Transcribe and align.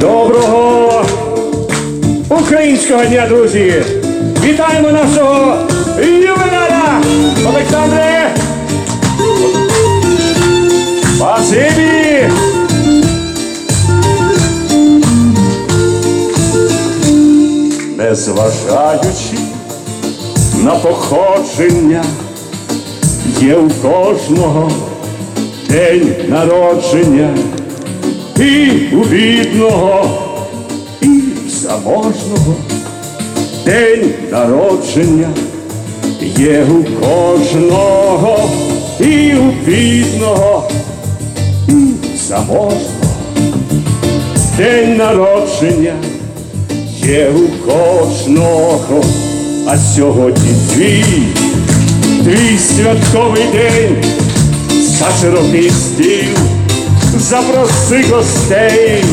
Доброго 0.00 1.04
українського 2.28 3.04
дня, 3.04 3.26
друзі! 3.28 3.82
Вітаємо 4.44 4.90
нашого 4.90 5.61
Незважаючи 18.12 19.38
на 20.62 20.70
походження, 20.70 22.04
є 23.40 23.56
у 23.56 23.70
кожного 23.70 24.70
день 25.68 26.14
народження 26.28 27.36
і 28.36 28.70
у 28.96 29.04
бідного, 29.04 30.10
і 31.00 31.22
в 31.46 31.50
заможного. 31.50 32.54
День 33.64 34.14
народження 34.30 35.28
є 36.36 36.64
у 36.64 36.84
кожного, 37.04 38.50
і 39.00 39.34
у 39.34 39.52
бідного, 39.66 40.70
і 41.68 41.72
в 41.72 42.28
заможного. 42.28 42.78
День 44.58 44.96
народження 44.96 45.94
є 47.06 47.30
у 47.30 47.48
кожного, 47.70 49.04
а 49.66 49.78
сьогодні 49.78 50.54
твій, 50.74 51.04
твій 52.24 52.58
святковий 52.58 53.44
день, 53.52 54.04
за 54.70 55.08
широкий 55.20 55.70
стіл, 55.70 56.36
запроси 57.18 58.04
гостей, 58.10 59.04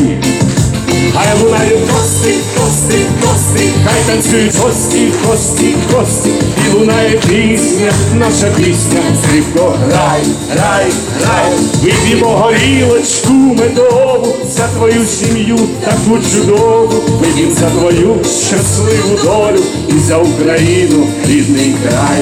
хай 1.14 1.42
лунають 1.42 1.90
гості, 1.90 2.34
гості, 2.58 2.98
гості, 3.22 3.68
хай 3.84 4.02
танцюють 4.06 4.56
гості, 4.56 5.12
гості, 5.26 5.74
гості, 5.92 6.30
і 6.66 6.74
лунає 6.74 7.10
пісня, 7.10 7.92
наша 8.14 8.46
пісня, 8.56 9.00
скрипко, 9.22 9.74
грай, 9.86 10.20
грай, 10.52 10.86
грай, 11.20 11.52
вип'ємо 11.82 12.28
горілочку 12.28 13.32
медову 13.32 14.36
за 14.56 14.68
твою 14.68 15.04
сім'ю 15.04 15.58
таку 15.84 16.18
чудову, 16.34 17.02
вип'ємо 17.20 17.54
за 17.54 17.70
твою 17.70 18.16
щасливу 18.24 19.18
долю 19.24 19.64
і 19.88 19.98
за 19.98 20.18
Україну 20.18 21.06
рідний 21.26 21.74
край. 21.82 22.20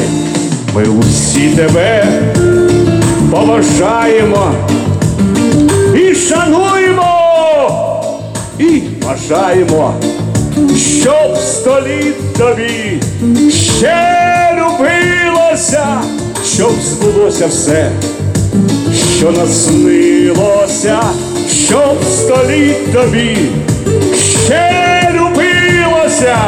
Ми 0.75 0.85
усі 0.85 1.49
тебе 1.49 2.23
поважаємо 3.31 4.53
і 5.95 6.15
шануємо, 6.15 6.78
і 8.59 8.83
бажаємо, 9.07 9.95
щоб 10.77 11.37
сто 11.37 11.81
літ 11.81 12.35
тобі 12.39 13.03
ще 13.51 14.57
любилося, 14.59 15.87
щоб 16.55 16.73
збулося 16.73 17.47
все, 17.47 17.91
що 19.19 19.31
наснилося, 19.31 21.01
щоб 21.67 21.97
сто 22.17 22.39
літ 22.51 22.93
тобі 22.93 23.37
ще 24.45 25.11
любилося, 25.15 26.39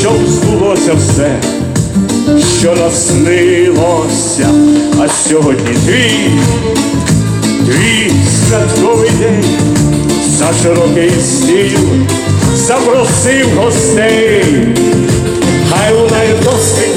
щоб 0.00 0.26
збулося 0.28 0.94
все 0.94 1.40
що 2.60 2.74
наснилося, 2.76 4.48
а 5.00 5.08
сьогодні 5.08 5.74
твій, 5.86 6.30
твій 7.66 8.12
святковий 8.48 9.10
день, 9.10 9.44
за 10.42 10.62
широкий 10.62 11.10
стіл 11.20 11.80
запросив 12.54 13.46
гостей, 13.56 14.44
хай 15.70 15.94
лунає 15.94 16.34
гості, 16.44 16.88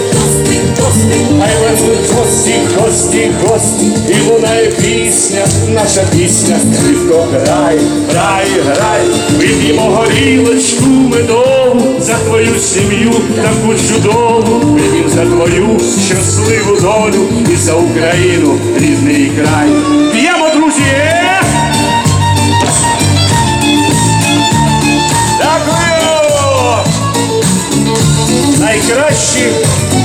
хай 1.40 1.54
лезуть 1.64 2.12
гості, 2.14 2.54
гості, 2.78 3.32
гості, 3.44 3.86
і 4.10 4.30
лунає 4.30 4.68
пісня, 4.68 5.46
наша 5.74 6.02
пісня, 6.12 6.58
швидко 6.80 7.28
грай, 7.32 7.80
грай, 8.12 8.48
грай, 8.66 9.02
вип'ємо 9.38 9.82
горілочку 9.82 10.86
медову 10.86 12.02
за 12.02 12.14
твою 12.14 12.60
сім'ю 12.60 13.12
таку 13.36 13.74
чудову, 13.90 14.60
вип'ємо 14.60 15.10
за 15.10 15.26
твою 15.26 15.80
щасливу 16.08 16.82
долю 16.82 17.28
і 17.54 17.56
за 17.56 17.74
Україну 17.74 18.58
рідний 18.78 19.32
край. 19.38 19.70
П'ємо, 20.14 20.45
Найкращі, 28.88 29.48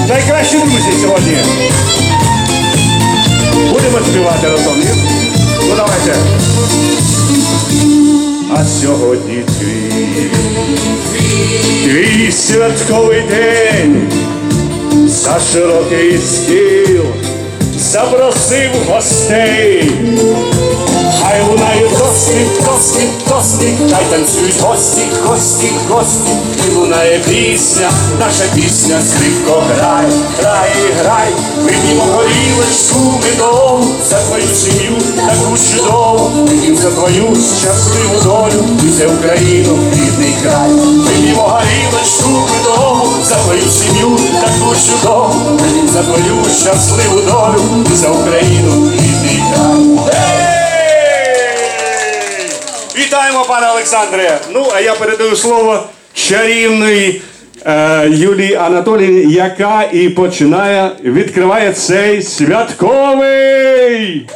найкращі 0.08 0.56
друзі 0.56 0.92
сьогодні. 1.02 1.36
Будемо 3.70 3.98
співати 4.10 4.48
разом? 4.48 4.74
Ну 5.68 5.74
давайте. 5.76 6.14
А 8.56 8.64
сьогодні 8.64 9.44
твій, 9.58 10.30
твій 11.84 12.32
святковий 12.32 13.20
день, 13.20 14.12
за 15.06 15.41
широкий 15.52 16.18
стіл 16.18 17.04
запросив 17.78 18.70
гостей. 18.88 19.92
Хай 21.22 21.42
лунають 21.42 21.92
гості, 21.92 22.34
гості, 22.66 23.08
гості, 23.31 23.75
хай 23.91 24.04
танцюють 24.10 24.60
гості, 24.60 25.03
гості, 25.25 25.72
гості, 25.88 26.32
і 26.69 26.75
лунає 26.75 27.19
пісня, 27.19 27.91
наша 28.19 28.44
пісня, 28.54 29.00
скрипко. 29.03 29.62
Грай, 29.69 30.06
грай, 30.38 30.70
грай, 31.00 31.28
вип'ємо 31.62 32.04
горілочку 32.04 33.20
медову 33.22 33.84
за 34.09 34.16
твою 34.16 34.54
сім'ю, 34.54 34.98
таку 35.26 35.56
чудову, 35.56 36.30
вип'ємо 36.48 36.78
за 36.80 36.91
твою 36.91 37.36
щасливу 37.60 38.22
долю, 38.25 38.64
і 38.84 38.88
за 38.88 39.06
Україну, 39.06 39.78
рідний 39.92 40.36
край, 40.42 40.70
вип'ємо 40.70 41.42
горілочку 41.42 42.30
медову 42.30 43.12
за 43.25 43.34
твою 43.34 43.62
сім'ю, 43.62 44.19
таку 44.41 44.75
чудову, 44.86 45.34
вип'ємо 45.50 45.88
за 45.92 46.03
твою 46.03 46.44
щасливу 46.60 47.20
долю, 47.20 47.84
і 47.92 47.97
за 47.97 48.09
Україну, 48.09 48.92
рідний 48.92 49.42
край. 49.54 50.29
Вітаємо, 53.41 53.61
пане 53.61 53.73
Олександре. 53.73 54.39
Ну, 54.53 54.67
а 54.75 54.81
я 54.81 54.95
передаю 54.95 55.37
слово 55.37 55.83
чарівної 56.15 57.23
е, 57.67 58.09
Юлії 58.11 58.55
Анатоліївні, 58.55 59.34
яка 59.34 59.83
і 59.93 60.09
починає, 60.09 60.91
відкриває 61.05 61.73
цей 61.73 62.23
святковий. 62.23 64.27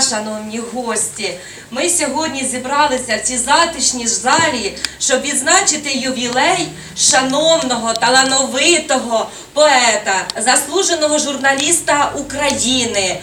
Шановні 0.00 0.60
гості! 0.74 1.34
Ми 1.70 1.88
сьогодні 1.90 2.44
зібралися 2.44 3.16
в 3.16 3.20
цій 3.20 3.38
затишній 3.38 4.06
залі, 4.06 4.78
щоб 4.98 5.22
відзначити 5.22 5.90
ювілей 5.92 6.68
шановного, 6.96 7.92
талановитого 7.92 9.28
поета, 9.52 10.26
заслуженого 10.36 11.18
журналіста 11.18 12.12
України, 12.14 13.20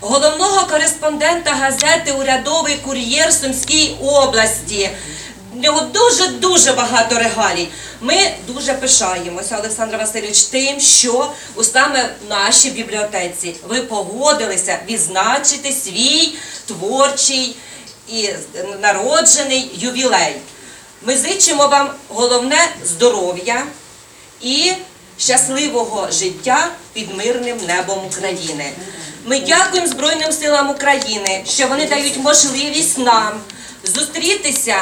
головного 0.00 0.66
кореспондента 0.66 1.50
газети 1.50 2.12
Урядовий 2.12 2.76
кур'єр 2.76 3.32
Сумській 3.32 3.96
області. 4.02 4.90
В 5.62 5.64
нього 5.64 5.80
дуже-дуже 5.80 6.72
багато 6.72 7.18
регалій. 7.18 7.68
Ми 8.00 8.30
дуже 8.46 8.74
пишаємося, 8.74 9.58
Олександр 9.58 9.96
Васильович, 9.96 10.42
тим, 10.42 10.80
що 10.80 11.32
у 11.54 11.64
саме 11.64 12.14
нашій 12.28 12.70
бібліотеці 12.70 13.56
ви 13.68 13.80
погодилися 13.82 14.78
відзначити 14.88 15.72
свій 15.72 16.34
творчий 16.66 17.56
і 18.08 18.30
народжений 18.80 19.70
ювілей. 19.74 20.36
Ми 21.02 21.16
зичимо 21.16 21.66
вам 21.66 21.90
головне 22.08 22.68
здоров'я 22.84 23.66
і 24.40 24.72
щасливого 25.18 26.08
життя 26.10 26.68
під 26.92 27.16
мирним 27.16 27.56
небом 27.66 27.98
України. 28.06 28.72
Ми 29.24 29.40
дякуємо 29.40 29.88
Збройним 29.88 30.32
силам 30.32 30.70
України, 30.70 31.44
що 31.46 31.66
вони 31.66 31.86
дають 31.86 32.16
можливість 32.16 32.98
нам 32.98 33.40
зустрітися 33.84 34.76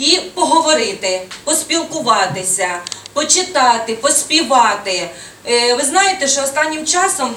і 0.00 0.20
поговорити, 0.34 1.22
поспілкуватися, 1.44 2.80
почитати, 3.12 3.94
поспівати. 3.94 5.10
Е, 5.46 5.74
Ви 5.74 5.82
знаєте, 5.84 6.28
що 6.28 6.42
останнім 6.42 6.86
часом 6.86 7.34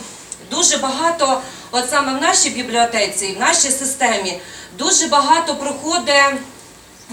дуже 0.52 0.78
багато, 0.78 1.42
от 1.72 1.90
саме 1.90 2.20
в 2.20 2.22
нашій 2.22 2.50
бібліотеці, 2.50 3.36
в 3.38 3.40
нашій 3.40 3.72
системі, 3.72 4.40
дуже 4.78 5.08
багато 5.08 5.56
проходить 5.56 6.36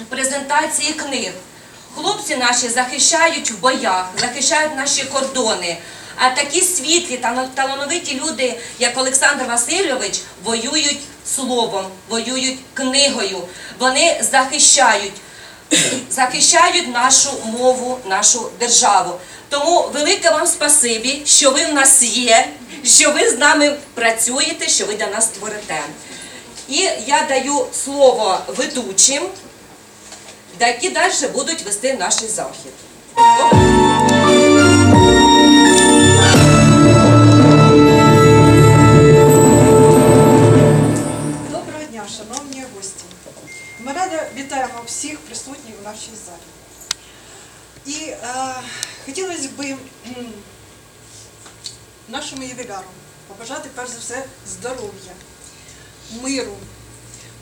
презентації 0.08 0.93
книг. 0.93 1.31
Хлопці 1.96 2.37
наші 2.37 2.69
захищають 2.69 3.50
в 3.50 3.58
боях, 3.58 4.06
захищають 4.20 4.76
наші 4.76 5.05
кордони. 5.05 5.79
А 6.17 6.31
такі 6.31 6.62
світлі 6.62 7.17
та 7.17 7.49
талановиті 7.55 8.20
люди, 8.25 8.61
як 8.79 8.99
Олександр 8.99 9.44
Васильович, 9.44 10.20
воюють 10.44 11.00
словом, 11.26 11.85
воюють 12.08 12.58
книгою. 12.75 13.38
Вони 13.79 14.20
захищають, 14.31 15.12
захищають 16.11 16.88
нашу 16.94 17.31
мову, 17.44 17.99
нашу 18.08 18.50
державу. 18.61 19.12
Тому 19.49 19.90
велике 19.94 20.31
вам 20.31 20.46
спасибі, 20.46 21.22
що 21.26 21.50
ви 21.50 21.64
в 21.64 21.75
нас 21.75 22.02
є, 22.02 22.49
що 22.84 23.11
ви 23.11 23.31
з 23.31 23.38
нами 23.38 23.76
працюєте, 23.94 24.69
що 24.69 24.87
ви 24.87 24.94
для 24.94 25.06
нас 25.06 25.26
творите. 25.28 25.81
І 26.69 26.76
я 27.06 27.26
даю 27.28 27.67
слово 27.72 28.38
ведучим 28.49 29.22
які 30.67 30.90
далі 30.90 31.12
будуть 31.34 31.62
вести 31.62 31.94
наш 31.94 32.14
захід. 32.14 32.72
Доброго 41.50 41.84
дня, 41.90 42.02
шановні 42.17 42.64
гості. 42.76 43.05
Ми 43.84 43.93
рада 43.93 44.26
вітаємо 44.37 44.82
всіх 44.87 45.19
в 45.81 45.85
нашій 45.85 46.11
залі. 46.27 46.49
І 47.87 48.11
е, 48.11 48.55
хотілося 49.06 49.49
б 49.59 49.77
нашому 52.09 52.43
ювіляру 52.43 52.88
побажати 53.29 53.69
перш 53.75 53.91
за 53.91 53.99
все 53.99 54.25
здоров'я, 54.49 55.12
миру, 56.23 56.56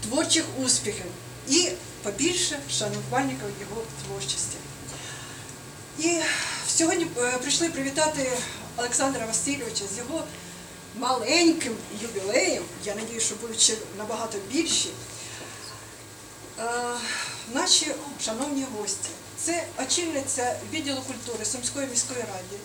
творчих 0.02 0.44
успіхів 0.64 1.06
і 1.48 1.68
побільше 2.02 2.60
шанувальників 2.70 3.48
його 3.60 3.82
творчості. 4.06 4.56
І 5.98 6.20
сьогодні 6.68 7.06
е, 7.18 7.38
прийшли 7.38 7.68
привітати 7.68 8.32
Олександра 8.76 9.26
Васильовича 9.26 9.84
з 9.94 9.98
його 9.98 10.24
маленьким 10.98 11.76
ювілеєм. 12.02 12.64
Я 12.84 12.94
надію, 12.94 13.20
що 13.20 13.34
будуть 13.34 13.60
ще 13.60 13.74
набагато 13.98 14.38
більші. 14.52 14.88
Е, 16.60 16.64
Наші 17.54 17.94
шановні 18.24 18.66
гості, 18.78 19.08
це 19.40 19.64
очільниця 19.82 20.56
відділу 20.72 21.00
культури 21.06 21.44
Сумської 21.44 21.86
міської 21.86 22.20
ради, 22.20 22.62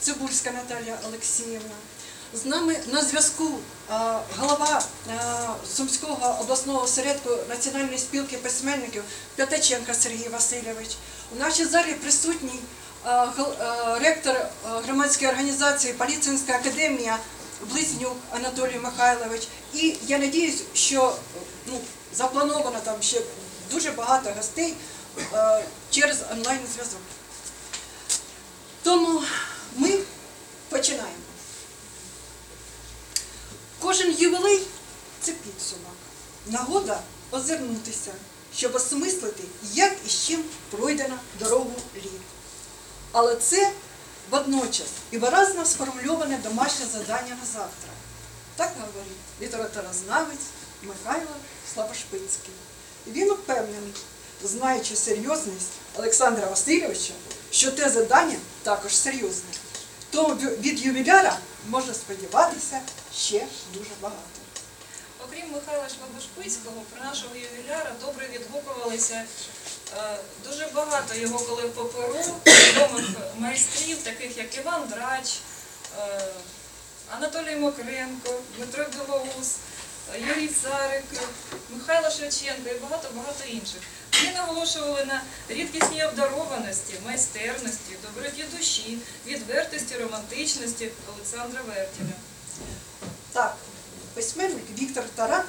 Цибульська 0.00 0.50
Наталія 0.50 0.98
Олексіївна. 1.08 1.74
З 2.34 2.44
нами 2.46 2.76
на 2.92 3.02
зв'язку 3.04 3.44
е, 3.44 3.94
голова 4.38 4.82
е, 5.08 5.20
Сумського 5.76 6.38
обласного 6.40 6.82
осередку 6.82 7.30
Національної 7.48 7.98
спілки 7.98 8.36
письменників 8.36 9.02
П'ятаченка 9.36 9.94
Сергій 9.94 10.28
Васильович. 10.28 10.90
У 11.36 11.38
нашій 11.38 11.64
залі 11.64 11.94
присутній 11.94 12.60
ректор 14.00 14.46
громадської 14.64 15.30
організації 15.30 15.94
Поліцейська 15.94 16.52
академія 16.52 17.18
Близнюк 17.70 18.16
Анатолій 18.30 18.78
Михайлович. 18.82 19.48
І 19.74 19.96
я 20.06 20.18
надіюсь, 20.18 20.62
що 20.74 21.16
ну, 21.66 21.80
заплановано 22.14 22.80
там 22.84 23.02
ще 23.02 23.22
дуже 23.70 23.90
багато 23.90 24.30
гостей 24.36 24.74
е, 25.32 25.64
через 25.90 26.22
онлайн-зв'язок. 26.32 27.00
Тому 28.82 29.22
ми 29.76 29.98
починаємо. 30.68 31.14
Кожен 33.80 34.12
ювілей 34.18 34.62
це 35.20 35.32
підсумок. 35.32 35.96
Нагода 36.46 37.00
озирнутися, 37.30 38.12
щоб 38.56 38.74
осмислити, 38.74 39.42
як 39.72 39.92
і 40.06 40.08
з 40.08 40.26
чим 40.26 40.44
пройдена 40.70 41.18
дорогу 41.38 41.74
літ. 41.96 42.20
Але 43.12 43.36
це 43.36 43.72
водночас 44.30 44.88
і 45.10 45.18
виразно 45.18 45.64
сформульоване 45.64 46.38
домашнє 46.38 46.86
завдання 46.86 47.36
на 47.40 47.46
завтра. 47.52 47.90
Так 48.56 48.72
говорить 48.80 49.18
літературознавець 49.40 50.46
Михайло 50.82 51.34
Слабошпицький. 51.74 52.54
І 53.06 53.10
він 53.10 53.30
упевнений, 53.30 53.92
знаючи 54.44 54.96
серйозність 54.96 55.72
Олександра 55.98 56.46
Васильовича, 56.46 57.12
що 57.50 57.70
те 57.72 57.90
завдання 57.90 58.36
також 58.62 58.96
серйозне. 58.96 59.50
Тому 60.10 60.34
від 60.34 60.86
ювіляра 60.86 61.38
можна 61.68 61.94
сподіватися 61.94 62.80
ще 63.14 63.46
дуже 63.74 63.90
багато. 64.00 64.20
Окрім 65.24 65.52
Михайла 65.52 65.88
Швабошпицького, 65.88 66.82
про 66.90 67.04
нашого 67.04 67.34
ювіляра 67.34 67.92
добре 68.00 68.28
відгукувалися 68.32 69.24
е, 69.96 70.16
дуже 70.48 70.66
багато 70.74 71.14
його 71.14 71.38
колег 71.38 71.68
по 71.68 71.84
перу, 71.84 72.18
відомих 72.46 73.10
майстрів, 73.38 73.98
таких 74.02 74.38
як 74.38 74.56
Іван 74.56 74.88
Драч, 74.88 75.38
е, 75.98 76.20
Анатолій 77.16 77.56
Мокренко, 77.56 78.32
Дмитро 78.56 78.84
Білоус, 78.96 79.56
Юрій 80.18 80.48
Царик, 80.62 81.04
Михайло 81.70 82.10
Шевченко 82.10 82.68
і 82.68 82.78
багато-багато 82.78 83.44
інших. 83.48 83.80
Вони 84.12 84.32
наголошували 84.32 85.04
на 85.04 85.22
рідкісній 85.48 86.04
обдарованості, 86.04 86.94
майстерності, 87.06 87.96
доброті 88.02 88.44
душі, 88.56 88.98
відвертості, 89.26 89.96
романтичності 89.96 90.88
Олександра 91.14 91.60
Вертіля. 91.66 92.16
Так, 93.32 93.56
письменник 94.14 94.64
Віктор 94.78 95.04
Таран 95.14 95.44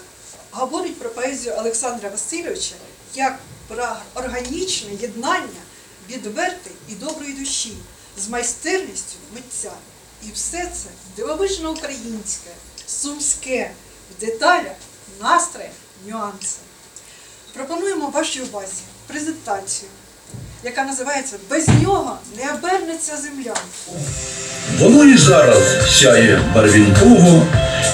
говорить 0.51 0.99
про 0.99 1.09
поезію 1.09 1.55
Олександра 1.55 2.09
Васильовича 2.09 2.75
як 3.15 3.39
про 3.67 3.95
органічне 4.13 4.93
єднання 4.93 5.61
відвертої 6.09 6.75
і 6.89 6.95
доброї 6.95 7.33
душі 7.33 7.77
з 8.17 8.27
майстерністю 8.27 9.15
митця. 9.33 9.71
І 10.23 10.31
все 10.31 10.57
це 10.57 10.89
дивовижно 11.15 11.71
українське, 11.71 12.49
сумське, 12.87 13.71
деталях, 14.21 14.75
настроях, 15.21 15.71
нюансах. 16.07 16.61
Пропонуємо 17.53 18.09
вашій 18.09 18.41
увазі 18.41 18.81
презентацію, 19.07 19.89
яка 20.63 20.83
називається 20.83 21.35
Без 21.49 21.67
нього 21.67 22.17
не 22.37 22.53
обернеться 22.53 23.17
земля. 23.17 23.55
Воно 24.79 25.03
і 25.05 25.17
зараз 25.17 25.63
сяє 25.89 26.41
барвінково, 26.55 27.45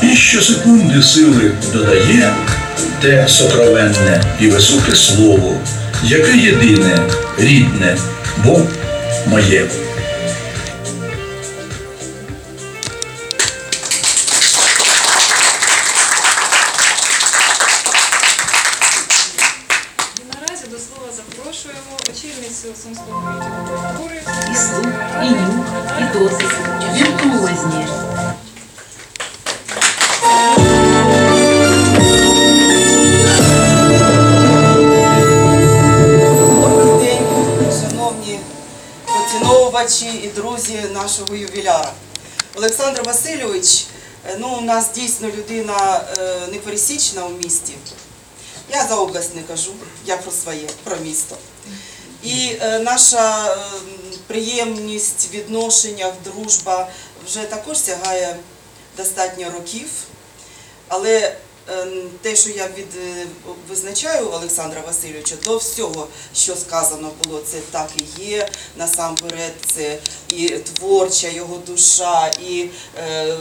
і 0.04 0.16
щосекунди 0.16 1.04
сили 1.04 1.52
додає 1.74 2.36
те 3.02 3.28
сокровенне 3.28 4.24
і 4.40 4.50
високе 4.50 4.96
слово, 4.96 5.58
яке 6.04 6.38
єдине, 6.38 7.10
рідне, 7.38 7.98
бо 8.46 8.62
моє. 9.28 9.87
Нашого 41.08 41.36
ювіляра. 41.36 41.94
Олександр 42.56 43.02
Васильович, 43.04 43.86
е, 44.30 44.38
ну, 44.40 44.58
у 44.58 44.62
нас 44.62 44.92
дійсно 44.96 45.28
людина 45.28 46.06
е, 46.18 46.40
непересічна 46.52 47.26
у 47.26 47.30
місті. 47.30 47.74
Я 48.72 48.88
за 48.88 48.96
область 48.96 49.36
не 49.36 49.44
кажу, 49.44 49.72
я 50.06 50.18
про 50.18 50.32
своє, 50.32 50.68
про 50.84 50.96
місто. 50.98 51.38
І 52.24 52.58
е, 52.62 52.80
наша 52.80 53.58
приємність, 54.28 55.30
відношення, 55.34 56.14
дружба 56.24 56.88
вже 57.26 57.44
також 57.44 57.78
сягає 57.78 58.38
достатньо 58.98 59.52
років. 59.52 59.90
Але 60.88 61.36
те, 62.22 62.36
що 62.36 62.50
я 62.50 62.68
від, 62.68 62.88
е, 63.06 63.28
визначаю 63.70 64.32
Олександра 64.32 64.82
Васильовича, 64.88 65.36
до 65.44 65.58
всього, 65.58 66.08
що 66.36 66.56
сказано 66.56 67.12
було, 67.24 67.42
це 67.46 67.58
так 67.72 67.90
і 67.98 68.24
є. 68.24 68.50
Насамперед, 68.78 69.54
це 69.76 69.98
і 70.30 70.48
творча 70.48 71.28
його 71.28 71.58
душа, 71.68 72.32
і 72.42 72.70
е, 72.98 73.36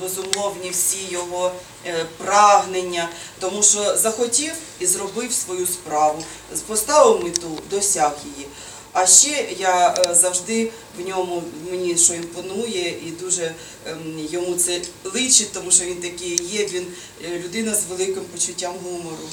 безумовні 0.00 0.70
всі 0.70 1.06
його 1.10 1.52
е, 1.86 2.06
прагнення, 2.16 3.08
тому 3.40 3.62
що 3.62 3.96
захотів 3.96 4.52
і 4.80 4.86
зробив 4.86 5.32
свою 5.32 5.66
справу, 5.66 6.22
поставив 6.66 7.24
мету, 7.24 7.58
досяг 7.70 8.12
її. 8.24 8.48
А 8.98 9.06
ще 9.06 9.48
я 9.58 9.94
е, 9.98 10.14
завжди 10.14 10.70
в 10.98 11.08
ньому 11.08 11.42
мені 11.70 11.96
що 11.96 12.14
імпонує, 12.14 12.88
і 12.88 13.10
дуже 13.20 13.54
ем, 13.86 14.28
йому 14.30 14.54
це 14.54 14.80
личить, 15.04 15.52
тому 15.52 15.70
що 15.70 15.84
він 15.84 15.96
такий 15.96 16.40
є. 16.52 16.66
Він 16.66 16.86
е, 17.24 17.38
людина 17.38 17.74
з 17.74 17.84
великим 17.84 18.24
почуттям 18.24 18.74
гумору. 18.84 19.28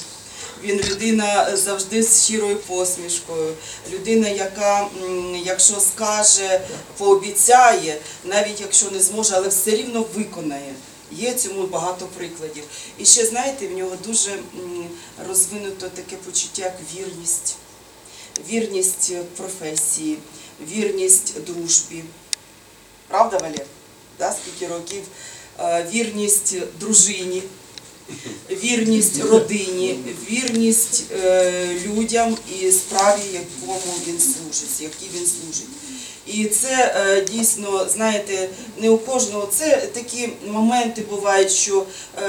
Він 0.62 0.80
людина 0.90 1.50
е, 1.52 1.56
завжди 1.56 2.02
з 2.02 2.24
щирою 2.24 2.56
посмішкою, 2.56 3.54
людина, 3.92 4.28
яка, 4.28 4.88
якщо 5.44 5.80
скаже, 5.80 6.60
пообіцяє, 6.98 7.98
навіть 8.24 8.60
якщо 8.60 8.90
не 8.90 9.00
зможе, 9.00 9.32
але 9.36 9.48
все 9.48 9.70
рівно 9.70 10.04
виконає. 10.14 10.74
Є 11.12 11.34
цьому 11.34 11.66
багато 11.66 12.06
прикладів. 12.16 12.64
І 12.98 13.04
ще 13.04 13.26
знаєте, 13.26 13.68
в 13.68 13.72
нього 13.72 13.96
дуже 14.06 14.38
розвинуто 15.28 15.88
таке 15.88 16.16
почуття, 16.16 16.62
як 16.62 16.74
вірність 16.94 17.56
вірність 18.50 19.12
професії, 19.36 20.18
вірність 20.72 21.34
дружбі. 21.46 22.04
Правда, 23.08 23.38
Валер? 23.38 23.66
Да, 24.18 24.32
скільки 24.32 24.74
років? 24.74 25.02
Е, 25.60 25.86
Вірність 25.92 26.56
дружині, 26.80 27.42
вірність 28.50 29.24
родині, 29.24 29.98
вірність 30.30 31.04
е, 31.12 31.66
людям 31.86 32.36
і 32.60 32.72
справі, 32.72 33.20
якому 33.32 33.94
він 34.08 34.20
служить, 34.20 34.80
якій 34.80 35.10
він 35.14 35.26
служить. 35.26 35.68
І 36.26 36.44
це 36.44 36.94
е, 36.96 37.20
дійсно, 37.32 37.88
знаєте, 37.88 38.48
не 38.78 38.90
у 38.90 38.98
кожного. 38.98 39.48
Це 39.52 39.76
такі 39.76 40.28
моменти 40.46 41.02
бувають, 41.10 41.50
що 41.50 41.86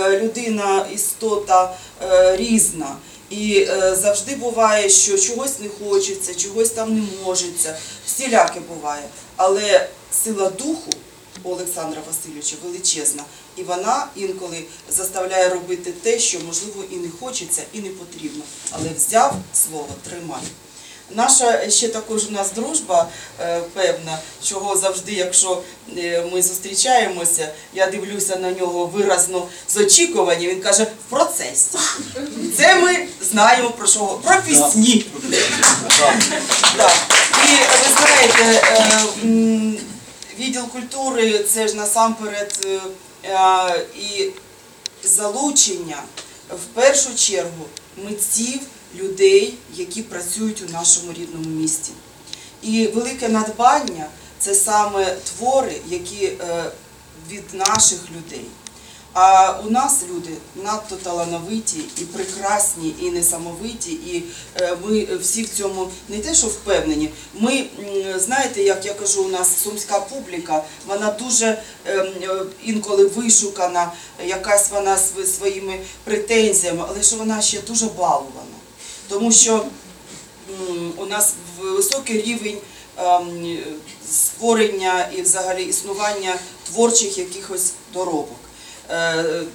людина 0.10 0.88
істота 0.94 1.78
різна. 2.38 2.96
І 3.30 3.68
е, 3.70 3.96
завжди 3.96 4.36
буває, 4.36 4.90
що 4.90 5.18
чогось 5.18 5.60
не 5.60 5.70
хочеться, 5.70 6.36
чогось 6.36 6.70
там 6.70 6.96
не 6.96 7.02
можеться. 7.26 7.78
Всіляке 8.08 8.60
буває. 8.60 9.04
Але 9.36 9.90
сила 10.24 10.50
духу 10.50 10.92
Олександра 11.44 12.02
Васильовича 12.08 12.56
величезна. 12.64 13.24
І 13.56 13.64
вона 13.64 14.08
інколи 14.16 14.64
заставляє 14.90 15.50
робити 15.50 15.92
те, 16.02 16.20
що 16.20 16.40
можливо 16.40 16.84
і 16.92 16.96
не 16.96 17.10
хочеться, 17.20 17.62
і 17.74 17.80
не 17.80 17.90
потрібно. 17.90 18.44
Але 18.72 18.90
взяв 18.98 19.36
слово, 19.54 19.90
тримай. 20.10 20.42
Наша 21.10 21.70
ще 21.70 21.88
також 21.88 22.26
у 22.28 22.32
нас 22.32 22.52
дружба 22.52 23.08
е, 23.40 23.62
певна, 23.74 24.20
чого 24.44 24.78
завжди, 24.78 25.12
якщо 25.12 25.62
е, 25.98 26.26
ми 26.34 26.42
зустрічаємося, 26.42 27.54
я 27.74 27.88
дивлюся 27.88 28.36
на 28.36 28.52
нього 28.52 28.86
виразно 28.86 29.48
з 29.70 29.78
очікуванням. 29.78 30.50
Він 30.50 30.62
каже 30.62 30.84
в 30.84 31.10
процесі. 31.10 31.78
Це 32.58 32.76
ми 32.76 33.08
знаємо 33.22 33.70
про 33.70 33.88
що 33.88 34.00
про 34.00 34.42
пісні. 34.42 35.06
І 37.46 37.52
ви 37.72 37.96
знаєте, 37.98 38.62
е, 38.72 39.02
відділ 40.40 40.68
культури 40.68 41.46
це 41.54 41.68
ж 41.68 41.74
насамперед 41.74 42.68
і 43.96 44.30
залучення 45.04 46.04
в 46.50 46.74
першу 46.74 47.16
чергу 47.16 47.66
митців, 47.98 48.60
людей, 48.96 49.54
які 49.76 50.02
працюють 50.02 50.64
у 50.70 50.74
нашому 50.74 51.14
рідному 51.14 51.50
місті. 51.50 51.92
І 52.62 52.88
велике 52.88 53.30
надбання 53.30 54.06
це 54.40 54.56
саме 54.56 55.16
твори, 55.16 55.76
які 55.88 56.26
е, 56.26 56.72
від 57.30 57.54
наших 57.54 58.00
людей. 58.18 58.46
А 59.18 59.54
у 59.66 59.70
нас 59.70 60.04
люди 60.10 60.30
надто 60.64 60.96
талановиті 60.96 61.80
і 61.98 62.02
прекрасні, 62.02 62.96
і 63.02 63.12
несамовиті, 63.12 63.92
і 63.92 64.24
е, 64.62 64.78
ми 64.84 65.08
всі 65.16 65.44
в 65.44 65.50
цьому 65.50 65.90
не 66.10 66.20
те, 66.20 66.36
що 66.36 66.48
впевнені. 66.48 67.10
Ми 67.34 67.66
знаєте, 68.16 68.64
як 68.64 68.86
я 68.86 68.94
кажу, 68.94 69.24
у 69.24 69.28
нас 69.28 69.58
сумська 69.64 70.00
публіка, 70.00 70.64
вона 70.88 71.12
дуже 71.12 71.62
ем, 71.86 72.08
е, 72.22 72.46
інколи 72.64 73.06
вишукана, 73.06 73.92
якась 74.26 74.72
вона 74.72 74.98
своїми 75.38 75.80
претензіями, 76.04 76.86
але 76.90 77.04
що 77.04 77.16
вона 77.16 77.42
ще 77.42 77.62
дуже 77.62 77.86
балована. 77.86 78.55
Тому 79.10 79.32
що 79.32 79.66
у 80.98 81.06
нас 81.06 81.34
високий 81.60 82.22
рівень 82.22 82.58
ем, 82.98 83.58
створення 84.12 85.08
і 85.16 85.22
взагалі 85.22 85.64
існування 85.64 86.36
творчих 86.72 87.18
якихось 87.18 87.72
доробок. 87.94 88.38
Е, 88.90 88.96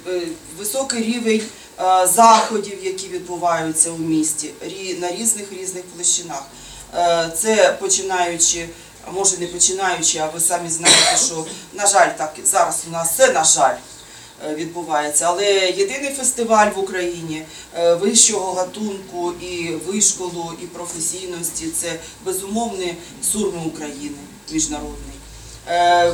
е, 0.07 0.21
Високий 0.57 1.03
рівень 1.03 1.41
е, 1.79 2.07
заходів, 2.07 2.79
які 2.83 3.07
відбуваються 3.07 3.91
у 3.91 3.97
місті 3.97 4.49
на 4.99 5.11
різних 5.11 5.53
різних 5.53 5.83
площинах. 5.83 6.43
Це 7.37 7.77
починаючи, 7.79 8.69
може 9.13 9.37
не 9.37 9.47
починаючи, 9.47 10.19
а 10.19 10.27
ви 10.27 10.39
самі 10.39 10.69
знаєте, 10.69 11.17
що 11.25 11.45
на 11.73 11.87
жаль, 11.87 12.09
так 12.17 12.33
зараз 12.45 12.83
у 12.87 12.91
нас 12.91 13.09
все 13.13 13.31
на 13.31 13.43
жаль 13.43 13.75
відбувається. 14.49 15.25
Але 15.27 15.45
єдиний 15.69 16.13
фестиваль 16.13 16.71
в 16.75 16.79
Україні 16.79 17.45
е, 17.75 17.93
вищого 17.93 18.53
гатунку 18.53 19.33
і 19.41 19.69
вишколу, 19.87 20.51
і 20.63 20.65
професійності 20.65 21.67
це 21.67 21.99
безумовний 22.25 22.95
сурми 23.31 23.61
України 23.65 24.17
міжнародний. 24.51 25.15
Е, 25.67 26.13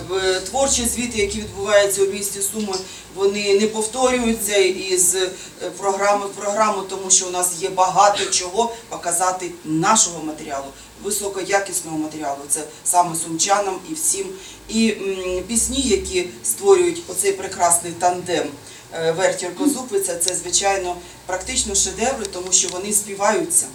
Творчі 0.50 0.86
звіти, 0.86 1.22
які 1.22 1.38
відбуваються 1.38 2.04
у 2.04 2.08
місті 2.08 2.42
Суми, 2.42 2.78
вони 3.16 3.60
не 3.60 3.68
повторюються 3.68 4.58
із 4.58 5.16
е, 5.16 5.30
програми 5.78 6.26
в 6.26 6.30
програму, 6.30 6.82
тому 6.82 7.12
що 7.12 7.28
у 7.28 7.32
нас 7.32 7.62
є 7.62 7.70
багато 7.70 8.26
чого 8.26 8.74
показати 8.90 9.52
нашого 9.66 10.24
матеріалу, 10.24 10.66
високоякісного 11.04 11.98
матеріалу. 11.98 12.40
Це 12.50 12.64
саме 12.84 13.16
сумчанам 13.16 13.80
і 13.90 13.94
всім. 13.94 14.28
І 14.70 14.96
пісні, 15.48 15.82
які 15.82 16.30
створюють 16.44 17.04
оцей 17.08 17.32
прекрасний 17.32 17.94
тандем 17.94 18.48
е, 18.94 19.12
Вертір 19.12 19.56
Козупиця, 19.56 20.16
це 20.16 20.36
звичайно 20.36 20.96
практично 21.26 21.76
шедеври, 21.76 22.26
тому 22.26 22.52
що 22.52 22.68
вони 22.68 22.94
співаються. 22.94 23.66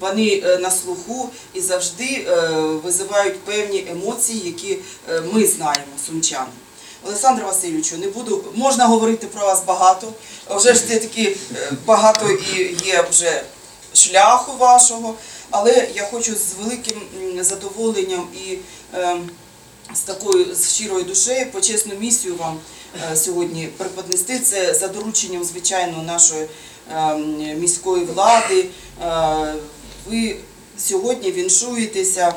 Вони 0.00 0.42
е, 0.44 0.58
на 0.58 0.70
слуху 0.70 1.30
і 1.54 1.60
завжди 1.60 2.26
е, 2.28 2.48
визивають 2.58 3.40
певні 3.40 3.86
емоції, 3.90 4.42
які 4.46 4.78
ми 5.32 5.46
знаємо, 5.46 5.92
сумчани. 6.06 6.50
Олександр 7.06 7.44
Васильовичу, 7.44 7.96
не 7.96 8.08
буду, 8.08 8.44
можна 8.54 8.86
говорити 8.86 9.26
про 9.26 9.46
вас 9.46 9.62
багато. 9.66 10.12
Вже 10.50 10.74
ж 10.74 10.88
це 10.88 10.98
таки 10.98 11.36
багато 11.86 12.30
і 12.30 12.76
є 12.86 13.04
вже 13.10 13.42
шляху 13.94 14.52
вашого, 14.58 15.14
але 15.54 15.88
я 15.94 16.02
хочу 16.10 16.34
з 16.34 16.62
великим 16.62 16.96
задоволенням 17.40 18.26
і 18.46 18.58
е, 18.94 19.16
з 19.94 20.00
такою 20.00 20.54
з 20.54 20.74
щирою 20.74 21.04
душею 21.04 21.50
почесну 21.52 21.94
місію 22.00 22.36
вам 22.36 22.58
е, 23.12 23.16
сьогодні 23.16 23.66
преподнести. 23.66 24.38
Це 24.38 24.74
за 24.74 24.88
дорученням, 24.88 25.44
звичайно, 25.44 26.02
нашої 26.02 26.46
е, 26.92 27.16
міської 27.54 28.04
влади. 28.04 28.66
Е, 29.02 29.54
Ви 30.10 30.36
сьогодні 30.78 31.32
віншуєтеся 31.32 32.34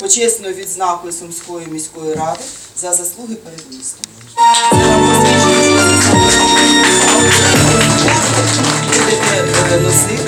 почесною 0.00 0.54
відзнакою 0.54 1.12
Сумської 1.12 1.66
міської 1.66 2.14
ради 2.14 2.40
за 2.76 2.92
заслуги 2.92 3.34
перед 3.34 3.62
містом. 3.70 4.04
Будете 8.88 9.74
е, 9.74 9.80
носити 9.80 10.27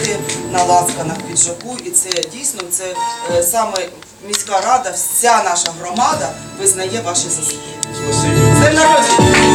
на 0.61 0.67
ласканах 0.67 1.17
піджаку, 1.29 1.76
і 1.85 1.90
це 1.90 2.11
дійсно 2.33 2.61
це 2.71 2.95
е, 3.38 3.43
саме 3.43 3.88
міська 4.26 4.61
рада, 4.61 4.90
вся 4.90 5.43
наша 5.43 5.73
громада 5.81 6.29
визнає 6.61 7.00
ваші 7.05 7.29
заслуги. 7.29 7.75
Це 8.62 8.73
народі. 8.73 9.50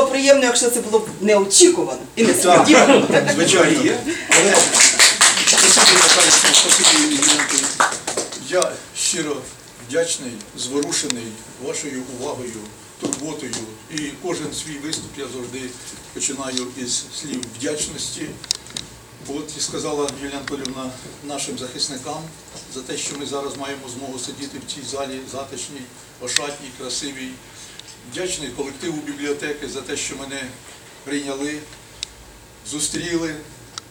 Було 0.00 0.10
приємно, 0.12 0.44
якщо 0.44 0.70
це 0.70 0.80
було 0.80 0.98
б 0.98 1.08
неочікувано 1.20 2.00
і 2.16 2.24
Так, 2.24 2.36
несподівано. 2.36 3.06
звичайно. 3.34 3.94
Але 4.30 4.54
Анатоліївна. 5.52 7.44
Я 8.48 8.72
щиро 8.96 9.36
вдячний, 9.88 10.32
зворушений 10.58 11.24
вашою 11.66 12.02
увагою, 12.20 12.52
турботою. 13.00 13.52
І 13.94 13.98
кожен 14.22 14.46
свій 14.64 14.78
виступ 14.78 15.10
я 15.18 15.24
завжди 15.24 15.60
починаю 16.14 16.66
із 16.78 17.04
слів 17.20 17.42
вдячності. 17.58 18.26
От 19.28 19.50
і 19.58 19.60
сказала 19.60 20.08
Юлія 20.22 20.36
Анатолівна 20.38 20.90
нашим 21.24 21.58
захисникам 21.58 22.22
за 22.74 22.80
те, 22.80 22.96
що 22.96 23.18
ми 23.18 23.26
зараз 23.26 23.56
маємо 23.56 23.82
змогу 23.96 24.18
сидіти 24.18 24.58
в 24.66 24.72
цій 24.74 24.90
залі 24.96 25.20
затишній, 25.32 25.82
ошатній, 26.20 26.70
красивій. 26.80 27.28
Вдячний 28.12 28.48
колективу 28.48 28.98
бібліотеки 29.06 29.68
за 29.68 29.80
те, 29.80 29.96
що 29.96 30.16
мене 30.16 30.42
прийняли, 31.04 31.58
зустріли. 32.70 33.34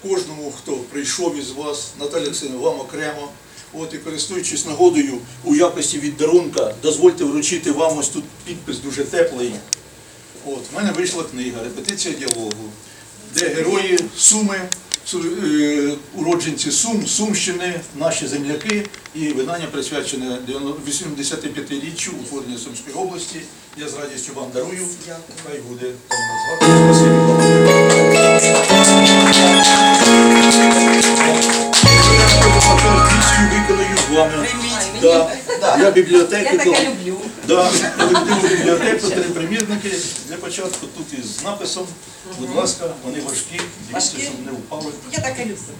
Кожному, 0.02 0.54
хто 0.58 0.72
прийшов 0.72 1.40
із 1.40 1.52
вас, 1.52 1.92
Наталя 2.00 2.24
Олексійовна, 2.24 2.60
вам 2.60 2.80
окремо. 2.80 3.30
От 3.74 3.94
і 3.94 3.98
користуючись 3.98 4.66
нагодою 4.66 5.18
у 5.44 5.56
якості 5.56 6.00
віддарунка, 6.00 6.76
дозвольте 6.84 7.24
вручити 7.24 7.72
вам 7.72 7.98
ось 7.98 8.10
тут 8.10 8.24
підпис 8.46 8.78
дуже 8.78 9.04
теплий. 9.04 9.54
От, 10.46 10.72
в 10.72 10.76
мене 10.76 10.92
вийшла 10.92 11.24
книга 11.24 11.64
Репетиція 11.64 12.16
діалогу, 12.16 12.64
де 13.34 13.48
герої 13.48 14.00
Суми, 14.18 14.70
е, 15.14 15.92
уродженці 16.16 16.72
Сум, 16.72 17.08
Сумщини, 17.08 17.82
наші 17.96 18.28
земляки, 18.28 18.86
і 19.16 19.28
видання 19.28 19.68
присвячене 19.72 20.38
85-річчю 20.88 22.12
утворення 22.22 22.58
Сумської 22.58 22.96
області. 22.96 23.42
Я 23.78 23.88
з 23.90 23.96
радістю 23.96 24.34
вам 24.36 24.52
дарую. 24.54 24.88
Хай 25.48 25.60
буде 25.60 25.92
там 26.08 26.20
на 26.20 26.36
згадку. 26.40 26.66
Спасибі 26.84 27.10
вам. 27.10 28.50
Місію 33.18 33.50
виконую 33.54 33.98
з 33.98 34.16
вами. 34.16 34.48
Да. 35.02 35.78
Я 35.82 35.92
бібліотеку. 35.92 36.58
Таке 36.58 36.90
люблю. 36.90 37.18
Бібліотеку, 38.50 39.10
три 39.10 39.22
примірники. 39.24 39.92
Для 40.28 40.36
початку 40.38 40.88
тут 40.98 41.20
із 41.20 41.44
написом. 41.44 41.88
Будь 42.40 42.56
ласка, 42.56 42.86
вони 43.06 43.20
важкі, 43.22 43.62
дивіться, 43.90 44.18
щоб 44.20 44.34
не 44.46 44.52
впали. 44.52 44.92
Я 45.12 45.20
таке 45.20 45.46
люблю. 45.46 45.74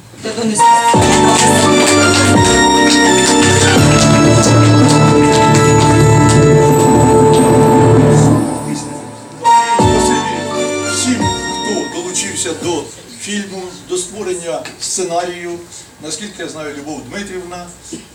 Сценарію. 15.00 15.60
Наскільки 16.04 16.44
я 16.44 16.50
знаю, 16.50 16.76
Любов 16.78 17.02
Дмитрівна, 17.10 17.68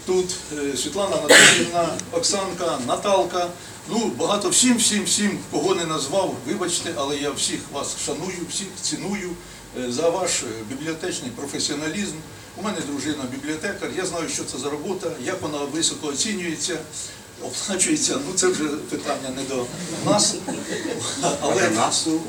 тут 0.07 0.37
е, 0.53 0.77
Світлана 0.77 1.17
Анатоліївна, 1.17 1.89
Оксанка, 2.13 2.79
Наталка. 2.87 3.49
Ну, 3.91 4.13
багато 4.19 4.49
всім, 4.49 4.77
всім, 4.77 5.05
всім, 5.05 5.39
кого 5.51 5.75
не 5.75 5.85
назвав, 5.85 6.35
вибачте, 6.47 6.91
але 6.97 7.17
я 7.17 7.31
всіх 7.31 7.61
вас 7.73 7.97
шаную, 8.07 8.39
всіх 8.51 8.67
ціную 8.83 9.31
е, 9.79 9.93
за 9.93 10.09
ваш 10.09 10.43
е, 10.43 10.47
бібліотечний 10.69 11.31
професіоналізм. 11.31 12.17
У 12.57 12.63
мене 12.63 12.79
дружина 12.81 13.25
бібліотекар, 13.31 13.91
я 13.97 14.07
знаю, 14.07 14.29
що 14.29 14.45
це 14.45 14.59
за 14.59 14.71
робота, 14.71 15.11
як 15.25 15.43
вона 15.43 15.59
високо 15.59 16.07
оцінюється, 16.07 16.79
оплачується. 17.43 18.17
Ну 18.29 18.35
це 18.35 18.47
вже 18.47 18.65
питання 18.65 19.29
не 19.37 19.43
до 19.43 19.67
нас. 20.11 20.35
Але 21.41 21.69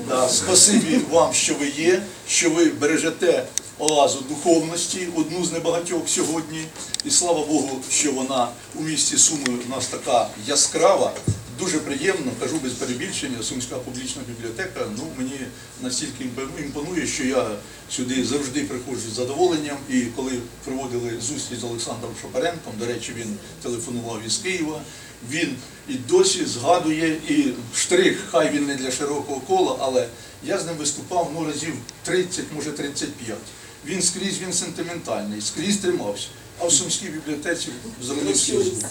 да, 0.08 0.30
спасибі 0.30 1.02
вам, 1.12 1.34
що 1.34 1.56
ви 1.56 1.68
є, 1.68 2.04
що 2.28 2.50
ви 2.50 2.66
бережете 2.66 3.46
оазу 3.80 4.24
духовності, 4.30 5.08
одну 5.16 5.46
з 5.46 5.52
небагатьох 5.52 6.10
сьогодні. 6.10 6.66
І 7.06 7.12
слава 7.12 7.46
Богу, 7.46 7.82
що 7.90 8.12
вона 8.12 8.48
у 8.76 8.82
місті 8.82 9.18
Суми 9.18 9.60
у 9.68 9.70
нас 9.70 9.88
така 9.88 10.28
яскрава. 10.48 11.12
Дуже 11.60 11.80
приємно, 11.80 12.32
кажу 12.40 12.58
без 12.64 12.74
перебільшення, 12.74 13.44
Сумська 13.44 13.76
публічна 13.76 14.22
бібліотека. 14.28 14.80
Ну 14.98 15.08
мені 15.18 15.40
настільки 15.82 16.26
імпонує, 16.60 17.08
що 17.08 17.24
я 17.24 17.50
сюди 17.90 18.24
завжди 18.24 18.64
приходжу 18.64 19.10
з 19.12 19.16
задоволенням. 19.16 19.78
І 19.90 20.02
коли 20.02 20.32
проводили 20.66 21.12
зустріч 21.22 21.60
з 21.60 21.64
Олександром 21.64 22.12
Шопаренком, 22.22 22.74
до 22.80 22.86
речі, 22.86 23.14
він 23.18 23.38
телефонував 23.64 24.22
із 24.26 24.38
Києва. 24.38 24.82
Він 25.30 25.56
і 25.90 25.94
досі 25.94 26.46
згадує, 26.46 27.18
і 27.30 27.54
штрих, 27.76 28.18
хай 28.32 28.52
він 28.52 28.66
не 28.66 28.76
для 28.76 28.92
широкого 28.92 29.40
кола, 29.40 29.78
але 29.80 30.08
я 30.44 30.60
з 30.60 30.66
ним 30.66 30.76
виступав 30.76 31.32
ну, 31.36 31.46
разів 31.46 31.74
30, 32.04 32.46
може 32.56 32.72
35. 32.72 33.38
Він 33.86 34.02
скрізь 34.02 34.40
він 34.42 34.54
сентиментальний, 34.54 35.42
скрізь 35.42 35.78
тримався. 35.78 36.28
А 36.60 36.66
в 36.68 36.72
Сумській 36.72 37.08
бібліотеці 37.08 37.68
зробив. 38.02 38.86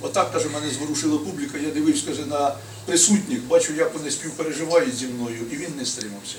Отак, 0.00 0.32
каже, 0.32 0.48
мене 0.54 0.70
зворушила 0.70 1.18
публіка. 1.18 1.58
Я 1.58 1.70
дивився, 1.70 2.06
каже, 2.06 2.26
на 2.26 2.54
присутніх, 2.86 3.44
бачу, 3.48 3.72
як 3.74 3.94
вони 3.94 4.10
співпереживають 4.10 4.96
зі 4.96 5.06
мною, 5.06 5.38
і 5.52 5.56
він 5.56 5.72
не 5.78 5.86
стримався. 5.86 6.36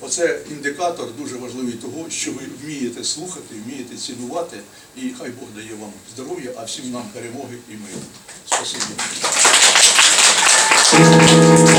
Оце 0.00 0.38
індикатор 0.50 1.06
дуже 1.18 1.36
важливий 1.36 1.72
того, 1.72 2.10
що 2.10 2.32
ви 2.32 2.38
вмієте 2.62 3.04
слухати, 3.04 3.54
вмієте 3.64 3.96
цінувати, 3.96 4.56
і 4.96 5.00
хай 5.18 5.30
Бог 5.30 5.48
дає 5.56 5.70
вам 5.80 5.90
здоров'я, 6.14 6.50
а 6.56 6.64
всім 6.64 6.92
нам 6.92 7.02
перемоги 7.14 7.56
і 7.68 7.72
миру. 7.72 8.02
Спасибі. 8.46 8.82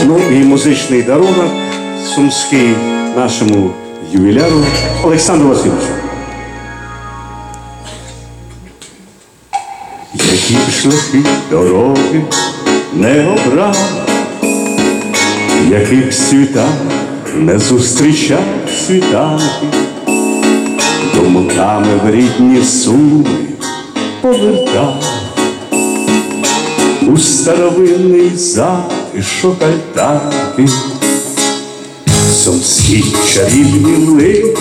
Ну 0.04 0.30
і 0.32 0.44
музичний 0.44 1.04
дарунок 1.04 1.52
сумський 2.16 2.70
нашому 3.16 3.74
ювіляру 4.14 4.66
Олександру 5.04 5.50
Васильовичу. 5.50 6.01
Шляхи 10.82 11.24
дороги 11.50 12.26
не 12.94 13.28
обрав, 13.28 13.78
яких 15.70 16.13
світах 16.13 16.70
не 17.36 17.60
зустрічав 17.60 18.44
світанки, 18.88 19.67
думками 21.15 22.00
в 22.06 22.12
рідні 22.12 22.63
суми 22.65 23.26
повертав 24.22 25.04
у 27.08 27.17
старовинний 27.17 28.32
затишок 28.36 29.58
альтанки, 29.62 30.67
сумські 32.44 33.06
чарівні 33.34 33.98
мли, 33.98 34.56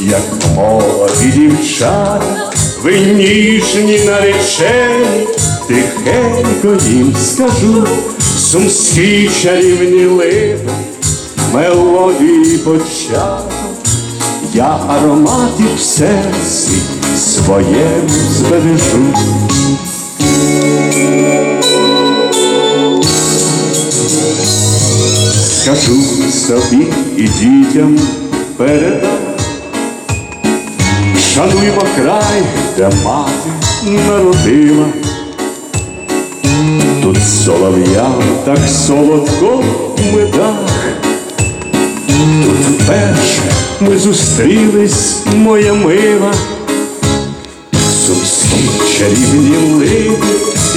як 0.00 0.54
молоді 0.56 1.32
дівчата, 1.34 2.50
ви 2.82 2.98
ніжні 2.98 4.00
наречені, 4.06 5.26
тихенько 5.68 6.84
їм 6.88 7.14
скажу, 7.24 7.86
сумські 8.38 9.30
чарівні 9.42 10.04
липи, 10.04 10.70
мелодії 11.52 12.58
початок, 12.58 13.52
я 14.54 14.80
ароматів 14.88 15.76
в 15.76 15.80
серці 15.80 16.82
своєму 17.16 18.08
збережу. 18.38 19.14
Скажу 25.62 26.02
собі 26.46 26.86
і 27.16 27.22
дітям 27.22 27.98
передам, 28.56 29.18
шануймо 31.34 31.82
край, 31.96 32.42
де 32.76 32.90
мати 33.04 33.50
народила. 34.08 34.86
Солов'ям 37.24 38.22
так 38.44 38.58
солодко 38.68 39.64
в 39.96 40.16
медах, 40.16 40.70
вперше 42.68 43.42
ми 43.80 43.98
зустрілись, 43.98 45.22
моя 45.34 45.72
мила. 45.72 46.34
Сумські 48.06 48.70
чарівні 48.98 49.56
липи, 49.74 50.26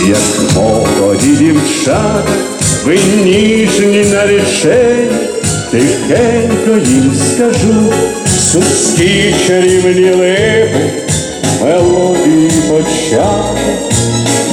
як 0.07 0.55
молоді 0.55 1.35
дівчата, 1.35 2.23
ви 2.85 2.99
ніжні 3.23 4.05
наречені, 4.11 5.09
тихенько 5.71 6.89
їм 6.89 7.13
скажу, 7.33 7.93
сумські 8.51 9.35
чарівні 9.47 10.09
липи, 10.09 10.91
мелодії 11.61 12.51
початок, 12.69 13.91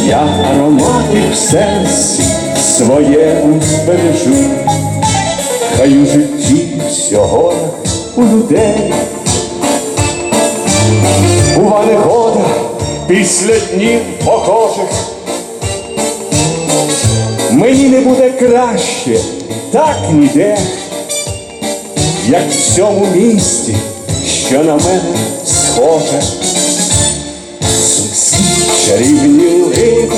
я 0.08 0.28
ароматів 0.50 1.32
в 1.32 1.36
серці 1.36 2.22
своєму 2.76 3.60
збережу, 3.62 4.44
хай 5.76 5.98
у 5.98 6.06
житті 6.06 6.82
всього 6.88 7.54
у 8.16 8.22
людей 8.22 8.94
Бува 11.56 11.84
негода 11.86 12.44
після 13.08 13.58
днів 13.58 14.00
похожих. 14.24 14.90
Мені 17.50 17.88
не 17.88 18.00
буде 18.00 18.30
краще, 18.30 19.18
так 19.72 19.96
ніде, 20.12 20.58
як 22.28 22.50
в 22.50 22.74
цьому 22.76 23.06
місті, 23.14 23.76
що 24.48 24.58
на 24.58 24.74
мене 24.76 25.16
схоже. 25.46 26.22
Чарівні 28.86 29.53
липи, 29.76 30.16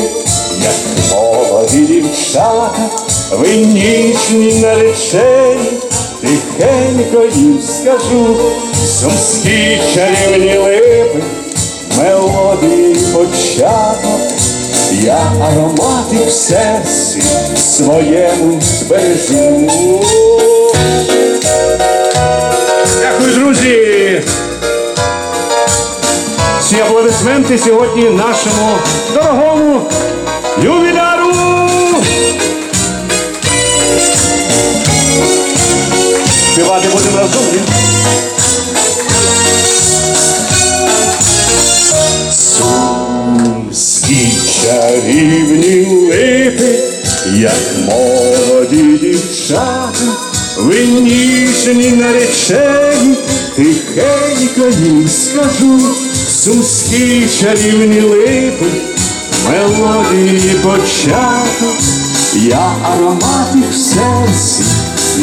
як 0.63 0.75
молоді 1.11 1.79
дівчата, 1.79 2.91
ви 3.33 3.49
ніжні 3.49 4.61
наречені, 4.63 5.71
тихенько 6.21 7.25
їм 7.37 7.61
скажу, 7.63 8.37
сумські 9.01 9.81
чарівні 9.95 10.59
липи, 10.59 11.23
мелодії 11.99 12.95
початок, 12.95 14.21
я 15.03 15.33
аромати 15.43 16.17
в 16.29 16.31
серці 16.31 17.23
своєму 17.57 18.61
збережу. 18.61 19.71
Дякую, 23.01 23.35
друзі! 23.35 24.23
Всі 26.67 26.81
аплодисменти 26.81 27.59
сьогодні 27.59 28.03
нашому 28.03 28.79
дорогому 29.15 29.91
ювіляру! 30.63 31.33
Співати 36.53 36.89
будемо 36.93 37.19
разом. 37.19 37.43
Сумські 43.29 44.33
чарівні 44.63 45.87
липи, 46.11 46.79
як 47.35 47.63
молоді 47.87 48.99
дівчата, 49.01 50.05
ви 50.57 50.87
ніжні 50.87 51.91
наречені, 51.91 53.17
тихенько 53.57 54.69
їм 54.85 55.09
скажу, 55.09 56.06
сумські 56.47 57.29
чарівні 57.41 58.01
липи, 58.01 58.71
мелодії 59.49 60.55
початок, 60.63 61.79
я 62.35 62.75
аромати 62.83 63.59
в 63.71 63.75
серці 63.75 64.65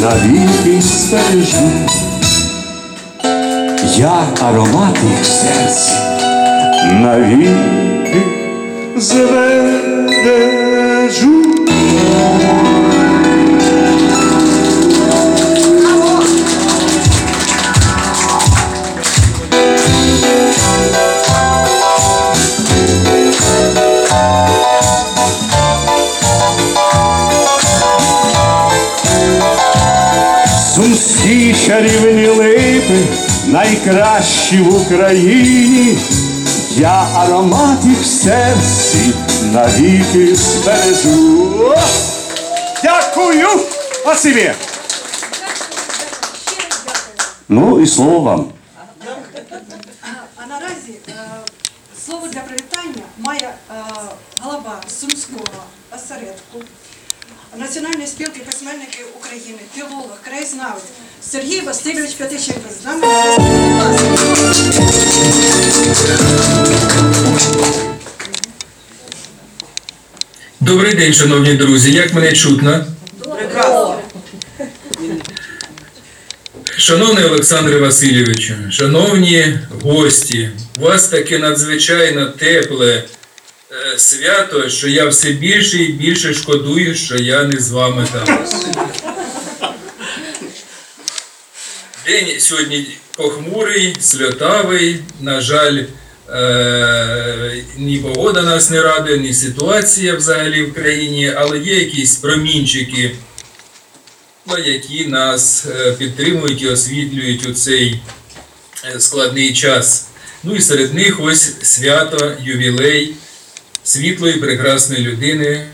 навіки 0.00 0.82
збережу. 0.82 1.70
Я 3.96 4.26
аромати 4.40 5.06
в 5.22 5.26
серці 5.26 5.92
навіки 6.92 8.22
збережу. 8.96 10.34
Сумські 31.54 31.66
чарівні 31.66 32.28
липи, 32.28 33.06
найкращі 33.46 34.58
в 34.58 34.74
Україні. 34.82 35.98
Я 36.76 37.08
аромат 37.16 37.84
їх 37.84 37.98
в 38.00 38.04
серці 38.04 39.14
навіки 39.52 40.34
збережу. 40.34 41.74
Дякую! 42.82 43.48
Спасибі! 44.00 44.52
Ну 47.48 47.80
і 47.80 47.86
слово 47.86 48.20
вам. 48.20 48.48
А 50.36 50.46
наразі 50.46 50.98
е, 51.08 51.12
слово 52.06 52.26
для 52.28 52.40
привітання 52.40 53.02
має 53.18 53.40
е, 53.40 53.74
голова 54.40 54.80
Сумського 55.00 55.44
осередку 55.94 56.58
Національної 57.56 58.06
спілки 58.06 58.40
письменників 58.40 59.06
України, 59.16 59.58
філолог, 59.74 60.18
краєзнавець 60.24 60.82
Сергій 61.32 61.60
Васильович 61.60 62.14
П'ятиченко. 62.14 62.60
З 62.82 62.84
нами. 62.84 63.06
Добрий 70.60 70.94
день, 70.94 71.12
шановні 71.12 71.54
друзі. 71.54 71.92
Як 71.92 72.14
мене 72.14 72.32
чутно? 72.32 72.86
Прекрасно. 73.36 74.00
Шановний 76.78 77.24
Олександре 77.24 77.78
Васильовичу, 77.78 78.54
шановні 78.70 79.58
гості, 79.82 80.50
у 80.78 80.80
вас 80.80 81.08
таке 81.08 81.38
надзвичайно 81.38 82.26
тепле 82.26 82.94
е, 82.94 83.98
свято, 83.98 84.68
що 84.68 84.88
я 84.88 85.06
все 85.08 85.32
більше 85.32 85.76
і 85.78 85.92
більше 85.92 86.34
шкодую, 86.34 86.94
що 86.94 87.16
я 87.16 87.42
не 87.44 87.60
з 87.60 87.70
вами 87.70 88.06
там. 88.12 88.38
День 92.06 92.40
сьогодні 92.40 92.86
похмурий, 93.16 93.96
сльотавий. 94.00 95.00
На 95.20 95.40
жаль, 95.40 95.84
е, 96.30 97.64
ні 97.76 97.98
погода 97.98 98.42
нас 98.42 98.70
не 98.70 98.82
радує, 98.82 99.18
ні 99.18 99.34
ситуація 99.34 100.14
взагалі 100.14 100.62
в 100.62 100.74
країні, 100.74 101.32
але 101.36 101.58
є 101.58 101.78
якісь 101.78 102.16
промінчики, 102.16 103.16
які 104.64 105.06
нас 105.06 105.66
е, 105.66 105.92
підтримують 105.92 106.62
і 106.62 106.68
освітлюють 106.68 107.46
у 107.46 107.52
цей 107.52 108.00
е, 108.84 109.00
складний 109.00 109.54
час. 109.54 110.06
Ну 110.42 110.54
і 110.54 110.60
серед 110.60 110.94
них 110.94 111.20
ось 111.20 111.54
свято, 111.62 112.32
ювілей 112.42 113.14
світлої, 113.84 114.36
прекрасної 114.36 115.02
людини. 115.02 115.66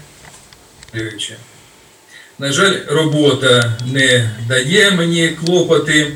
На 2.40 2.52
жаль, 2.52 2.76
робота 2.88 3.78
не 3.86 4.30
дає 4.48 4.90
мені 4.90 5.28
клопоти 5.28 6.12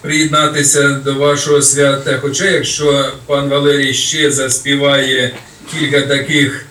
приєднатися 0.00 0.88
до 0.88 1.14
вашого 1.14 1.62
свята. 1.62 2.18
Хоча, 2.18 2.50
якщо 2.50 3.12
пан 3.26 3.48
Валерій 3.48 3.94
ще 3.94 4.30
заспіває 4.30 5.34
кілька 5.72 6.02
таких 6.02 6.66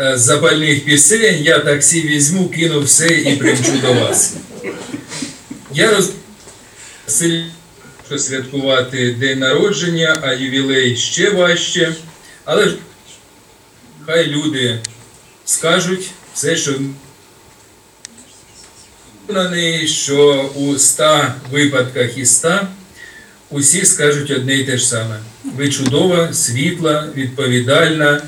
е, 0.00 0.18
запальних 0.18 0.84
пісень, 0.84 1.42
я 1.42 1.58
таксі 1.58 2.02
візьму, 2.02 2.48
кину 2.48 2.80
все 2.80 3.08
і 3.08 3.36
примчу 3.36 3.72
до 3.82 3.92
вас. 3.92 4.34
Я 5.74 5.90
роз... 5.90 6.12
святкувати 8.16 9.12
день 9.12 9.38
народження, 9.38 10.18
а 10.22 10.32
ювілей 10.32 10.96
ще 10.96 11.30
важче. 11.30 11.94
Але 12.44 12.72
хай 14.06 14.26
люди 14.26 14.78
скажуть 15.44 16.10
все, 16.34 16.56
що 16.56 16.72
переконаний, 19.28 19.88
що 19.88 20.50
у 20.54 20.78
100 20.78 21.24
випадках 21.50 22.18
із 22.18 22.34
100 22.34 22.60
усі 23.50 23.84
скажуть 23.84 24.30
одне 24.30 24.54
й 24.54 24.64
те 24.64 24.76
ж 24.76 24.88
саме. 24.88 25.18
Ви 25.56 25.68
чудова, 25.68 26.32
світла, 26.32 27.08
відповідальна 27.16 28.22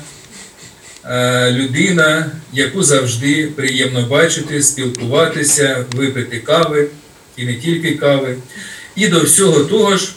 е, 1.05 1.51
людина, 1.51 2.31
яку 2.53 2.83
завжди 2.83 3.47
приємно 3.55 4.01
бачити, 4.01 4.63
спілкуватися, 4.63 5.85
випити 5.91 6.39
кави 6.39 6.87
і 7.37 7.45
не 7.45 7.53
тільки 7.53 7.95
кави. 7.95 8.37
І 8.95 9.07
до 9.07 9.23
всього 9.23 9.63
того 9.63 9.97
ж, 9.97 10.11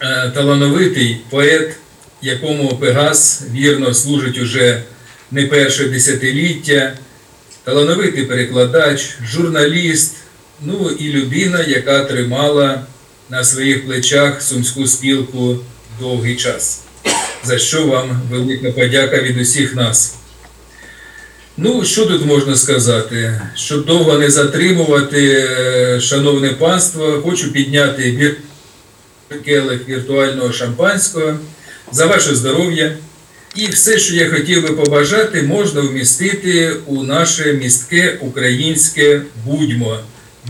е, 0.00 0.30
талановитий 0.34 1.20
поет, 1.30 1.76
якому 2.22 2.76
Пегас 2.76 3.42
вірно 3.52 3.94
служить 3.94 4.38
уже 4.38 4.82
не 5.30 5.46
перше 5.46 5.84
десятиліття, 5.84 6.96
талановитий 7.70 8.24
перекладач, 8.24 9.16
журналіст, 9.24 10.16
ну 10.62 10.90
і 10.98 11.08
людина, 11.08 11.62
яка 11.62 12.04
тримала 12.04 12.82
на 13.28 13.44
своїх 13.44 13.86
плечах 13.86 14.42
сумську 14.42 14.86
спілку 14.86 15.58
довгий 16.00 16.36
час. 16.36 16.80
За 17.44 17.58
що 17.58 17.86
вам 17.86 18.22
велика 18.30 18.72
подяка 18.72 19.22
від 19.22 19.40
усіх 19.40 19.74
нас. 19.74 20.14
Ну, 21.56 21.84
що 21.84 22.06
тут 22.06 22.26
можна 22.26 22.56
сказати? 22.56 23.40
Щоб 23.54 23.86
довго 23.86 24.18
не 24.18 24.30
затримувати, 24.30 25.46
е, 25.50 26.00
шановне 26.00 26.48
панство, 26.48 27.22
хочу 27.24 27.52
підняти 27.52 28.36
келих 29.44 29.88
віртуального 29.88 30.52
шампанського 30.52 31.38
за 31.92 32.06
ваше 32.06 32.34
здоров'я. 32.34 32.96
І 33.54 33.66
все, 33.66 33.98
що 33.98 34.14
я 34.14 34.30
хотів 34.30 34.62
би 34.62 34.68
побажати, 34.68 35.42
можна 35.42 35.80
вмістити 35.80 36.76
у 36.86 37.02
наше 37.02 37.52
містке 37.52 38.18
українське 38.20 39.22
будьмо. 39.46 39.98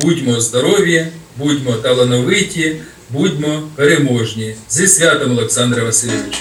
Будьмо 0.00 0.40
здорові, 0.40 1.06
будьмо 1.36 1.72
талановиті, 1.72 2.76
будьмо 3.10 3.62
переможні. 3.76 4.54
Зі 4.70 4.86
святом 4.86 5.32
Олександра 5.32 5.84
Васильовича. 5.84 6.38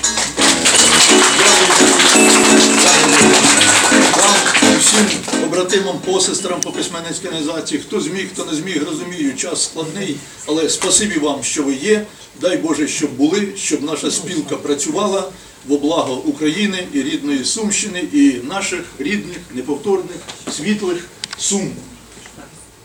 всім 4.79 5.05
побратимам, 5.41 5.99
посестрам 5.99 6.61
по 6.61 6.71
письменницькій 6.71 7.27
організації, 7.27 7.81
хто 7.87 8.01
зміг, 8.01 8.27
хто 8.33 8.45
не 8.45 8.55
зміг, 8.55 8.83
розумію, 8.89 9.35
час 9.35 9.63
складний, 9.63 10.15
але 10.45 10.69
спасибі 10.69 11.19
вам, 11.19 11.43
що 11.43 11.63
ви 11.63 11.73
є. 11.73 12.05
Дай 12.41 12.57
Боже, 12.57 12.87
щоб 12.87 13.11
були, 13.11 13.47
щоб 13.57 13.83
наша 13.83 14.11
спілка 14.11 14.55
працювала 14.55 15.31
во 15.67 15.77
благо 15.77 16.15
України 16.15 16.87
і 16.93 17.03
рідної 17.03 17.45
Сумщини, 17.45 17.99
і 18.13 18.33
наших 18.43 18.83
рідних, 18.99 19.37
неповторних, 19.53 20.17
світлих 20.51 21.05
Сум. 21.37 21.71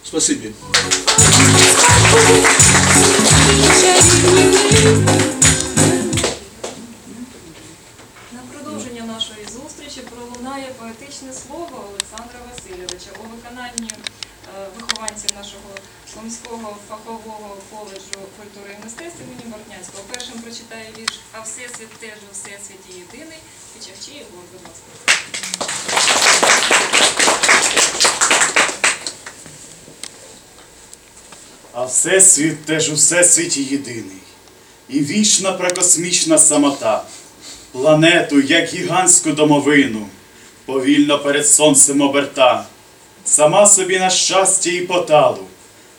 Спасибі. 0.05 0.51
На 8.33 8.41
продовження 8.53 9.05
нашої 9.05 9.47
зустрічі 9.53 10.01
пролунає 10.11 10.67
поетичне 10.79 11.33
слово 11.33 11.85
Олександра 11.91 12.41
Васильовича 12.51 13.11
у 13.21 13.37
виконанні 13.37 13.91
вихованців 14.77 15.31
нашого 15.37 15.71
Сумського 16.15 16.77
фахового 16.89 17.57
коледжу 17.71 18.21
культури 18.39 18.77
і 18.81 18.85
мистецтв 18.85 19.21
імені 19.23 19.45
Бортнянського. 19.53 20.03
Першим 20.13 20.39
прочитає 20.39 20.89
вірш 20.99 21.21
А 21.33 21.41
Всесвіт 21.41 21.93
теж 22.01 22.19
у 22.31 22.33
Всесвіті 22.33 22.91
єдиний. 23.03 23.39
Печавчі 23.73 24.11
Єгор, 24.11 24.45
будь 24.53 24.63
ласка. 24.67 25.15
А 31.77 31.85
всесвіт 31.85 32.65
теж 32.65 32.91
у 32.91 32.95
всесвіті 32.95 33.63
єдиний, 33.63 34.23
і 34.89 35.01
вічна 35.01 35.53
прекосмічна 35.53 36.39
самота, 36.39 37.05
планету, 37.73 38.41
як 38.41 38.65
гігантську 38.65 39.33
домовину, 39.33 40.07
повільно 40.67 41.19
перед 41.19 41.49
сонцем 41.49 42.01
оберта, 42.01 42.67
сама 43.25 43.67
собі 43.67 43.99
на 43.99 44.11
щастя 44.11 44.71
і 44.71 44.81
поталу, 44.81 45.47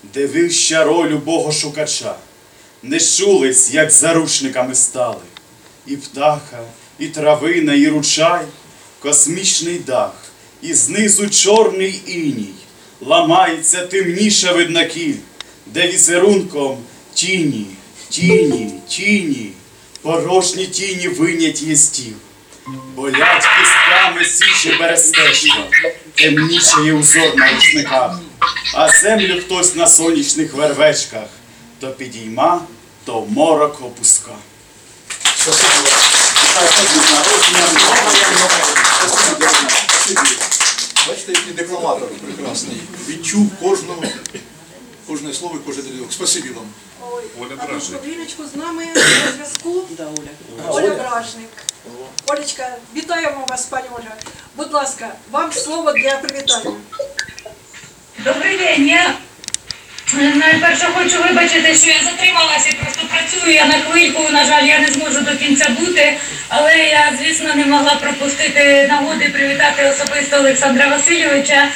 де 0.04 0.28
вища 0.28 0.84
роль 0.84 1.12
у 1.12 1.18
богошукача, 1.18 2.16
не 2.84 3.00
шулись, 3.00 3.74
як 3.74 3.92
заручниками 3.92 4.76
стали, 4.76 5.22
і 5.88 5.98
птаха, 5.98 6.64
і 7.00 7.08
травина, 7.08 7.74
і 7.74 7.88
ручай, 7.88 8.46
космічний 9.00 9.80
дах, 9.80 10.14
і 10.62 10.74
знизу 10.74 11.30
чорний 11.30 12.02
іній, 12.08 12.54
ламається 13.02 13.86
темніша 13.86 14.54
виднаків, 14.54 15.18
де 15.66 15.88
візерунком 15.88 16.78
тіні, 17.14 17.66
тіні, 18.10 18.74
тіні, 18.88 19.52
порожні 20.02 20.66
тіні 20.66 21.08
винять 21.08 21.62
єстів. 21.62 22.16
Болять 22.96 23.44
кістками 23.60 24.26
січі 24.26 24.78
берестечко, 24.80 25.60
темнішає 26.16 26.94
узор 26.94 27.36
на 27.36 27.54
рушниках, 27.54 28.20
а 28.74 28.90
землю 29.02 29.42
хтось 29.42 29.76
на 29.76 29.88
сонячних 29.88 30.54
вервечках 30.54 31.28
то 31.80 31.92
підійма, 31.92 32.62
то 33.06 33.26
морок 33.30 33.82
опуска. 33.82 34.32
Бачите, 41.08 41.32
який 41.32 41.54
декламатор 41.54 42.10
прекрасний. 42.10 42.78
Відчув 43.10 43.52
кожну, 43.62 44.04
кожне 45.08 45.34
слово, 45.34 45.56
і 45.56 45.60
кожен 45.68 45.86
рядок. 45.86 46.14
Спасибі 46.14 46.50
вам. 46.50 46.66
Одну 47.40 47.80
хвилиночку 48.00 48.44
з 48.54 48.56
нами 48.56 48.86
на 48.96 49.32
зв'язку. 49.32 49.84
Оля 50.70 50.94
Бражник. 50.96 51.50
Олечка, 52.28 52.78
вітаємо 52.96 53.46
вас, 53.50 53.66
пані 53.66 53.88
Ольга. 53.98 54.16
Будь 54.56 54.74
ласка, 54.74 55.16
вам 55.32 55.54
слово 55.54 55.92
для 55.94 56.18
привітання. 56.18 56.76
Добрий 58.24 58.58
день. 58.58 58.88
Я 58.88 59.18
найперше 60.18 60.86
хочу 60.94 61.24
вибачити, 61.24 61.76
що 61.76 61.90
я 61.90 62.04
затрималася, 62.04 62.70
просто 62.82 63.02
працюю 63.08 63.56
я 63.56 63.66
на 63.66 63.74
хвильку. 63.74 64.32
На 64.32 64.46
жаль, 64.46 64.64
я 64.64 64.80
не 64.80 64.88
зможу 64.88 65.22
до 65.22 65.38
кінця 65.38 65.70
бути, 65.80 66.18
але 66.50 66.78
я, 66.78 67.14
звісно, 67.20 67.56
не 67.56 67.66
могла 67.66 67.96
пропустити 67.96 68.88
нагоди 68.90 69.30
привітати 69.30 69.86
особисто 69.86 70.38
Олександра 70.38 70.88
Васильовича. 70.88 71.68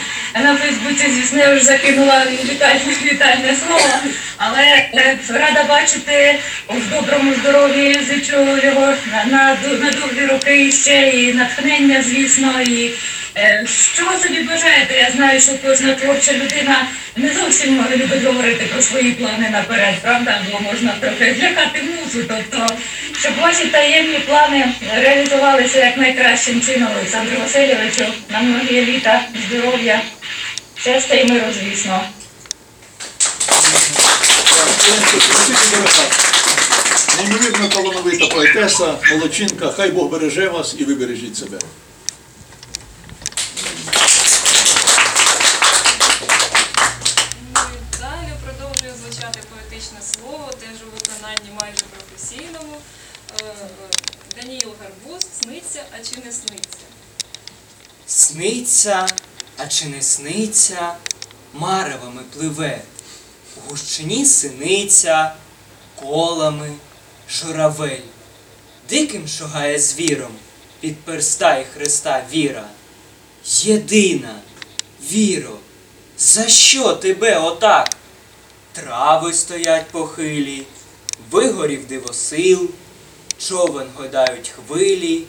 На 0.44 0.56
Фейсбуці, 0.56 1.12
звісно, 1.12 1.40
я 1.40 1.54
вже 1.54 1.64
закинула 1.64 2.26
вітальне, 2.44 2.80
вітальне 3.04 3.56
слово, 3.66 3.94
але 4.38 4.64
е, 4.64 5.18
рада 5.30 5.64
бачити 5.64 6.40
в 6.70 6.90
доброму 6.90 7.34
здоров'ї, 7.34 8.02
зичу 8.10 8.58
його 8.64 8.94
на, 9.12 9.24
на, 9.26 9.58
на 9.80 9.92
довгі 9.92 10.26
роки 10.26 10.72
ще 10.72 11.10
і 11.10 11.34
натхнення, 11.34 12.04
звісно, 12.04 12.62
і 12.62 12.92
Що 13.66 14.06
ви 14.06 14.18
собі 14.24 14.40
бажаєте? 14.40 14.94
Я 14.94 15.12
знаю, 15.16 15.42
що 15.42 15.52
кожна 15.66 15.94
творча 15.94 16.34
людина 16.34 16.88
не 17.16 17.34
зовсім 17.34 17.86
любить 17.96 18.24
говорити 18.24 18.66
про 18.66 18.82
свої 18.82 19.12
плани 19.12 19.50
наперед, 19.50 19.96
правда? 20.02 20.42
Бо 20.52 20.60
можна 20.60 20.94
трохи 21.00 21.36
злякати 21.40 21.82
музу. 21.84 22.28
Тобто, 22.28 22.76
щоб 23.20 23.32
ваші 23.42 23.66
таємні 23.66 24.20
плани 24.20 24.66
реалізувалися 24.96 25.86
як 25.86 25.98
найкращим 25.98 26.62
чином 26.62 26.90
Олександру 26.96 27.38
Васильовичу 27.42 28.06
на 28.30 28.40
многі 28.40 28.86
літа, 28.86 29.22
здоров'я, 29.48 30.02
щастя 30.76 31.16
і 31.16 31.26
миру, 31.26 31.46
звісно. 31.60 32.04
Неймовірно 37.18 37.68
талановита 37.68 38.28
поетеса, 38.28 38.98
молодчинка. 39.12 39.72
Хай 39.72 39.92
Бог 39.92 40.10
береже 40.10 40.50
вас 40.50 40.76
і 40.80 40.86
ви 40.86 40.96
бережіть 40.96 41.38
себе. 41.38 41.58
Ну 47.54 47.62
і 47.76 47.98
Далі 48.02 48.34
продовжує 48.46 48.94
звучати 49.04 49.40
поетичне 49.50 50.00
слово, 50.02 50.50
теж 50.60 50.82
у 50.82 50.92
виконанні 50.96 51.52
майже 51.62 51.84
професійному. 51.98 52.78
Е, 53.42 53.46
е, 53.46 53.68
Даніїл 54.36 54.74
Гарбуз 54.82 55.26
сниться, 55.42 55.84
а 55.92 55.98
чи 55.98 56.26
не 56.26 56.32
сниться? 56.32 56.86
Сниться, 58.30 59.08
а 59.58 59.68
чи 59.68 59.88
не 59.88 60.02
сниться, 60.02 60.98
маревами 61.54 62.22
пливе, 62.34 62.82
у 63.58 63.70
гущині 63.70 64.26
синиця, 64.26 65.36
колами 65.96 66.74
журавель, 67.30 68.06
диким 68.90 69.28
шугає 69.28 69.80
звіром, 69.80 70.32
під 70.80 71.00
перста 71.00 71.58
і 71.58 71.66
хреста 71.66 72.26
віра. 72.32 72.70
Єдина, 73.46 74.36
віро, 75.12 75.58
за 76.18 76.48
що 76.48 76.94
тебе 76.94 77.40
отак? 77.40 77.90
Трави 78.74 79.34
стоять 79.34 79.88
похилі, 79.88 80.66
вигорів 81.32 81.88
дивосил, 81.88 82.70
човен 83.38 83.88
гойдають 83.96 84.50
хвилі, 84.50 85.24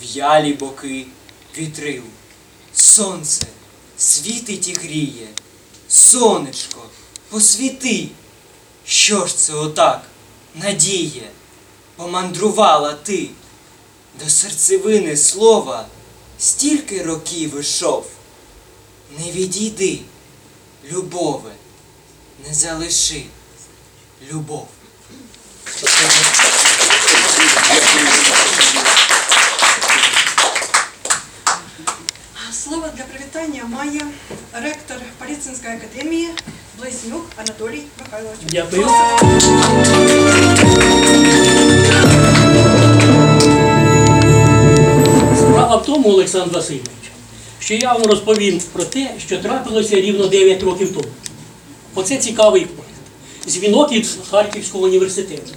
в'ялі 0.00 0.52
боки 0.52 1.06
вітрил. 1.58 2.02
Сонце 2.86 3.46
світить 3.98 4.68
і 4.68 4.74
гріє, 4.74 5.28
сонечко, 5.88 6.82
посвіти. 7.28 8.08
Що 8.84 9.26
ж 9.26 9.36
це 9.36 9.54
отак, 9.54 10.02
надіє, 10.54 11.30
помандрувала 11.96 12.92
ти? 12.92 13.28
До 14.24 14.30
серцевини 14.30 15.16
слова 15.16 15.86
стільки 16.38 17.02
років 17.02 17.60
ішов. 17.60 18.06
Не 19.18 19.32
відійди, 19.32 20.00
любове, 20.92 21.52
не 22.48 22.54
залиши 22.54 23.22
любов. 24.32 24.68
Слово 32.52 32.86
для 32.96 33.04
привітання 33.04 33.64
має 33.64 34.00
ректор 34.52 34.96
Поліцинської 35.18 35.74
академії 35.74 36.28
Близнюк 36.78 37.26
Анатолій 37.36 37.82
Михайлович. 38.00 38.38
Дякую. 38.50 38.82
Справа 45.36 45.76
в 45.76 45.86
тому, 45.86 46.08
Олександр 46.08 46.54
Васильович, 46.54 46.90
що 47.58 47.74
я 47.74 47.92
вам 47.92 48.02
розповім 48.02 48.60
про 48.72 48.84
те, 48.84 49.14
що 49.26 49.38
трапилося 49.38 50.00
рівно 50.00 50.26
9 50.26 50.62
років 50.62 50.94
тому. 50.94 51.08
Оце 51.94 52.16
цікавий 52.16 52.62
факт. 52.62 52.88
Дзвінок 53.46 53.92
із 53.92 54.18
Харківського 54.30 54.84
університету. 54.84 55.52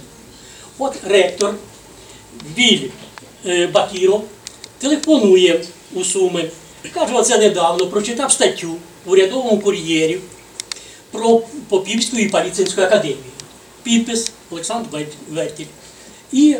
От 0.78 0.94
ректор 1.04 1.54
Біль 2.54 2.88
е, 3.46 3.66
Бакіров 3.66 4.24
телефонує 4.78 5.64
у 5.94 6.04
Суми. 6.04 6.50
Каже, 6.88 7.14
оце 7.14 7.38
недавно 7.38 7.86
прочитав 7.86 8.32
статтю 8.32 8.76
в 9.04 9.10
урядовому 9.10 9.60
кур'єрі 9.60 10.18
про 11.10 11.42
Попівську 11.68 12.16
і 12.16 12.28
Паліцинську 12.28 12.80
академію. 12.80 13.16
Підпис 13.82 14.30
Олександр 14.50 15.06
Вертіль. 15.30 15.66
І 16.32 16.56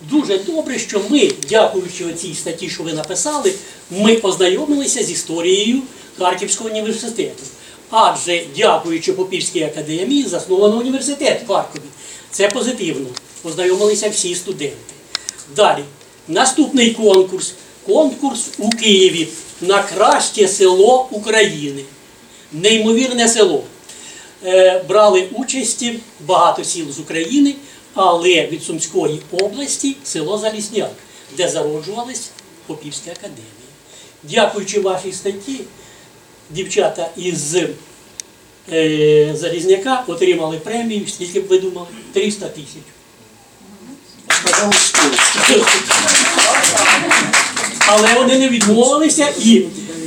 дуже 0.00 0.38
дуже 0.38 0.38
добре, 0.38 0.78
що 0.78 1.02
ми, 1.08 1.30
дякуючи 1.48 2.12
цій 2.12 2.34
статті, 2.34 2.70
що 2.70 2.82
ви 2.82 2.92
написали, 2.92 3.54
ми 3.90 4.14
познайомилися 4.14 5.02
з 5.02 5.10
історією 5.10 5.82
Харківського 6.18 6.70
університету. 6.70 7.42
Адже 7.90 8.44
дякуючи 8.56 9.12
Попівській 9.12 9.62
академії, 9.62 10.24
засновано 10.24 10.78
університет 10.78 11.42
в 11.44 11.52
Харкові. 11.52 11.82
Це 12.30 12.48
позитивно. 12.48 13.06
Познайомилися 13.42 14.08
всі 14.08 14.34
студенти. 14.34 14.76
Далі, 15.56 15.84
наступний 16.28 16.90
конкурс. 16.90 17.54
Конкурс 17.86 18.50
у 18.58 18.70
Києві 18.70 19.28
на 19.60 19.82
краще 19.82 20.48
село 20.48 21.08
України. 21.10 21.84
Неймовірне 22.52 23.28
село. 23.28 23.64
Е, 24.44 24.84
Брали 24.88 25.28
участі 25.32 25.98
багато 26.20 26.64
сіл 26.64 26.92
з 26.92 26.98
України, 26.98 27.54
але 27.94 28.46
від 28.46 28.62
Сумської 28.62 29.20
області 29.32 29.96
село 30.04 30.38
Залісняк, 30.38 30.92
де 31.36 31.48
зароджувалась 31.48 32.30
Попівська 32.66 33.10
академія. 33.10 33.44
Дякуючи 34.22 34.80
вашій 34.80 35.12
статті, 35.12 35.60
дівчата 36.50 37.10
із 37.16 37.56
е, 38.72 39.34
Залізняка 39.34 40.04
отримали 40.06 40.58
премію, 40.58 41.08
скільки 41.08 41.40
б 41.40 41.46
ви 41.46 41.58
думали? 41.58 41.86
300 42.12 42.48
тисяч. 42.48 42.82
Але 47.86 48.14
вони 48.14 48.38
не 48.38 48.48
відмовилися 48.48 49.28
і 49.38 49.62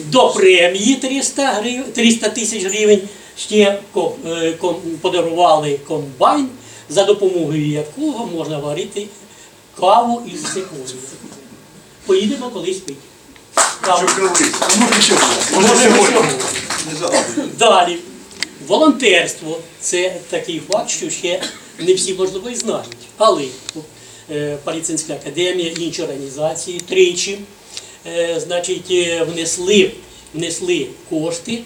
до 0.10 0.30
премії 0.30 0.96
300 0.96 1.48
гривень, 1.48 1.92
300 1.94 2.30
тисяч 2.30 2.64
гривень 2.64 3.02
ще 3.38 3.80
е, 4.26 4.58
подарували 5.02 5.80
комбайн, 5.88 6.48
за 6.90 7.04
допомогою 7.04 7.68
якого 7.68 8.26
можна 8.26 8.58
варити 8.58 9.08
каву 9.80 10.22
із 10.34 10.44
секунди. 10.54 10.94
Поїдемо 12.06 12.50
колись 12.50 12.78
пити. 12.78 13.00
Каву. 13.82 14.08
Може 15.56 15.76
загадуй. 17.00 17.46
Далі. 17.60 17.98
Волонтерство 18.68 19.60
це 19.80 20.16
такий 20.30 20.62
факт, 20.72 20.90
що 20.90 21.10
ще 21.10 21.44
не 21.80 21.94
всі, 21.94 22.14
можливо, 22.14 22.50
і 22.50 22.56
знають. 22.56 22.98
Але 23.18 23.46
Паліцинська 24.64 25.14
академія, 25.14 25.70
інші 25.70 26.02
організації 26.04 26.80
тричі 26.80 27.40
е, 28.06 28.40
значить, 28.40 28.92
е, 28.92 29.24
внесли, 29.24 29.92
внесли 30.34 30.88
кошти, 31.10 31.62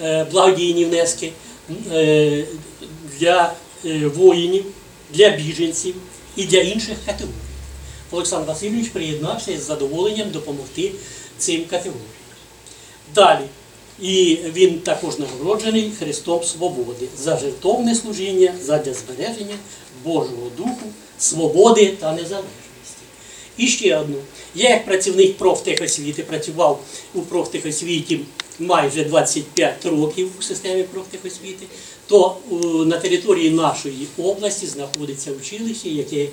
е, 0.00 0.24
благодійні 0.24 0.84
внески 0.84 1.32
е, 1.92 2.44
для 3.18 3.52
е, 3.84 4.06
воїнів, 4.06 4.64
для 5.14 5.28
біженців 5.28 5.94
і 6.36 6.44
для 6.44 6.60
інших 6.60 6.96
категорій. 7.06 7.34
Олександр 8.10 8.48
Васильович 8.48 8.88
приєднався 8.88 9.52
із 9.52 9.62
задоволенням 9.62 10.30
допомогти 10.30 10.92
цим 11.38 11.64
категоріям. 11.64 12.06
Далі. 13.14 13.44
І 14.00 14.38
він 14.54 14.78
також 14.78 15.18
нагороджений 15.18 15.92
Христом 15.98 16.42
Свободи 16.44 17.08
за 17.18 17.38
жертовне 17.38 17.94
служіння, 17.94 18.54
задля 18.62 18.94
збереження 18.94 19.56
Божого 20.04 20.50
Духу, 20.56 20.92
свободи 21.22 21.86
та 22.00 22.12
незалежності. 22.12 23.02
І 23.56 23.66
ще 23.66 23.98
одну. 23.98 24.16
Я 24.54 24.70
як 24.70 24.84
працівник 24.84 25.36
профтехосвіти 25.36 26.22
працював 26.22 26.80
у 27.14 27.20
профтехосвіті 27.20 28.20
майже 28.58 29.04
25 29.04 29.86
років 29.86 30.30
у 30.38 30.42
системі 30.42 30.82
профтехосвіти, 30.82 31.66
то 32.06 32.36
е, 32.52 32.54
на 32.64 32.98
території 32.98 33.50
нашої 33.50 34.06
області 34.18 34.66
знаходиться 34.66 35.30
училище, 35.32 35.88
яке 35.88 36.28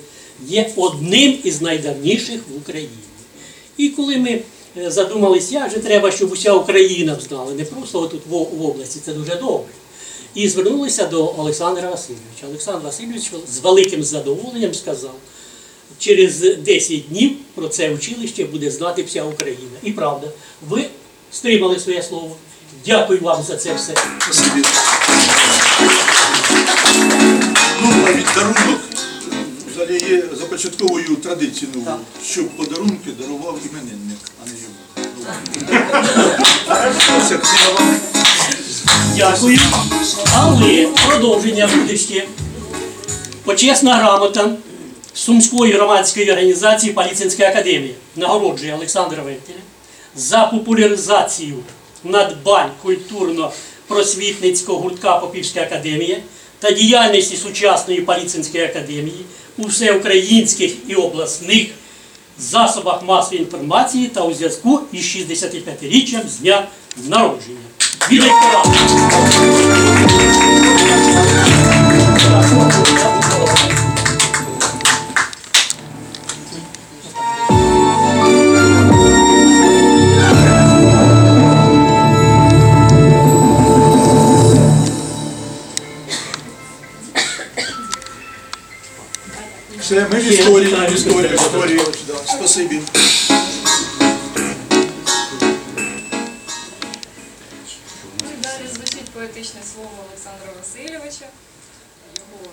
є 0.46 0.70
одним 0.76 1.38
із 1.44 1.62
найдавніших 1.62 2.40
в 2.54 2.56
Україні. 2.56 2.90
І 3.76 3.88
коли 3.88 4.16
ми 4.16 4.40
е, 4.76 4.90
задумались, 4.90 5.52
як 5.52 5.70
же 5.70 5.78
треба, 5.78 6.10
щоб 6.10 6.32
уся 6.32 6.52
Україна 6.52 7.18
знала, 7.28 7.52
не 7.52 7.64
просто 7.64 8.06
тут 8.06 8.20
в, 8.30 8.30
в 8.30 8.64
області, 8.64 9.00
це 9.04 9.12
дуже 9.12 9.36
добре. 9.36 9.72
І 10.34 10.48
звернулися 10.48 11.06
до 11.06 11.34
Олександра 11.38 11.90
Васильовича. 11.90 12.46
Олександр 12.46 12.84
Васильович 12.84 13.30
з 13.48 13.58
великим 13.58 14.02
задоволенням 14.02 14.74
сказав, 14.74 15.14
через 15.98 16.40
10 16.40 17.08
днів 17.08 17.32
про 17.54 17.68
це 17.68 17.90
училище 17.90 18.44
буде 18.44 18.70
знати 18.70 19.02
вся 19.02 19.24
Україна. 19.24 19.78
І 19.82 19.92
правда, 19.92 20.26
ви 20.68 20.86
стримали 21.32 21.80
своє 21.80 22.02
слово. 22.02 22.36
Дякую 22.86 23.20
вам 23.20 23.42
за 23.42 23.56
це 23.56 23.74
все. 23.74 23.94
Ну, 27.82 27.90
навіть 28.04 28.26
дарунок 28.34 28.80
взагалі 29.72 30.10
є 30.10 30.24
започатковою 30.38 31.16
традицією, 31.16 31.78
нову, 31.78 31.98
щоб 32.24 32.48
подарунки 32.48 33.10
дарував 33.20 33.58
іменинник, 33.70 34.18
а 34.42 34.48
не 34.48 34.54
йому. 34.62 34.74
Як 37.30 37.44
вам 37.78 38.19
Дякую. 39.16 39.58
Але 40.36 40.88
продовження 41.06 41.68
буде. 41.74 42.26
Почесна 43.44 43.94
грамота 43.94 44.50
Сумської 45.14 45.72
громадської 45.72 46.30
організації 46.30 46.92
Паліцинська 46.92 47.48
академія 47.48 47.94
нагороджує 48.16 48.74
Олександра 48.74 49.22
Вентеля 49.22 49.58
за 50.16 50.44
популяризацію 50.44 51.56
надбань 52.04 52.70
культурно-просвітницького 52.84 54.78
гуртка 54.78 55.18
Попівська 55.18 55.60
академія 55.60 56.18
та 56.58 56.70
діяльності 56.70 57.36
сучасної 57.36 58.00
Паліцинської 58.00 58.64
академії 58.64 59.24
у 59.58 59.66
всеукраїнських 59.66 60.72
і 60.88 60.94
обласних 60.94 61.66
засобах 62.38 63.02
масової 63.02 63.42
інформації 63.42 64.08
та 64.08 64.22
у 64.22 64.34
зв'язку 64.34 64.80
із 64.92 65.04
65-річчям 65.04 66.28
з 66.28 66.38
дня 66.38 66.68
народження. 67.08 67.69
Все, 89.80 90.06
ми 90.12 90.18
в 90.20 90.32
історії, 90.32 90.74
в 90.90 90.94
історії, 90.94 91.28
в 91.28 91.34
історії. 91.34 91.80
Спасибі. 92.26 92.80
Поетичне 99.40 99.62
слово 99.74 100.04
Олександра 100.08 100.52
Васильовича. 100.56 101.28
Його 102.16 102.52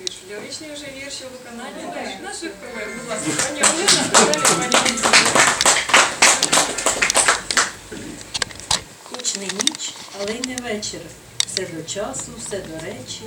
більш 0.00 0.14
ліричні 0.28 0.70
вже 0.72 0.86
вірші 0.86 1.24
у 1.24 1.28
виконанні 1.28 2.22
наших 2.22 2.50
колег. 2.60 2.88
Будь 2.98 3.08
ласка, 3.08 3.30
пані 3.42 3.62
Олена, 3.62 4.08
далі 4.12 4.38
пані 4.62 4.98
Хоч 9.02 9.36
не 9.36 9.44
ніч, 9.44 9.94
але 10.20 10.32
й 10.32 10.40
не 10.46 10.56
вечір. 10.56 11.00
Все 11.46 11.66
до 11.66 11.82
часу, 11.82 12.32
все 12.38 12.58
до 12.60 12.74
речі. 12.74 13.22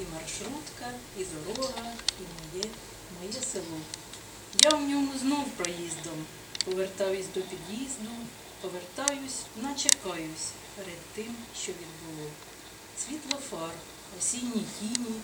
І 0.00 0.02
маршрутка, 0.14 0.86
і 1.18 1.24
дорога, 1.24 1.92
і 2.20 2.22
моє, 2.22 2.64
моє 3.20 3.42
село. 3.52 3.78
Я 4.62 4.70
в 4.70 4.82
ньому 4.88 5.12
знов 5.18 5.44
проїздом. 5.56 6.26
Повертаюсь 6.64 7.26
до 7.34 7.40
під'їзду, 7.40 8.10
повертаюсь, 8.60 9.38
наче 9.62 9.90
каюсь 10.04 10.52
перед 10.76 10.98
тим, 11.14 11.34
що 11.62 11.72
відбуло. 11.72 12.30
Світло 13.06 13.38
фар, 13.50 13.70
осінні 14.18 14.64
тіні, 14.80 15.14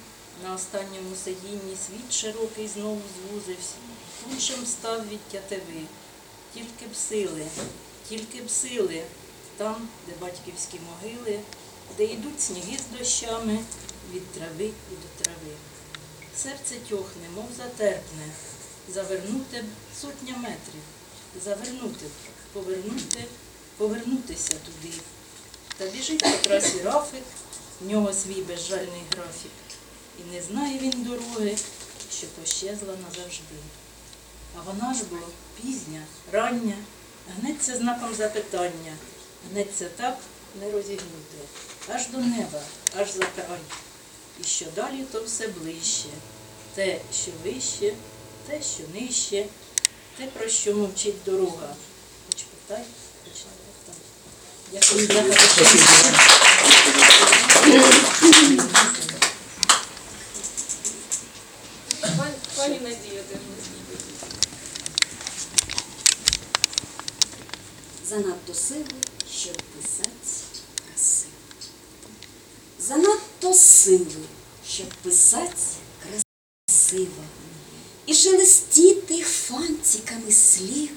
на 0.44 0.54
останньому 0.54 1.16
сидінні 1.24 1.76
світ 1.87 2.12
широкий 2.12 2.68
знову 2.68 3.02
звузився, 3.16 3.74
туншим 4.22 4.66
став 4.66 5.08
від 5.08 5.20
тятиви. 5.20 5.82
Тільки 6.54 6.87
б 6.87 6.96
сили, 6.96 7.46
тільки 8.08 8.42
б 8.42 8.50
сили, 8.50 9.02
там, 9.56 9.88
де 10.06 10.12
батьківські 10.20 10.80
могили, 10.90 11.40
де 11.96 12.04
йдуть 12.04 12.40
сніги 12.40 12.78
з 12.78 12.98
дощами 12.98 13.58
від 14.12 14.32
трави 14.32 14.64
і 14.64 14.94
до 14.94 15.24
трави. 15.24 15.54
Серце 16.37 16.74
тьохне, 16.88 17.28
мов 17.34 17.48
затерпне, 17.56 18.28
завернути 18.88 19.62
б 19.62 19.66
сотня 20.00 20.37
метрів, 20.37 20.82
завернути 21.44 22.06
б, 22.06 22.10
повернути, 22.52 23.24
повернутися 23.76 24.52
туди. 24.52 24.94
Та 25.78 25.87
біжить 25.87 26.22
по 26.22 26.48
трасі 26.48 26.82
Рафик, 26.82 27.22
в 27.85 27.90
нього 27.90 28.12
свій 28.12 28.42
безжальний 28.42 29.03
графік. 29.16 29.51
І 30.18 30.35
не 30.35 30.42
знає 30.42 30.79
він 30.79 31.03
дороги, 31.03 31.57
що 32.12 32.27
пощезла 32.27 32.94
назавжди. 33.09 33.55
А 34.59 34.62
вона 34.62 34.94
ж 34.94 35.01
бо 35.11 35.16
пізня, 35.62 36.03
рання, 36.33 36.77
гнеться 37.38 37.77
знаком 37.77 38.14
запитання, 38.14 38.97
гнеться 39.51 39.88
так 39.97 40.18
не 40.61 40.70
розігнути, 40.70 41.38
аж 41.88 42.09
до 42.09 42.18
неба, 42.18 42.61
аж 42.96 43.11
за 43.11 43.25
край. 43.25 43.61
І 44.40 44.44
що 44.44 44.67
далі, 44.77 45.04
то 45.13 45.25
все 45.25 45.48
ближче, 45.48 46.08
те, 46.75 47.00
що 47.13 47.31
вище, 47.44 47.94
те, 48.46 48.63
що 48.63 48.83
нижче, 49.00 49.46
те, 50.19 50.27
про 50.27 50.48
що 50.48 50.75
мовчить 50.75 51.25
дорога. 51.27 51.77
Хоч 52.27 52.42
питай, 52.42 52.85
хоч 53.25 53.35
не 53.35 53.87
там. 53.87 53.94
Дякую 53.94 54.63
за 54.63 54.63
Пані, 62.56 62.81
Надія 62.83 63.22
теж 63.22 63.40
занадто 68.08 68.54
сивий, 68.54 68.85
щоб 69.40 69.56
писать 69.56 70.44
красиво. 70.77 71.33
Занадто 72.79 73.54
сивий, 73.54 74.29
щоб 74.68 74.88
писать 75.02 75.66
красиво. 76.02 77.22
І 78.06 78.14
шелестіти 78.14 79.22
фантиками 79.22 80.33
слів. 80.33 80.90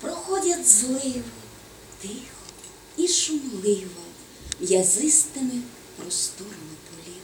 Проходять 0.00 0.68
зливи 0.68 1.22
тихо 2.02 2.35
і 2.96 3.08
шумливо, 3.08 4.02
м'язистими 4.60 5.62
просторами 5.96 6.76
полів. 6.90 7.22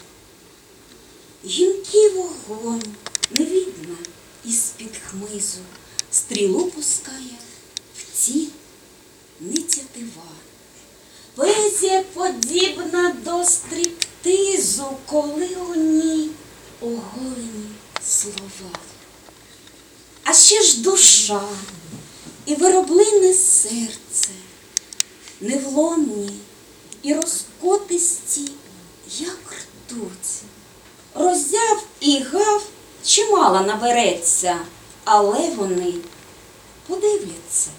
Гінкий 1.45 2.09
вогонь 2.09 2.83
невідна 3.31 3.97
із-під 4.45 4.97
хмизу 4.97 5.61
стрілу 6.11 6.67
пускає 6.67 7.39
в 7.97 8.19
ці 8.19 8.49
нецятива. 9.41 10.23
Поезія 11.35 12.03
подібна 12.03 13.17
до 13.25 13.45
стриптизу, 13.45 14.87
коли 15.07 15.49
у 15.71 15.75
ній 15.75 16.31
оголені 16.81 17.69
слова. 18.05 18.71
А 20.25 20.35
ще 20.35 20.63
ж 20.63 20.81
душа 20.81 21.43
і 22.47 22.55
вироблине 22.55 23.35
серце, 23.35 24.31
невломні 25.43 26.31
і 27.03 27.15
розкотисті, 27.15 28.49
як 29.19 29.53
ртуть. 29.53 30.43
Роззяв 31.15 31.85
і 32.01 32.19
гав 32.21 32.67
чимало 33.05 33.61
набереться, 33.61 34.59
але 35.05 35.51
вони 35.51 35.95
подивляться 36.87 37.71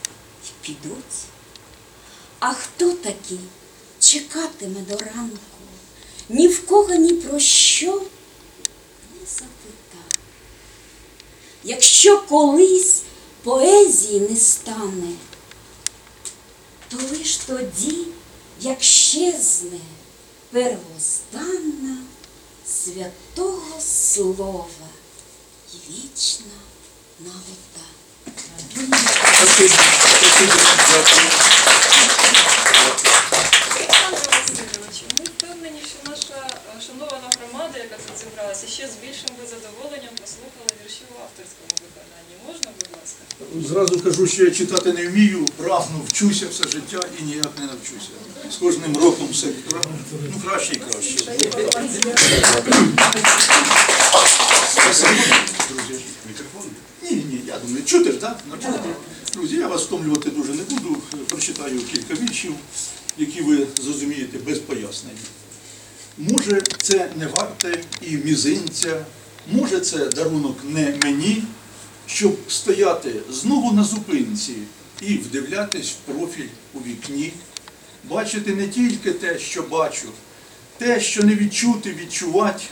і 0.43 0.65
підуть. 0.65 1.25
А 2.39 2.53
хто 2.53 2.91
такий 2.91 3.39
чекатиме 3.99 4.79
до 4.89 4.97
ранку, 4.97 5.37
ні 6.29 6.47
в 6.47 6.65
кого 6.65 6.95
ні 6.95 7.13
про 7.13 7.39
що 7.39 7.91
не 9.13 9.25
запита. 9.27 10.19
Якщо 11.63 12.21
колись 12.21 13.01
поезії 13.43 14.19
не 14.19 14.35
стане, 14.35 15.11
то 16.93 17.05
лиш 17.11 17.37
тоді, 17.37 18.07
як 18.59 18.83
щезне 18.83 19.79
первозданна 20.51 21.97
святого 22.67 23.81
слова 23.81 24.65
і 25.73 25.77
вічна 25.91 26.55
нагота. 27.19 27.85
Олександре 33.75 34.29
Васильовичу, 34.35 35.05
ми 35.19 35.25
впевнені, 35.25 35.81
що 35.89 36.11
наша 36.11 36.47
е, 36.77 36.81
шанована 36.87 37.29
громада, 37.39 37.77
яка 37.77 37.95
тут 37.95 38.17
зібралася, 38.19 38.67
ще 38.67 38.87
з 38.87 38.95
більшим 38.95 39.35
би 39.39 39.47
задоволенням 39.47 40.15
послухала 40.21 40.71
вірші 40.83 41.03
у 41.11 41.21
авторському 41.21 41.73
виконанні. 41.83 42.22
Зразу 43.67 43.99
кажу, 43.99 44.27
що 44.27 44.43
я 44.43 44.51
читати 44.51 44.93
не 44.93 45.07
вмію, 45.07 45.45
прагну, 45.57 46.01
вчуся 46.07 46.45
все 46.51 46.63
життя 46.63 46.99
і 47.19 47.23
ніяк 47.23 47.51
не 47.59 47.65
навчуся. 47.65 48.09
З 48.51 48.55
кожним 48.55 48.97
роком 48.97 49.27
все 49.31 49.47
ну, 50.11 50.41
краще 50.45 50.73
і 50.73 50.77
краще. 50.77 51.15
Друзі. 55.69 56.03
мікрофон? 56.27 56.69
Ні, 57.03 57.11
ні, 57.11 57.41
я 57.47 57.59
думаю, 57.59 57.85
чути 57.85 58.11
ж, 58.11 58.17
так? 58.17 58.39
Друзі, 59.33 59.55
я 59.55 59.67
вас 59.67 59.83
втомлювати 59.83 60.29
дуже 60.29 60.53
не 60.53 60.63
буду. 60.63 60.97
Прочитаю 61.27 61.79
кілька 61.93 62.13
віршів, 62.13 62.53
які 63.17 63.41
ви 63.41 63.67
зрозумієте 63.83 64.37
без 64.37 64.59
пояснень. 64.59 65.17
Може, 66.17 66.61
це 66.81 67.09
не 67.19 67.27
варте 67.27 67.83
і 68.01 68.17
мізинця, 68.17 69.05
може, 69.51 69.79
це 69.79 70.05
дарунок 70.05 70.57
не 70.69 70.99
мені, 71.03 71.43
щоб 72.13 72.37
стояти 72.47 73.13
знову 73.29 73.71
на 73.71 73.83
зупинці 73.83 74.53
і 75.01 75.17
вдивлятись 75.17 75.91
в 75.91 76.11
профіль 76.11 76.49
у 76.73 76.79
вікні, 76.79 77.33
бачити 78.03 78.55
не 78.55 78.67
тільки 78.67 79.11
те, 79.11 79.39
що 79.39 79.61
бачу, 79.61 80.07
те, 80.77 81.01
що 81.01 81.23
не 81.23 81.35
відчути, 81.35 81.93
відчувати, 81.93 82.63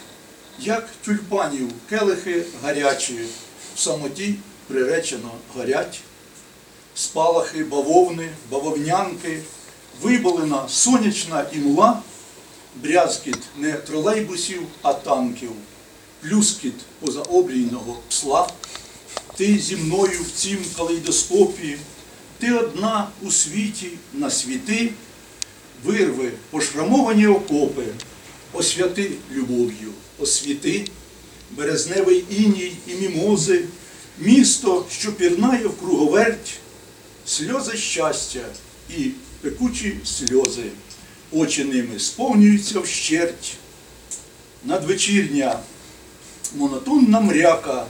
як 0.60 0.90
тюльпанів 1.06 1.70
келихи 1.90 2.44
гарячі, 2.64 3.20
в 3.76 3.80
самоті 3.80 4.36
приречено 4.68 5.32
горять, 5.56 6.00
спалахи 6.96 7.64
бавовни, 7.64 8.30
бавовнянки, 8.52 9.42
виболена 10.02 10.70
сонячна 10.70 11.46
імла, 11.54 12.02
брязкіт 12.76 13.40
не 13.58 13.74
тролейбусів, 13.74 14.62
а 14.82 14.94
танків, 14.94 15.52
плюскіт 16.22 16.76
позаобрійного 17.00 17.98
псла. 18.10 18.48
Ти 19.38 19.60
зі 19.60 19.76
мною 19.76 20.20
в 20.22 20.40
цім 20.40 20.58
калейдоскопі, 20.78 21.78
ти 22.40 22.54
одна 22.54 23.08
у 23.22 23.32
світі 23.32 23.90
на 24.14 24.32
світи, 24.32 24.90
вирви 25.86 26.32
пошрамовані 26.50 27.28
окопи, 27.28 27.84
освяти 28.54 29.12
любов'ю, 29.32 29.92
освіти, 30.20 30.86
березневий 31.52 32.24
іній 32.30 32.74
і 32.88 32.94
мімози, 32.94 33.66
місто, 34.20 34.86
що 34.92 35.14
пірнає 35.14 35.68
в 35.68 35.78
круговерть, 35.78 36.54
сльози 37.26 37.78
щастя 37.78 38.46
і 38.98 39.10
пекучі 39.42 39.98
сльози, 40.06 40.64
очі 41.32 41.64
ними 41.64 42.00
сповнюються 42.00 42.80
вщерть. 42.80 43.54
Надвечірня 44.66 45.60
монотонна 46.56 47.20
мряка 47.20 47.86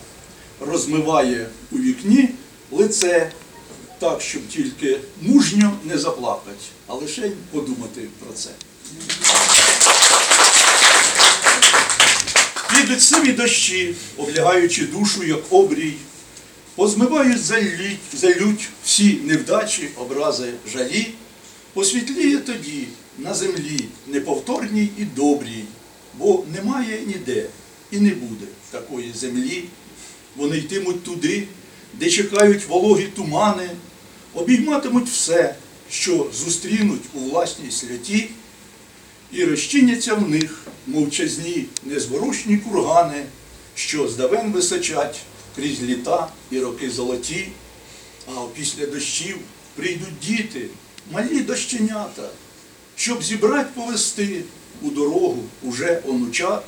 розмиває 0.61 1.49
у 1.71 1.77
вікні 1.77 2.29
лице, 2.71 3.31
так, 3.99 4.21
щоб 4.21 4.47
тільки 4.47 4.99
мужньо 5.21 5.73
не 5.85 5.97
заплакать, 5.97 6.69
а 6.87 6.93
лише 6.93 7.31
подумати 7.51 8.01
про 8.19 8.33
це. 8.33 8.49
Підуть 12.75 13.01
сиві 13.01 13.31
дощі, 13.31 13.95
облягаючи 14.17 14.85
душу, 14.85 15.23
як 15.23 15.39
обрій, 15.49 15.93
позмивають 16.75 17.41
залють, 17.41 17.99
залють 18.13 18.69
всі 18.85 19.19
невдачі, 19.23 19.89
образи, 19.95 20.53
жалі, 20.73 21.13
посвітліє 21.73 22.37
тоді 22.37 22.87
на 23.17 23.33
землі 23.33 23.85
неповторній 24.07 24.89
і 24.97 25.05
добрій, 25.05 25.63
бо 26.17 26.43
немає 26.55 27.01
ніде 27.07 27.45
і 27.91 27.99
не 27.99 28.09
буде 28.09 28.45
такої 28.71 29.13
землі. 29.15 29.63
Вони 30.35 30.57
йтимуть 30.57 31.03
туди, 31.03 31.47
де 31.93 32.09
чекають 32.09 32.67
вологі 32.67 33.05
тумани, 33.05 33.69
обійматимуть 34.33 35.09
все, 35.09 35.55
що 35.89 36.29
зустрінуть 36.33 37.01
у 37.13 37.19
власній 37.19 37.71
святі, 37.71 38.29
і 39.31 39.45
розчиняться 39.45 40.15
в 40.15 40.29
них 40.29 40.61
мовчазні 40.87 41.65
незворушні 41.85 42.57
кургани, 42.57 43.25
що 43.75 44.07
здавен 44.07 44.51
височать 44.51 45.19
крізь 45.55 45.81
літа 45.81 46.27
і 46.51 46.59
роки 46.59 46.89
золоті, 46.89 47.47
а 48.27 48.31
після 48.57 48.85
дощів 48.85 49.37
прийдуть 49.75 50.19
діти, 50.27 50.67
малі 51.11 51.39
дощенята, 51.39 52.29
щоб 52.95 53.23
зібрать 53.23 53.73
повести 53.73 54.43
у 54.81 54.89
дорогу 54.89 55.43
уже 55.63 56.01
онучат, 56.07 56.63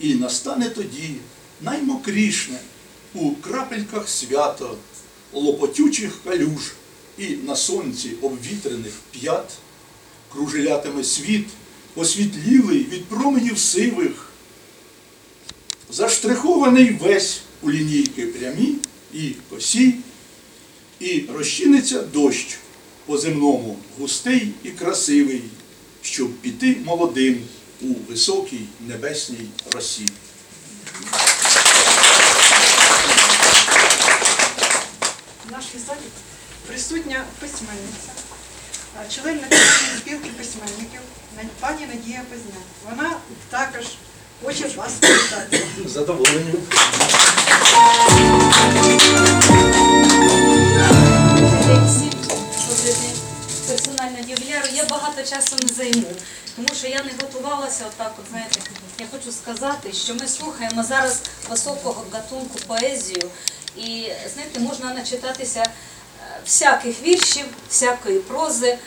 і 0.00 0.14
настане 0.14 0.68
тоді 0.68 1.14
наймокрішне 1.60 2.58
у 3.14 3.30
крапельках 3.30 4.08
свято, 4.08 4.76
лопотючих 5.32 6.12
калюж 6.24 6.72
і 7.18 7.26
на 7.26 7.56
сонці 7.56 8.10
обвітрених 8.22 8.92
п'ят, 9.10 9.52
кружелятиме 10.32 11.04
світ, 11.04 11.46
освітлілий 11.96 12.84
від 12.84 13.04
променів 13.04 13.58
сивих, 13.58 14.30
заштрихований 15.90 16.90
весь 16.90 17.40
у 17.62 17.70
лінійки 17.70 18.26
прямі 18.26 18.74
і 19.14 19.32
косі, 19.50 19.94
і 21.00 21.24
розчиниться 21.34 22.02
дощ 22.02 22.58
по 23.06 23.18
земному 23.18 23.76
густий 23.98 24.52
і 24.62 24.70
красивий, 24.70 25.42
щоб 26.02 26.34
піти 26.34 26.76
молодим 26.84 27.40
у 27.82 27.86
високій 28.08 28.60
небесній 28.88 29.48
росі. 29.72 30.06
Цій 35.72 35.78
залі 35.78 35.98
присутня 36.66 37.24
письменниця, 37.40 38.12
а, 39.00 39.08
член 39.14 39.40
спілки 39.98 40.30
письменників 40.38 41.00
пані 41.60 41.86
Надія 41.86 42.22
Позняк. 42.30 42.62
Вона 42.90 43.16
також 43.50 43.84
хоче 44.44 44.68
вас 44.76 44.92
привітати. 44.92 45.64
З 45.86 45.96
Персонально 54.38 54.76
я 54.76 54.84
багато 54.84 55.22
часу 55.22 55.56
не 55.62 55.74
займу, 55.74 56.06
тому 56.56 56.68
що 56.78 56.86
я 56.86 57.02
не 57.02 57.10
готувалася 57.22 57.84
отак, 57.86 58.14
от 58.18 58.24
знаєте, 58.30 58.60
я 58.98 59.06
хочу 59.10 59.32
сказати, 59.32 59.92
що 59.92 60.14
ми 60.14 60.28
слухаємо 60.28 60.82
зараз 60.82 61.20
високого 61.50 62.04
гатунку 62.12 62.58
поезію, 62.66 63.30
і 63.76 64.06
знаєте, 64.34 64.60
можна 64.60 64.94
начитатися 64.94 65.60
е, 65.60 65.70
всяких 66.44 67.02
віршів, 67.02 67.44
всякої 67.70 68.18
прози, 68.18 68.78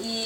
і 0.00 0.24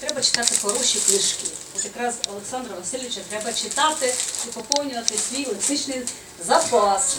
треба 0.00 0.20
читати 0.20 0.54
хороші 0.62 0.98
книжки. 1.08 1.46
От 1.76 1.84
якраз 1.84 2.14
Олександра 2.32 2.76
Васильовича 2.76 3.20
треба 3.28 3.52
читати 3.52 4.14
і 4.48 4.50
поповнювати 4.50 5.14
свій 5.18 5.46
лексичний 5.46 6.02
запас. 6.46 7.16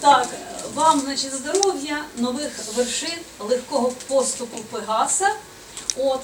Так, 0.00 0.28
вам, 0.74 1.00
значить, 1.00 1.32
здоров'я, 1.34 2.04
нових 2.16 2.50
вершин, 2.76 3.18
легкого 3.38 3.92
поступу 4.08 4.58
Пегаса, 4.70 5.34
от, 5.96 6.20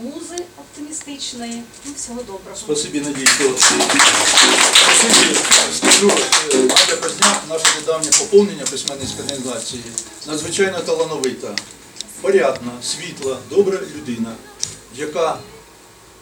музи 0.00 0.44
оптимістичної. 0.58 1.62
Ну, 1.84 1.92
всього 1.96 2.20
доброго. 2.20 2.56
Спасибі, 2.56 3.00
Надійко. 3.00 3.58
Спасибі. 3.58 5.38
Скажу, 5.76 6.10
е, 6.54 6.56
Надя 6.56 6.96
Позняк, 7.02 7.42
наше 7.48 7.66
недавнє 7.80 8.10
поповнення 8.18 8.64
письменницької 8.70 9.22
організації, 9.22 9.82
надзвичайно 10.26 10.80
талановита, 10.80 11.56
порядна, 12.20 12.72
світла, 12.82 13.38
добра 13.50 13.78
людина, 13.96 14.32
яка 14.96 15.38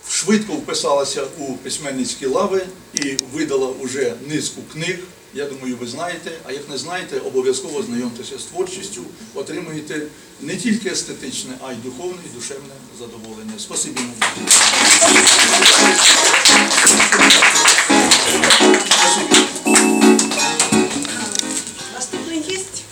швидко 0.09 0.53
вписалася 0.53 1.25
у 1.39 1.53
письменницькі 1.55 2.27
лави 2.27 2.67
і 2.95 3.19
видала 3.33 3.69
уже 3.69 4.15
низку 4.27 4.61
книг. 4.73 4.99
Я 5.37 5.47
думаю, 5.47 5.77
ви 5.77 5.87
знаєте, 5.87 6.31
а 6.45 6.53
як 6.53 6.69
не 6.69 6.79
знаєте, 6.79 7.19
обов'язково 7.19 7.83
знайомтеся 7.83 8.39
з 8.39 8.43
творчістю, 8.43 9.05
отримуєте 9.35 10.03
не 10.41 10.57
тільки 10.57 10.89
естетичне, 10.89 11.53
а 11.63 11.73
й 11.73 11.77
духовне 11.77 12.19
і 12.27 12.35
душевне 12.35 12.75
задоволення. 12.99 13.53
Спасибі. 13.59 14.01
Наступний 21.95 22.41
гість 22.41 22.83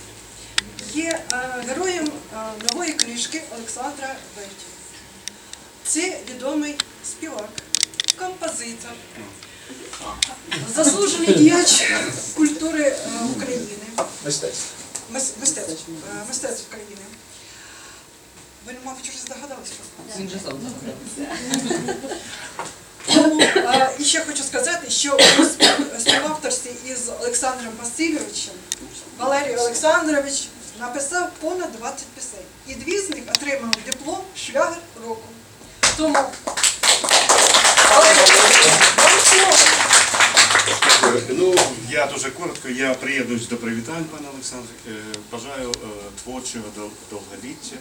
є 0.95 1.20
е, 1.32 1.64
героєм 1.68 2.09
е, 2.09 2.36
нової 2.72 2.93
книжки 2.93 3.43
Олександра 3.55 4.16
Бертів. 4.36 4.72
Це 5.84 6.18
відомий 6.30 6.74
співак, 7.05 7.51
композитор, 8.18 8.93
заслужений 10.74 11.34
діяч 11.34 11.90
культури 12.36 12.82
е, 12.84 12.96
України, 13.36 13.66
Мистецтво. 14.24 14.66
мис- 15.14 15.32
мистецтв, 15.40 15.82
е, 15.90 16.24
мистецтв 16.28 16.64
України. 16.68 17.00
Ви, 18.66 18.72
мабуть, 18.84 19.08
вже 19.08 19.18
здогадалися. 19.18 19.72
Він 20.18 20.28
же 20.28 20.36
сам 20.44 20.58
Тому 23.14 23.40
е, 23.42 23.90
і 23.98 24.04
ще 24.04 24.20
хочу 24.24 24.42
сказати, 24.42 24.90
що 24.90 25.18
у 25.96 26.00
співавторстві 26.00 26.70
із 26.86 27.08
Олександром 27.20 27.72
Васильовичем 27.82 28.54
Валерій 29.18 29.56
Олександрович 29.56 30.48
написав 30.80 31.30
понад 31.40 31.72
20 31.78 31.98
пісень. 32.14 32.46
І 32.66 32.74
дві 32.74 32.98
з 32.98 33.10
них 33.10 33.22
отримали 33.36 33.74
диплом 33.86 34.18
шлягер 34.36 34.78
року. 35.06 35.28
Тому. 35.96 36.18
Ну, 41.28 41.55
я 41.91 42.07
дуже 42.07 42.30
коротко, 42.30 42.68
я 42.68 42.95
приєднуюсь 42.95 43.49
до 43.49 43.57
привітань, 43.57 44.05
пане 44.05 44.28
Олександре. 44.33 44.74
Е, 44.89 44.93
Бажаю 45.33 45.70
е, 45.70 45.87
творчого 46.22 46.64
довголіття, 47.11 47.76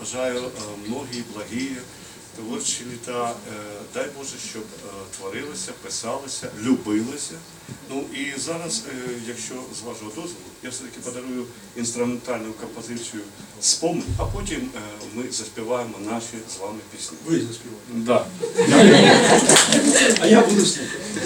бажаю 0.00 0.38
е, 0.38 0.48
многі 0.86 1.22
благі 1.34 1.72
творчі 2.38 2.84
літа. 2.92 3.30
Е, 3.30 3.32
Дай 3.94 4.06
Боже, 4.18 4.34
щоб 4.50 4.62
е, 4.62 4.90
творилося, 5.16 5.72
писалося, 5.82 6.48
любилося. 6.62 7.34
Ну 7.90 8.04
і 8.14 8.40
зараз, 8.40 8.84
е, 8.88 9.10
якщо 9.26 9.54
з 9.54 9.86
вашого 9.86 10.10
дозволу, 10.10 10.48
я 10.62 10.70
все-таки 10.70 11.00
подарую 11.04 11.46
інструментальну 11.76 12.52
композицію 12.52 13.22
«Спомин», 13.60 14.04
а 14.18 14.24
потім 14.24 14.70
ми 15.14 15.22
заспіваємо 15.30 15.94
наші 16.10 16.36
з 16.56 16.60
вами 16.60 16.78
пісні. 16.96 17.18
Ви 17.26 17.40
заспіваєте. 17.40 17.92
Да. 17.94 18.26
А 20.20 20.26
я 20.26 20.40
буду 20.40 20.66
слухати. 20.66 21.20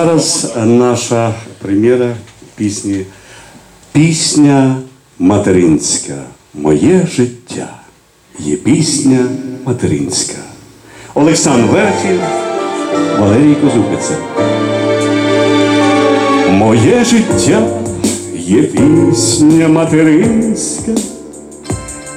Зараз 0.00 0.52
наша 0.64 1.34
прем'єра 1.62 2.14
пісні. 2.56 3.06
Пісня 3.92 4.76
материнська. 5.18 6.14
Моє 6.54 7.06
життя 7.12 7.68
є 8.38 8.56
пісня 8.56 9.18
материнська. 9.64 10.38
Олександр 11.14 11.72
Вертів, 11.72 12.20
Валерій 13.18 13.54
Козубиця. 13.54 14.16
Моє 16.50 17.04
життя 17.04 17.62
є 18.34 18.62
пісня 18.62 19.68
материнська, 19.68 20.92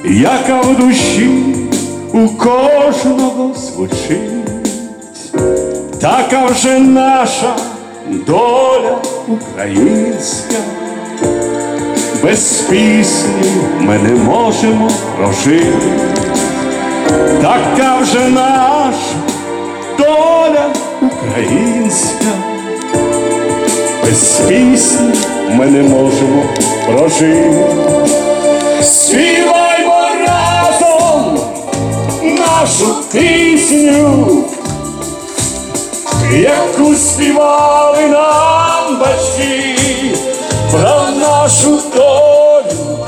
яка 0.05 0.61
в 0.61 0.77
душі 0.77 1.29
у 2.13 2.27
кожного 2.27 3.55
звучить, 3.55 4.33
така 5.99 6.45
вже 6.45 6.79
наша 6.79 7.55
доля 8.27 8.97
українська, 9.27 10.55
без 12.23 12.61
пісні 12.69 13.51
ми 13.79 13.97
не 13.97 14.09
можемо 14.09 14.91
прожити, 15.17 15.91
така 17.41 17.97
вже 18.01 18.29
наша 18.29 19.15
доля 19.97 20.69
українська, 21.01 22.25
без 24.03 24.41
пісні 24.47 25.13
ми 25.49 25.65
не 25.65 25.83
можемо 25.83 26.43
прожити. 26.85 27.65
Співаймо 28.81 30.07
разом 30.27 31.39
нашу 32.23 32.95
пісню, 33.11 34.43
яку 36.41 36.95
співали 36.95 38.07
нам 38.07 38.99
батьки 38.99 39.77
про 40.71 41.07
нашу 41.19 41.79
долю 41.95 43.07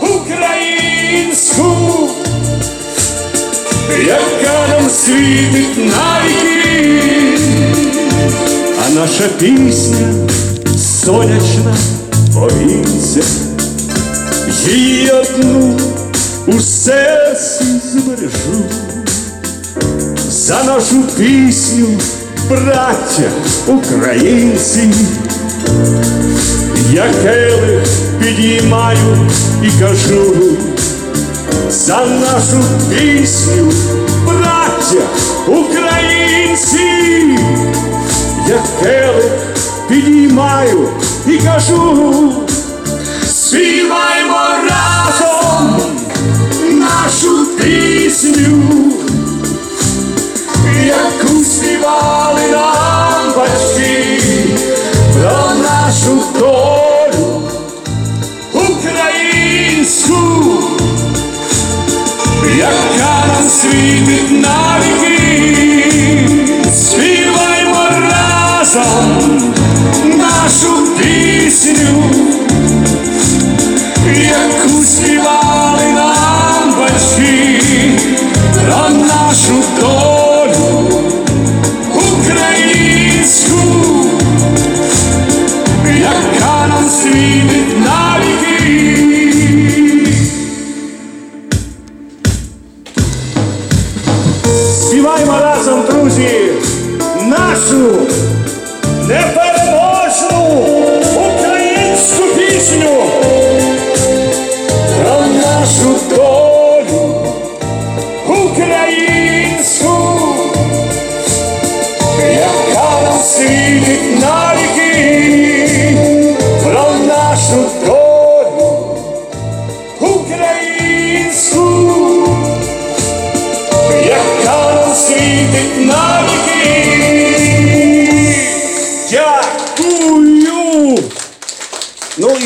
українську, 0.00 1.76
яка 4.06 4.68
нам 4.68 4.90
світить 4.90 5.78
навіки, 5.78 7.38
а 8.86 8.90
наша 8.90 9.24
пісня 9.38 10.28
сонячна 11.04 11.76
повінця 12.34 13.22
її 14.66 15.10
одну 15.10 15.78
у 16.46 16.60
серці 16.60 17.64
збережу. 17.64 18.91
За 20.52 20.64
нашу 20.64 21.02
пісню, 21.02 21.86
браття 22.50 23.30
українці, 23.66 24.94
я 26.92 27.04
келих 27.22 27.88
підіймаю 28.20 29.30
і 29.62 29.80
кажу, 29.80 30.34
за 31.70 32.06
нашу 32.06 32.64
пісню, 32.90 33.72
браття 34.26 35.02
українці, 35.46 36.88
я 38.48 38.62
келих 38.82 39.32
підіймаю 39.88 40.88
і 41.26 41.38
кажу. 41.38 42.32
Співаймо 43.26 44.40
разом 44.68 45.80
нашу 46.72 47.46
пісню, 47.46 48.92
яку 50.86 51.44
співали 51.44 52.40
нам 52.50 53.32
батьки 53.36 54.20
про 55.12 55.54
нашу 55.54 56.22
долю 56.38 57.42
українську, 58.52 60.18
яка 62.58 63.26
нам 63.26 63.48
світить 63.48 64.30
навіки. 64.30 65.12
Співаймо 66.74 67.88
разом 68.10 69.52
нашу 70.04 70.86
пісню 70.98 72.04
яку 74.06 74.84
співали 74.84 75.92
нам 75.94 76.74
батьки 76.78 77.60
про 78.54 78.90
нашу 78.90 79.62
долю 79.80 80.11
українську, 83.22 83.91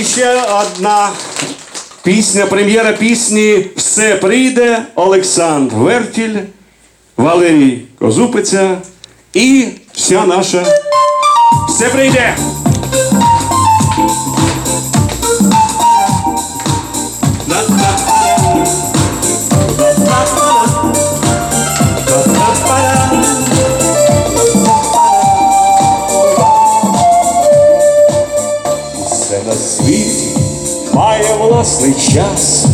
і 0.00 0.04
ще 0.04 0.42
одна 0.42 1.10
пісня, 2.02 2.46
прем'єра 2.46 2.92
пісні 2.92 3.66
Все 3.76 4.16
прийде 4.16 4.82
Олександр 4.94 5.74
Вертіль, 5.74 6.36
Валерій 7.16 7.82
Козупиця 7.98 8.78
і 9.32 9.66
вся 9.92 10.26
наша 10.26 10.66
Все 11.68 11.88
прийде. 11.88 12.36
Власний 31.56 31.94
час. 32.14 32.66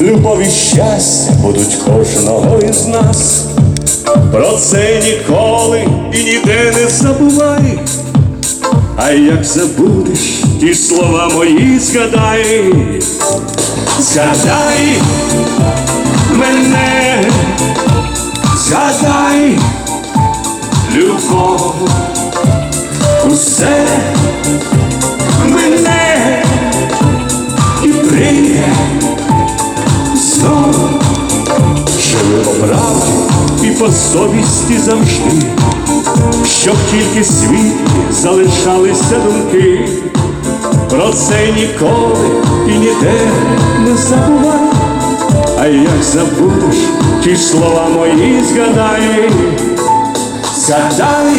Любов 0.00 0.42
і 0.42 0.50
щастя 0.50 1.32
будуть 1.42 1.74
кожного 1.74 2.58
із 2.58 2.86
нас. 2.86 3.44
Про 4.32 4.52
це 4.52 5.02
ніколи 5.04 5.88
і 6.12 6.24
ніде 6.24 6.72
не 6.76 6.88
забувай. 6.88 7.78
А 8.96 9.10
як 9.10 9.44
забудеш, 9.44 10.42
ті 10.60 10.74
слова 10.74 11.28
мої 11.34 11.78
згадай, 11.78 12.74
згадай 14.00 15.00
мене, 16.34 17.24
згадай 18.56 19.58
любов, 20.94 21.74
усе 23.26 23.86
прийде 28.22 28.64
знову, 30.14 30.88
по 32.44 32.66
правді 32.66 33.12
і 33.62 33.70
по 33.70 33.88
совісті 33.92 34.78
завжди, 34.78 35.46
щоб 36.46 36.74
тільки 36.90 37.24
світлі 37.24 37.72
залишалися 38.10 39.16
думки. 39.18 39.88
Про 40.90 41.12
це 41.12 41.52
ніколи 41.56 42.30
і 42.68 42.70
ніде 42.70 43.20
не 43.84 43.96
забувай, 43.96 44.60
а 45.60 45.66
як 45.66 46.02
забудеш, 46.02 46.76
ті 47.24 47.36
слова 47.36 47.88
мої 47.88 48.44
згадай, 48.44 49.30
згадай 50.56 51.36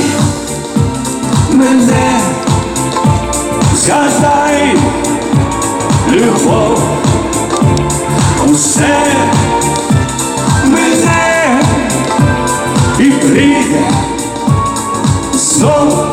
мене, 1.54 2.20
згадай, 3.76 4.78
любов, 6.14 6.80
усе 8.46 9.06
мене 10.66 11.62
і 13.00 13.12
прийде 13.12 13.92
знов. 15.34 16.13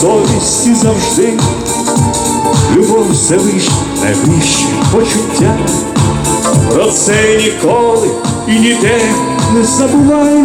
Совісті 0.00 0.74
завжди, 0.74 1.32
любов 2.76 3.12
Всевишня 3.12 3.74
найвище 4.02 4.66
почуття. 4.92 5.58
Про 6.72 6.92
це 6.92 7.36
ніколи 7.36 8.08
і 8.48 8.52
ніде 8.52 9.00
не 9.54 9.64
забувай, 9.64 10.44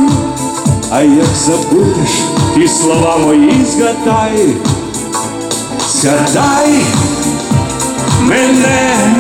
а 0.91 1.01
як 1.01 1.25
забудеш, 1.45 2.09
ті 2.55 2.67
слова 2.67 3.17
мої 3.17 3.65
згадай, 3.65 4.55
згадай 5.93 6.81
мене, 8.21 9.15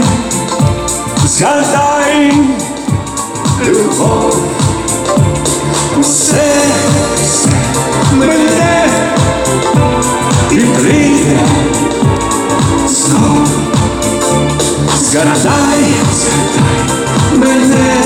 згадай 1.25 2.33
любов, 3.67 4.35
усе, 5.99 6.53
все 7.23 7.49
мене 8.13 8.73
знов. 13.13 13.47
Згадай, 14.97 15.95
мене, 17.35 18.03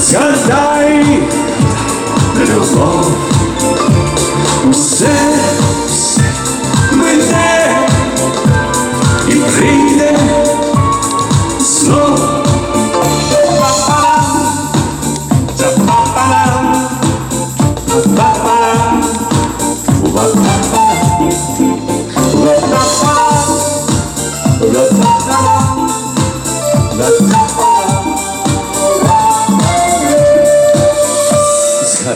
згадай 0.00 1.22
любов, 2.40 3.16
усе, 4.70 5.18
мене 6.92 7.88
і 9.28 9.34
прийде 9.34 10.18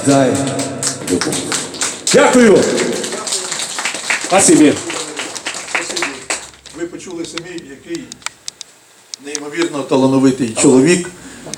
Згадай 0.05 0.33
любов. 1.11 1.35
Дякую. 2.13 2.59
Спасибі. 4.25 4.73
Ви 6.79 6.87
почули 6.87 7.25
самі, 7.25 7.61
який 7.71 8.05
неймовірно 9.27 9.83
талановитий 9.83 10.57
чоловік, 10.63 11.11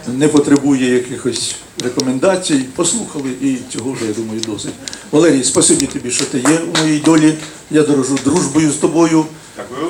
не 0.08 0.28
потребує 0.28 0.94
якихось 0.94 1.54
рекомендацій. 1.82 2.64
Послухали 2.76 3.30
і 3.42 3.56
цього 3.72 3.92
вже, 3.92 4.06
я 4.06 4.12
думаю, 4.12 4.40
досить. 4.46 4.72
Валерій, 5.10 5.44
спасибі 5.44 5.86
тобі, 5.86 6.10
що 6.10 6.24
ти 6.24 6.38
є 6.38 6.58
у 6.58 6.78
моїй 6.78 7.00
долі. 7.00 7.34
Я 7.70 7.82
дорожу 7.82 8.18
дружбою 8.24 8.70
з 8.70 8.76
тобою, 8.76 9.24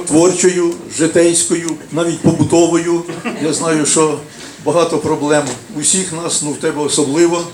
творчою, 0.06 0.74
житейською, 0.98 1.70
навіть 1.92 2.20
побутовою. 2.20 3.02
Я 3.42 3.52
знаю, 3.52 3.86
що 3.86 4.18
багато 4.64 4.98
проблем 4.98 5.44
у 5.76 5.80
всіх 5.80 6.12
нас, 6.12 6.42
ну 6.42 6.50
в 6.50 6.56
тебе 6.56 6.82
особливо. 6.82 7.44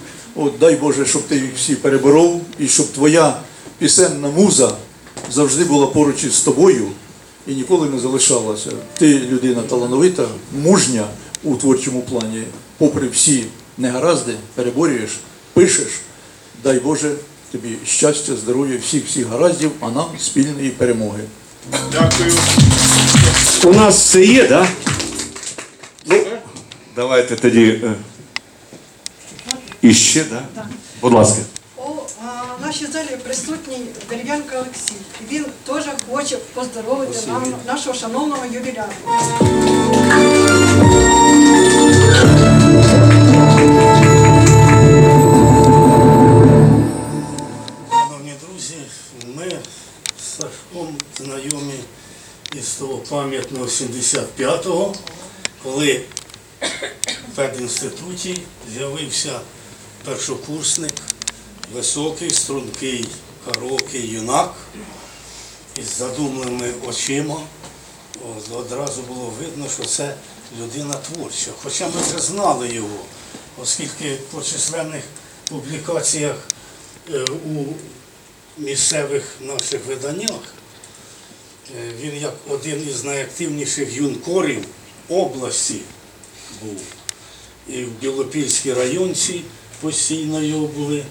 От 0.41 0.59
дай 0.61 0.77
Боже, 0.77 1.07
щоб 1.07 1.23
ти 1.23 1.37
їх 1.37 1.57
всі 1.57 1.75
переборов 1.75 2.43
і 2.59 2.69
щоб 2.69 2.87
твоя 2.93 3.41
пісенна 3.79 4.29
муза 4.29 4.77
завжди 5.31 5.65
була 5.65 5.87
поруч 5.87 6.25
із 6.25 6.41
тобою 6.41 6.89
і 7.47 7.55
ніколи 7.55 7.89
не 7.89 7.99
залишалася. 7.99 8.71
Ти 8.99 9.19
людина 9.19 9.63
талановита, 9.63 10.29
мужня 10.63 11.07
у 11.45 11.57
творчому 11.57 12.03
плані, 12.03 12.43
попри 12.77 13.09
всі 13.09 13.45
негаразди, 13.79 14.35
переборюєш, 14.55 15.11
пишеш. 15.53 15.89
Дай 16.65 16.79
Боже 16.79 17.15
тобі 17.53 17.77
щастя, 17.87 18.37
здоров'я, 18.37 18.79
всіх 18.83 19.07
всіх 19.07 19.27
гараздів, 19.27 19.71
а 19.81 19.91
нам 19.91 20.07
спільної 20.19 20.71
перемоги. 20.71 21.23
Дякую. 21.93 22.33
У 23.65 23.73
нас 23.73 23.97
все 23.97 24.25
є, 24.25 24.45
так? 24.45 24.67
Да? 24.67 24.69
Ну, 26.07 26.25
давайте 26.97 27.37
тоді. 27.37 27.81
Е, 29.85 29.89
Іще, 29.89 30.25
так? 30.25 30.43
Да? 30.55 30.67
Будь 31.01 31.13
ласка. 31.13 31.43
У 32.59 32.67
нашій 32.67 32.87
залі 32.87 33.17
присутній 33.25 33.87
Дерев'янко 34.11 34.57
Олексій. 34.57 34.95
Він 35.31 35.45
теж 35.67 35.85
хоче 36.11 36.37
поздоровити 36.55 37.27
нам, 37.27 37.55
нашого 37.67 37.95
шановного 37.95 38.45
ювіляра. 38.45 38.93
Шановні 47.91 48.33
друзі, 48.47 48.75
ми 49.37 49.51
з 50.21 50.25
Сашком 50.25 50.97
знайомі 51.19 51.81
із 52.59 52.69
того 52.71 52.99
пам'ятного 52.99 53.65
75-го, 53.65 54.95
коли 55.63 56.01
в 57.33 57.37
педінституті 57.37 58.39
з'явився 58.75 59.41
першокурсник, 60.05 60.93
високий, 61.75 62.31
стрункий, 62.31 63.09
карокий 63.45 64.07
юнак 64.07 64.55
із 65.77 65.97
задумленими 65.97 66.73
очима. 66.87 67.41
Одразу 68.53 69.03
було 69.03 69.33
видно, 69.41 69.67
що 69.75 69.85
це 69.85 70.15
людина 70.61 70.95
творча. 70.95 71.51
Хоча 71.63 71.87
ми 71.87 72.03
вже 72.03 72.19
знали 72.19 72.69
його, 72.69 73.05
оскільки 73.63 74.17
по 74.31 74.43
численних 74.43 75.05
публікаціях 75.51 76.37
е, 77.11 77.25
у 77.25 77.65
місцевих 78.59 79.25
наших 79.41 79.87
виданнях. 79.87 80.41
Е, 81.77 81.93
Він 82.01 82.17
як 82.17 82.35
один 82.49 82.89
із 82.89 83.05
найактивніших 83.05 83.97
юнкорів 83.97 84.65
області 85.09 85.81
був. 86.63 86.81
І 87.69 87.85
в 87.85 87.89
Білопільській 87.89 88.73
районці 88.73 89.43
постійно 89.81 90.43
його 90.43 90.67
були 90.67 91.05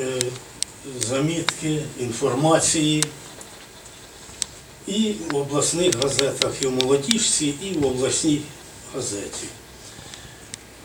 е, 0.00 0.20
замітки, 1.00 1.82
інформації. 2.00 3.04
І 4.86 5.14
в 5.30 5.36
обласних 5.36 5.94
газетах, 6.02 6.52
і 6.60 6.66
в 6.66 6.72
молодіжці, 6.72 7.54
і 7.62 7.78
в 7.78 7.86
обласній 7.86 8.42
газеті. 8.94 9.46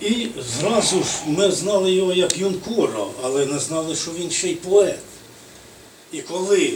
І 0.02 0.28
зразу 0.60 1.04
ж 1.04 1.10
ми 1.28 1.52
знали 1.52 1.92
його 1.92 2.14
як 2.14 2.38
юнкора, 2.38 3.06
але 3.24 3.46
не 3.46 3.60
знали, 3.60 3.96
що 3.96 4.12
він 4.12 4.32
ще 4.32 4.50
й 4.50 4.56
поет. 4.56 5.00
І 6.12 6.22
коли 6.22 6.74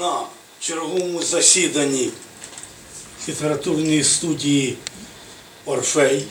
на 0.00 0.22
черговому 0.60 1.22
засіданні 1.22 2.10
літературної 3.28 4.04
студії 4.04 4.76
Орфей, 5.64 6.24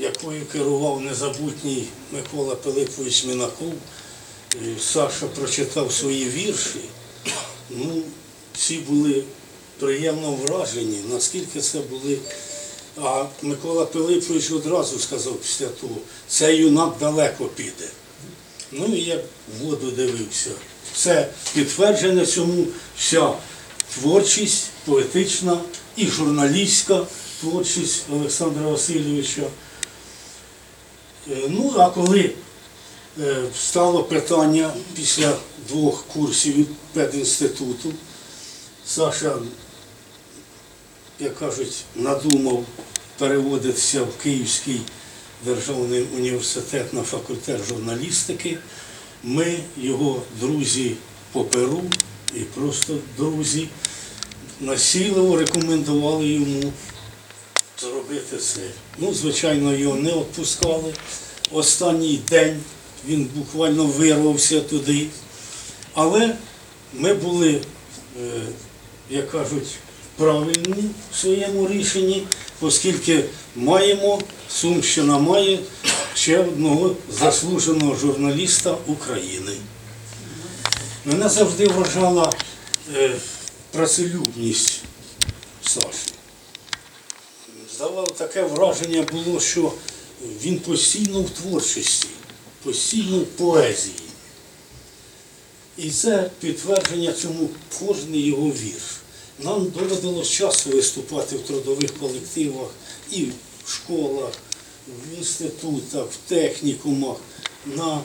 якою 0.00 0.46
керував 0.46 1.00
незабутній 1.00 1.88
Микола 2.12 2.54
Пилипович 2.54 3.24
Мінаков, 3.24 3.72
Саша 4.80 5.26
прочитав 5.26 5.92
свої 5.92 6.24
вірші, 6.24 6.80
ну, 7.70 8.02
всі 8.54 8.78
були 8.78 9.24
приємно 9.78 10.32
вражені, 10.32 10.98
наскільки 11.12 11.60
це 11.60 11.78
були. 11.78 12.18
А 13.02 13.24
Микола 13.42 13.86
Пилипович 13.86 14.50
одразу 14.50 14.98
сказав 14.98 15.34
після 15.34 15.66
того, 15.66 15.96
цей 16.28 16.56
юнак 16.56 16.94
далеко 17.00 17.44
піде. 17.44 17.88
Ну 18.72 18.86
і 18.86 19.00
я 19.00 19.16
в 19.16 19.64
воду 19.64 19.90
дивився. 19.90 20.50
Все 20.94 21.28
підтверджено 21.54 22.26
цьому 22.26 22.66
вся 22.98 23.32
творчість 23.94 24.66
поетична 24.84 25.60
і 25.96 26.06
журналістська 26.06 27.06
творчість 27.40 28.02
Олександра 28.12 28.68
Васильовича. 28.68 29.42
Е, 31.28 31.48
Ну, 31.48 31.74
а 31.78 31.90
коли 31.90 32.32
е, 33.20 33.36
стало 33.58 34.04
питання 34.04 34.72
після 34.96 35.36
двох 35.68 36.04
курсів 36.06 36.56
від 36.56 36.68
педінституту, 36.92 37.92
Саша, 38.86 39.36
як 41.18 41.38
кажуть, 41.38 41.84
надумав 41.96 42.64
переводитися 43.18 44.02
в 44.02 44.22
Київський 44.22 44.80
Державний 45.44 46.06
університет 46.16 46.92
на 46.92 47.02
факультет 47.02 47.60
журналістики. 47.68 48.58
Ми, 49.24 49.58
його 49.76 50.22
друзі 50.40 50.96
по 51.32 51.44
Перу 51.44 51.82
і 52.34 52.38
просто 52.40 52.98
друзі, 53.16 53.68
насійливо 54.60 55.36
рекомендували 55.36 56.28
йому 56.28 56.72
зробити 57.80 58.36
це. 58.36 58.60
Ну, 58.98 59.14
звичайно, 59.14 59.74
його 59.74 59.96
не 59.96 60.12
відпускали. 60.12 60.94
Останній 61.52 62.20
день 62.30 62.60
він 63.08 63.28
буквально 63.34 63.84
вирвався 63.84 64.60
туди. 64.60 65.06
Але 65.94 66.36
ми 66.94 67.14
були, 67.14 67.60
е, 68.20 68.40
як 69.10 69.30
кажуть, 69.30 69.68
правильні 70.16 70.84
в 71.12 71.16
своєму 71.16 71.68
рішенні, 71.68 72.26
оскільки 72.60 73.24
маємо, 73.56 74.20
Сумщина 74.48 75.18
має 75.18 75.58
ще 76.14 76.38
одного 76.38 76.96
заслуженого 77.18 77.94
журналіста 77.94 78.76
України. 78.86 79.52
Мене 81.04 81.28
завжди 81.28 81.66
вважала 81.66 82.32
е, 82.96 83.10
працелюбність 83.72 84.82
таке 88.20 88.42
враження 88.42 89.02
було, 89.12 89.40
що 89.40 89.72
він 90.42 90.58
постійно 90.58 91.22
в 91.22 91.30
творчості, 91.30 92.08
постійно 92.62 93.18
в 93.18 93.24
поезії. 93.24 93.94
І 95.76 95.90
це 95.90 96.30
підтвердження 96.40 97.12
цьому 97.12 97.48
кожний 97.78 98.26
його 98.26 98.48
вірш. 98.48 99.00
Нам 99.38 99.66
доводилось 99.66 100.28
часто 100.28 100.70
виступати 100.70 101.36
в 101.36 101.40
трудових 101.40 101.98
колективах 101.98 102.70
і 103.10 103.24
в 103.64 103.70
школах, 103.70 104.32
в 104.88 105.18
інститутах, 105.18 106.06
в 106.12 106.28
технікумах, 106.28 107.16
на 107.66 108.00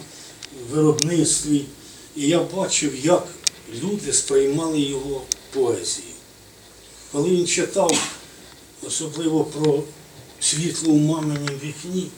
виробництві. 0.72 1.66
І 2.16 2.28
я 2.28 2.40
бачив, 2.40 3.06
як 3.06 3.28
люди 3.84 4.14
сприймали 4.14 4.80
його 4.80 5.22
поезію. 5.54 6.08
Коли 7.12 7.30
він 7.30 7.48
читав, 7.48 8.20
особливо 8.84 9.44
про 9.44 9.84
світло 10.42 10.94
у 10.94 10.98
маминім 10.98 11.60
вікні, 11.64 12.10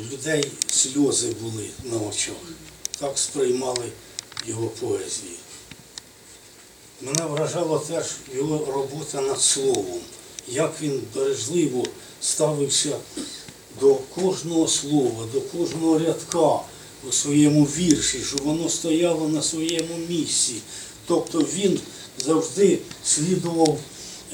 у 0.00 0.12
людей 0.12 0.50
сльози 0.66 1.34
були 1.40 1.68
на 1.84 1.96
очах. 1.96 2.34
Так 2.98 3.18
сприймали 3.18 3.84
його 4.46 4.66
поезії. 4.66 5.36
Мене 7.00 7.24
вражала 7.24 7.78
теж 7.78 8.06
його 8.34 8.72
робота 8.72 9.20
над 9.20 9.40
словом, 9.40 10.00
як 10.48 10.74
він 10.82 11.02
бережливо 11.14 11.84
ставився 12.20 12.96
до 13.80 13.94
кожного 13.94 14.68
слова, 14.68 15.26
до 15.32 15.40
кожного 15.40 15.98
рядка 15.98 16.60
у 17.08 17.12
своєму 17.12 17.64
вірші, 17.64 18.18
щоб 18.26 18.42
воно 18.42 18.68
стояло 18.68 19.28
на 19.28 19.42
своєму 19.42 19.96
місці. 20.08 20.54
Тобто 21.06 21.38
він 21.38 21.80
завжди 22.18 22.78
слідував 23.04 23.78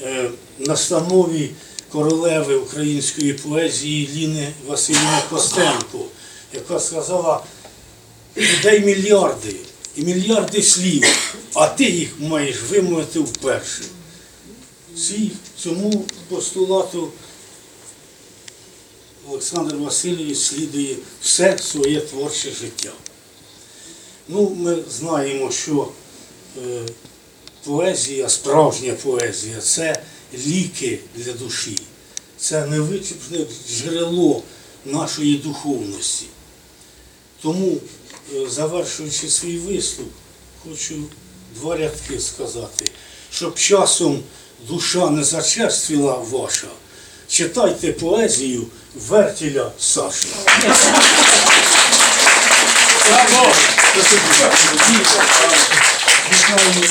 е, 0.01 0.31
настанові 0.59 1.51
королеви 1.89 2.55
української 2.55 3.33
поезії 3.33 4.09
Ліни 4.15 4.53
Васильівни 4.67 5.21
Костенко, 5.29 6.05
яка 6.53 6.79
сказала, 6.79 7.43
людей 8.37 8.79
мільярди 8.79 9.55
і 9.95 10.01
мільярди 10.01 10.61
слів, 10.61 11.03
а 11.53 11.67
ти 11.67 11.83
їх 11.83 12.09
маєш 12.19 12.55
вимовити 12.69 13.19
вперше. 13.19 13.83
Ці, 14.95 15.31
цьому 15.57 16.05
постулату 16.29 17.11
Олександр 19.29 19.75
Васильович 19.75 20.37
слідує 20.37 20.95
все 21.21 21.57
своє 21.57 22.01
творче 22.01 22.51
життя. 22.51 22.91
Ну, 24.27 24.49
ми 24.49 24.77
знаємо, 24.89 25.51
що 25.51 25.87
е, 26.57 26.81
поезія, 27.63 28.29
справжня 28.29 28.93
поезія 28.93 29.61
це 29.61 30.03
ліки 30.47 30.99
для 31.15 31.33
душі, 31.33 31.79
це 32.37 32.65
невичерпне 32.65 33.45
джерело 33.69 34.43
нашої 34.85 35.35
духовності. 35.35 36.25
Тому, 37.41 37.77
е, 38.35 38.49
завершуючи 38.49 39.29
свій 39.29 39.57
виступ, 39.57 40.09
хочу 40.63 40.95
два 41.55 41.77
рядки 41.77 42.19
сказати, 42.19 42.85
щоб 43.31 43.55
часом 43.55 44.23
душа 44.67 45.09
не 45.09 45.23
зачерствіла 45.23 46.13
ваша, 46.13 46.67
читайте 47.27 47.91
поезію 47.91 48.67
Вертіля 48.95 49.71
Саші. 49.79 50.27
Вітаємо 56.31 56.85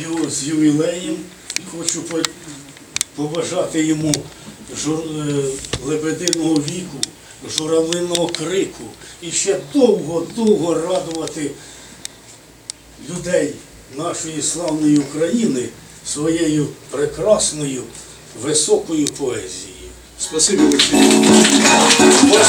його 0.00 0.30
з 0.30 0.44
ювілеєм. 0.44 1.16
Хочу 1.70 2.02
побажати 3.14 3.84
йому 3.84 4.14
жур- 4.84 5.28
е, 5.28 5.44
лебединого 5.86 6.54
віку, 6.54 6.98
журавлиного 7.56 8.26
крику 8.26 8.84
і 9.22 9.30
ще 9.30 9.60
довго-довго 9.74 10.74
радувати 10.74 11.50
людей 13.10 13.54
нашої 13.96 14.42
славної 14.42 14.98
України 14.98 15.68
своєю 16.06 16.66
прекрасною 16.90 17.82
високою 18.42 19.06
поезією. 19.06 19.72
Спасибі. 20.20 20.62
Два. 22.22 22.46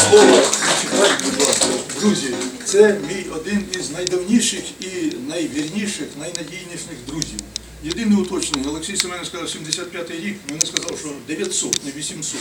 Друзі, 2.01 2.27
це 2.65 2.99
мій 3.07 3.25
один 3.35 3.65
із 3.79 3.91
найдавніших 3.91 4.63
і 4.81 5.13
найвірніших, 5.29 6.07
найнадійніших 6.19 6.97
друзів. 7.07 7.39
Єдине 7.83 8.15
уточнення, 8.15 8.69
Олексій 8.69 8.97
Семенович 8.97 9.27
сказав 9.27 9.47
75-й 9.47 10.25
рік, 10.25 10.35
мені 10.49 10.61
сказав, 10.65 10.99
що 10.99 11.09
900, 11.27 11.85
не 11.85 11.91
800. 11.91 12.39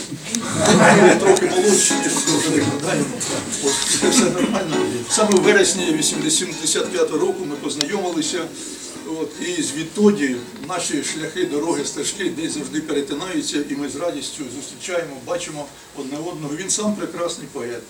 Я 0.78 1.14
трохи 1.20 1.46
молодші, 1.46 1.94
ніж 1.94 2.12
вже 2.12 2.50
не 2.50 2.62
гадаємо. 2.62 3.06
Це 4.00 4.08
все 4.10 4.24
нормально. 4.30 4.76
Саме 5.10 5.30
в 5.30 5.42
вересні 5.42 5.84
85-го 5.84 7.18
року 7.18 7.44
ми 7.44 7.54
познайомилися. 7.56 8.44
От, 9.20 9.30
і 9.48 9.62
звідтоді 9.62 10.36
наші 10.68 11.04
шляхи, 11.04 11.44
дороги, 11.44 11.84
стежки 11.84 12.30
десь 12.30 12.52
завжди 12.52 12.80
перетинаються, 12.80 13.58
і 13.70 13.76
ми 13.76 13.88
з 13.88 13.96
радістю 13.96 14.44
зустрічаємо, 14.56 15.16
бачимо 15.26 15.66
одне 15.96 16.16
одного. 16.18 16.56
Він 16.56 16.70
сам 16.70 16.96
прекрасний 16.96 17.48
поет. 17.52 17.82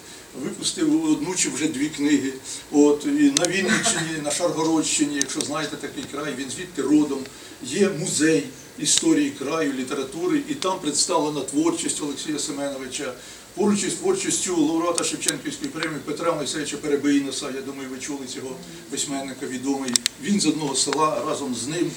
Випустив 0.45 1.05
одну 1.13 1.35
чи 1.35 1.49
вже 1.49 1.69
дві 1.69 1.89
книги. 1.89 2.33
От, 2.73 3.05
і 3.05 3.09
на 3.09 3.47
Вінниччині, 3.49 4.19
на 4.25 4.31
Шаргородщині, 4.31 5.17
якщо 5.17 5.41
знаєте 5.41 5.77
такий 5.77 6.05
край, 6.13 6.35
він 6.39 6.51
звідти 6.51 6.83
родом. 6.83 7.19
Є 7.63 7.89
музей 7.89 8.45
історії 8.79 9.31
краю, 9.31 9.73
літератури, 9.73 10.41
і 10.49 10.55
там 10.55 10.79
представлена 10.79 11.41
творчість 11.41 12.03
Олексія 12.03 12.39
Семеновича. 12.39 13.13
Поруч 13.55 13.85
із 13.85 13.95
творчістю 13.95 14.57
лауреата 14.57 15.05
Шевченківської 15.05 15.71
премії 15.71 16.01
Петра 16.05 16.33
Мойсевича 16.33 16.77
Перебийноса, 16.77 17.47
я 17.55 17.61
думаю, 17.61 17.89
ви 17.91 17.99
чули 17.99 18.27
цього 18.27 18.57
письменника 18.91 19.47
відомий. 19.47 19.91
Він 20.23 20.41
з 20.41 20.47
одного 20.47 20.75
села 20.75 21.23
разом 21.27 21.55
з 21.55 21.67
ним. 21.67 21.91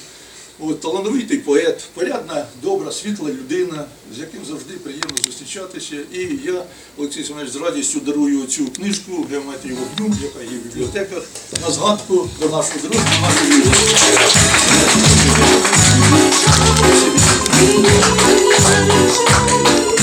От, 0.61 0.81
талановитий 0.81 1.37
поет, 1.37 1.89
порядна, 1.93 2.45
добра, 2.63 2.91
світла 2.91 3.29
людина, 3.29 3.85
з 4.15 4.19
яким 4.19 4.45
завжди 4.45 4.73
приємно 4.73 5.17
зустрічатися. 5.25 5.95
І 6.13 6.19
я, 6.45 6.63
Олексій 6.97 7.23
Семенович, 7.23 7.51
з 7.51 7.55
радістю 7.55 7.99
дарую 7.99 8.45
цю 8.45 8.67
книжку 8.67 9.27
Геометрію 9.31 9.75
вогню, 9.75 10.15
яка 10.23 10.51
є 10.51 10.57
в 10.59 10.63
бібліотеках, 10.63 11.23
на 11.61 11.71
згадку 11.71 12.29
про 12.39 12.49
нашу 12.49 12.73
дружбу, 12.79 13.09
нашу 13.21 13.45
І 19.95 19.98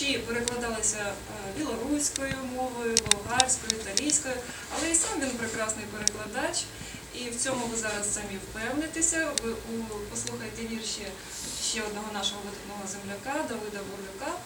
вірші 0.00 0.18
перекладалися 0.18 0.98
е, 0.98 1.12
білоруською 1.58 2.34
мовою, 2.54 2.96
болгарською, 3.10 3.72
італійською, 3.80 4.34
але 4.76 4.90
і 4.90 4.94
сам 4.94 5.20
він 5.20 5.30
прекрасний 5.30 5.84
перекладач. 5.86 6.64
І 7.14 7.30
в 7.30 7.36
цьому 7.36 7.66
ви 7.66 7.76
зараз 7.76 8.14
самі 8.14 8.38
впевнитеся. 8.44 9.28
Ви 9.42 9.54
послухайте 10.10 10.62
вірші 10.62 11.06
ще 11.62 11.82
одного 11.82 12.06
нашого 12.12 12.40
видатного 12.44 12.82
земляка 12.92 13.48
Давида 13.48 13.80
Бурлюка. 13.90 14.38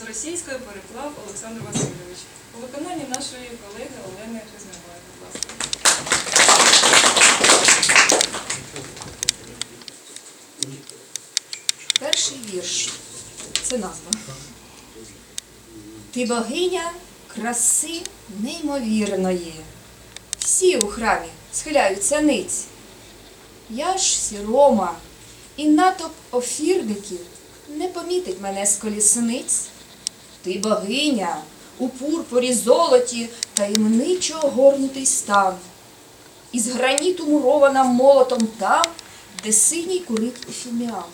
З 0.00 0.02
російської 0.08 0.58
переклав 0.58 1.12
Олександр 1.24 1.60
Васильович 1.60 2.18
у 2.58 2.60
виконанні 2.60 3.04
нашої 3.08 3.50
колеги 3.64 3.96
Олени 4.08 4.40
Хизневої. 4.52 4.98
Будь 5.06 5.22
ласка. 5.24 5.48
Перший 12.00 12.38
вірш. 12.52 12.92
Це 13.62 13.78
назва. 13.78 14.10
Ти 16.10 16.24
богиня 16.26 16.90
краси 17.34 18.00
неймовірної. 18.38 19.54
Всі 20.38 20.76
у 20.76 20.86
храмі 20.86 21.28
схиляються 21.52 22.20
ниць. 22.20 22.64
Я 23.70 23.96
ж 23.98 24.18
сірома, 24.18 24.94
і 25.56 25.68
натовп 25.68 26.12
офірників 26.30 27.20
не 27.68 27.88
помітить 27.88 28.40
мене 28.40 28.66
з 28.66 28.76
колісниць. 28.76 29.62
Ти 30.42 30.58
богиня, 30.58 31.42
у 31.78 31.88
пурпурі 31.88 32.52
золоті 32.52 33.28
таємничо 33.54 34.40
огорнутий 34.42 35.06
стан. 35.06 35.54
Із 36.52 36.68
граніту 36.68 37.26
мурована 37.26 37.84
молотом 37.84 38.48
там, 38.58 38.86
де 39.44 39.52
синій 39.52 39.98
курить 39.98 40.48
ефіміал. 40.48 41.04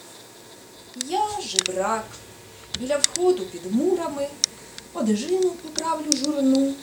Я 1.08 1.22
жебрак, 1.46 2.04
біля 2.80 2.96
входу 2.96 3.42
під 3.44 3.72
мурами, 3.74 4.28
одежину 4.94 5.50
поправлю 5.50 6.16
журну, 6.16 6.74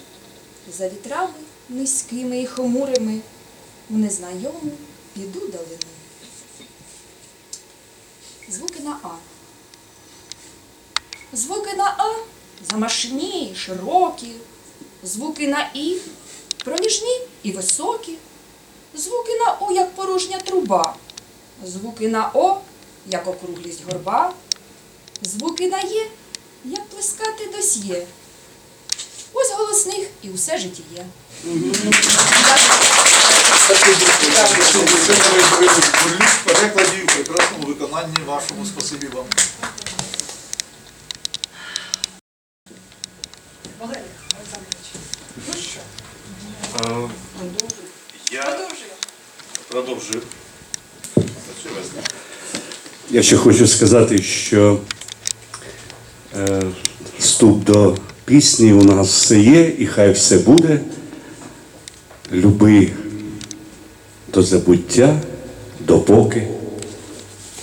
за 0.78 0.89
вітрами 0.89 1.34
низькими 1.70 2.41
і 2.41 2.45
хмурими, 2.45 3.20
в 3.89 3.97
незнайому 3.97 4.72
піду 5.14 5.39
далину. 5.39 5.91
Звуки 8.49 8.80
на 8.80 8.97
А. 9.03 9.09
Звуки 11.34 11.76
на 11.78 11.95
А 11.97 12.16
замашні, 12.72 13.53
широкі, 13.55 14.32
звуки 15.03 15.47
на 15.47 15.70
І 15.74 15.97
проміжні 16.66 17.22
і 17.43 17.51
високі, 17.51 18.18
звуки 18.95 19.32
на 19.45 19.68
У, 19.68 19.72
як 19.72 19.95
порожня 19.95 20.39
труба, 20.39 20.95
звуки 21.66 22.09
на 22.09 22.32
О, 22.34 22.57
як 23.07 23.28
округлість 23.28 23.86
горба, 23.86 24.34
звуки 25.22 25.68
на 25.70 25.80
Є, 25.80 26.07
як 26.66 26.89
плескати 26.89 27.49
досьє. 27.55 28.07
Ось 29.34 29.51
голосних 29.57 30.07
і 30.22 30.30
усе 30.30 30.57
життєє. 30.57 31.05
В 36.24 36.43
перекладі 36.45 37.01
в 37.01 37.05
прекрасному 37.05 37.68
виконанні 37.68 38.18
вашому 38.26 38.66
спасибі 38.66 39.07
вам. 39.07 39.26
Валерій 43.80 43.99
Олександрович, 44.36 44.88
ну 45.47 45.53
що? 45.62 45.80
Я 48.32 48.59
продовжую. 49.68 50.22
Я 53.09 53.24
ще 53.24 53.38
хочу 53.38 53.68
сказати, 53.68 54.24
що 54.24 54.80
вступ 57.20 57.64
до 57.64 57.98
пісні 58.26 58.74
у 58.74 58.84
нас 58.84 59.08
все 59.08 59.40
є, 59.40 59.74
і 59.78 59.86
хай 59.86 60.12
все 60.12 60.38
буде. 60.38 60.80
Люби 62.32 62.92
до 64.34 64.44
забуття, 64.44 65.16
допоки 65.80 66.48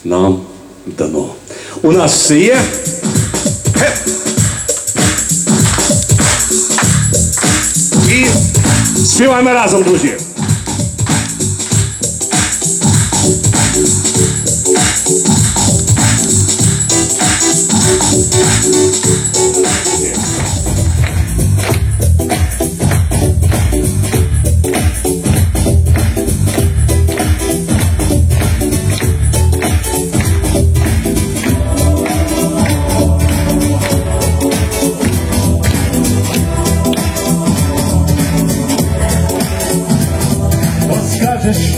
нам 0.05 0.41
дано. 0.87 1.35
У 1.83 1.93
нас 1.93 2.13
все 2.15 2.39
є. 2.39 2.61
І 8.09 8.27
співаємо 9.05 9.51
разом, 9.51 9.83
друзі. 9.83 10.28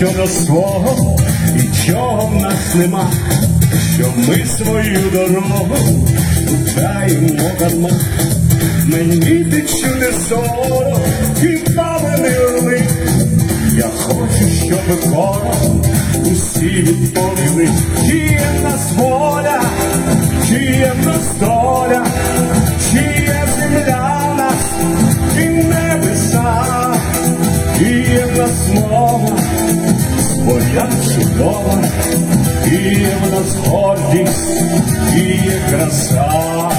Що 0.01 0.11
до 0.17 0.27
свого 0.27 1.17
нічого 1.55 2.27
в 2.27 2.43
нас 2.43 2.75
нема, 2.75 3.11
що 4.01 4.13
ми 4.17 4.47
свою 4.47 5.11
дорогу 5.13 5.77
шукаємо 6.49 7.51
дарма. 7.59 7.91
Мені 8.87 9.45
ти 9.45 9.63
чуне 9.63 10.13
сором 10.29 11.01
і 11.43 11.71
павлений 11.71 12.37
орли. 12.39 12.83
Я 13.73 13.89
хочу, 13.97 14.49
щоб 14.65 15.13
кором 15.13 15.83
усі 16.33 16.67
відповіли, 16.67 17.69
чи 18.07 18.17
є 18.17 18.49
в 18.61 18.65
нас 18.65 18.93
воля, 18.97 19.63
чи 20.49 20.55
є 20.55 20.93
в 21.03 21.07
нас 21.07 21.35
доля, 21.41 22.07
чи 22.91 22.99
є 23.23 23.45
земля 23.59 24.35
нас 24.37 24.65
і 25.39 25.49
небеса. 25.49 26.55
І 27.81 27.85
є 27.85 28.27
в 28.35 28.39
нас 28.39 28.69
мова, 28.75 29.39
своя 30.51 30.89
чудова, 31.15 31.85
і 32.67 32.75
є 32.75 33.17
в 33.23 33.33
нас 33.33 33.55
гордість, 33.67 34.63
і 35.17 35.21
є 35.21 35.61
краса, 35.71 36.71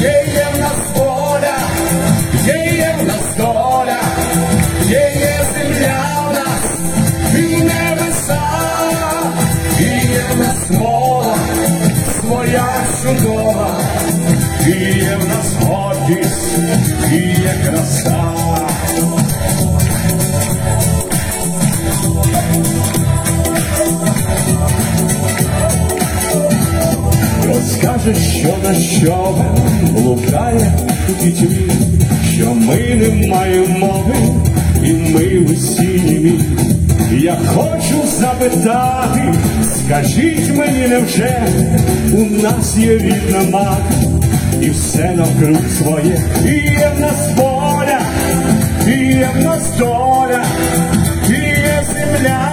є 0.00 0.24
є 0.34 0.46
в 0.54 0.60
нас 0.60 0.96
воля, 0.96 1.56
є 2.46 2.76
є 2.76 2.94
в 3.00 3.06
нас 3.06 3.36
доля, 3.36 4.00
є 4.88 5.12
є 5.20 5.40
земля 5.54 6.04
в 6.28 6.32
нас, 6.34 6.64
і 7.34 7.62
небеса, 7.62 8.42
і 9.80 10.12
є 10.12 10.24
в 10.34 10.38
нас 10.38 10.70
мова, 10.70 11.36
своя 12.20 12.68
чудова, 13.02 13.80
і 14.66 14.70
є 14.98 15.18
в 15.20 15.28
нас 15.28 15.54
гордість, 15.60 16.58
і 17.12 17.16
є 17.42 17.54
краса. 17.66 18.32
Розкаже, 27.82 28.14
що 28.14 28.54
на 28.64 28.74
що 28.74 29.34
блукає 29.90 30.72
у 31.08 31.24
дітьмі, 31.24 31.70
що 32.32 32.54
ми 32.54 32.76
не 32.76 33.26
маємо 33.26 33.78
мови, 33.78 34.14
і 34.84 34.92
ми 34.92 35.38
усі 35.38 36.02
німі. 36.04 36.40
Я 37.12 37.36
хочу 37.46 37.94
запитати, 38.18 39.34
скажіть 39.76 40.56
мені, 40.56 40.88
невже 40.88 41.46
у 42.12 42.42
нас 42.42 42.76
є 42.76 42.98
рідна 42.98 43.58
мати, 43.58 43.94
і 44.60 44.70
все 44.70 45.12
навкруг 45.16 45.58
своє, 45.78 46.22
і 46.44 46.52
є 46.52 46.92
в 46.96 47.00
нас 47.00 47.28
воля, 47.36 48.00
і 48.86 48.90
є 48.90 49.30
в 49.34 49.44
нас 49.44 49.78
доля, 49.78 50.44
і 51.28 51.32
є 51.32 51.84
земля 51.92 52.51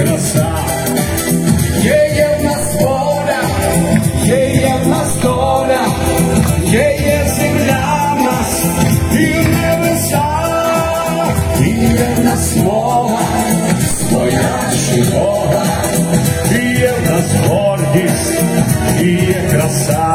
краса. 0.00 0.46
Є, 1.84 2.12
є 2.16 2.28
в 2.40 2.44
нас 2.44 2.74
воля, 2.80 3.40
є, 4.24 4.50
є 4.54 4.74
в 4.84 4.88
нас 4.88 5.16
доля, 5.22 5.86
є, 6.64 6.98
є 7.06 7.26
земля 7.36 8.16
в 8.18 8.22
нас, 8.22 8.64
і 9.12 9.26
небеса, 9.26 10.24
і 11.60 11.70
є 11.70 12.08
в 12.16 12.24
нас 12.24 12.56
мова, 12.56 13.20
своя 14.08 14.50
чудова, 14.86 15.66
і 16.50 16.78
є 16.78 16.94
в 17.00 17.10
нас 17.10 17.34
гордість, 17.46 18.42
і 19.02 19.06
є 19.06 19.48
краса. 19.50 20.09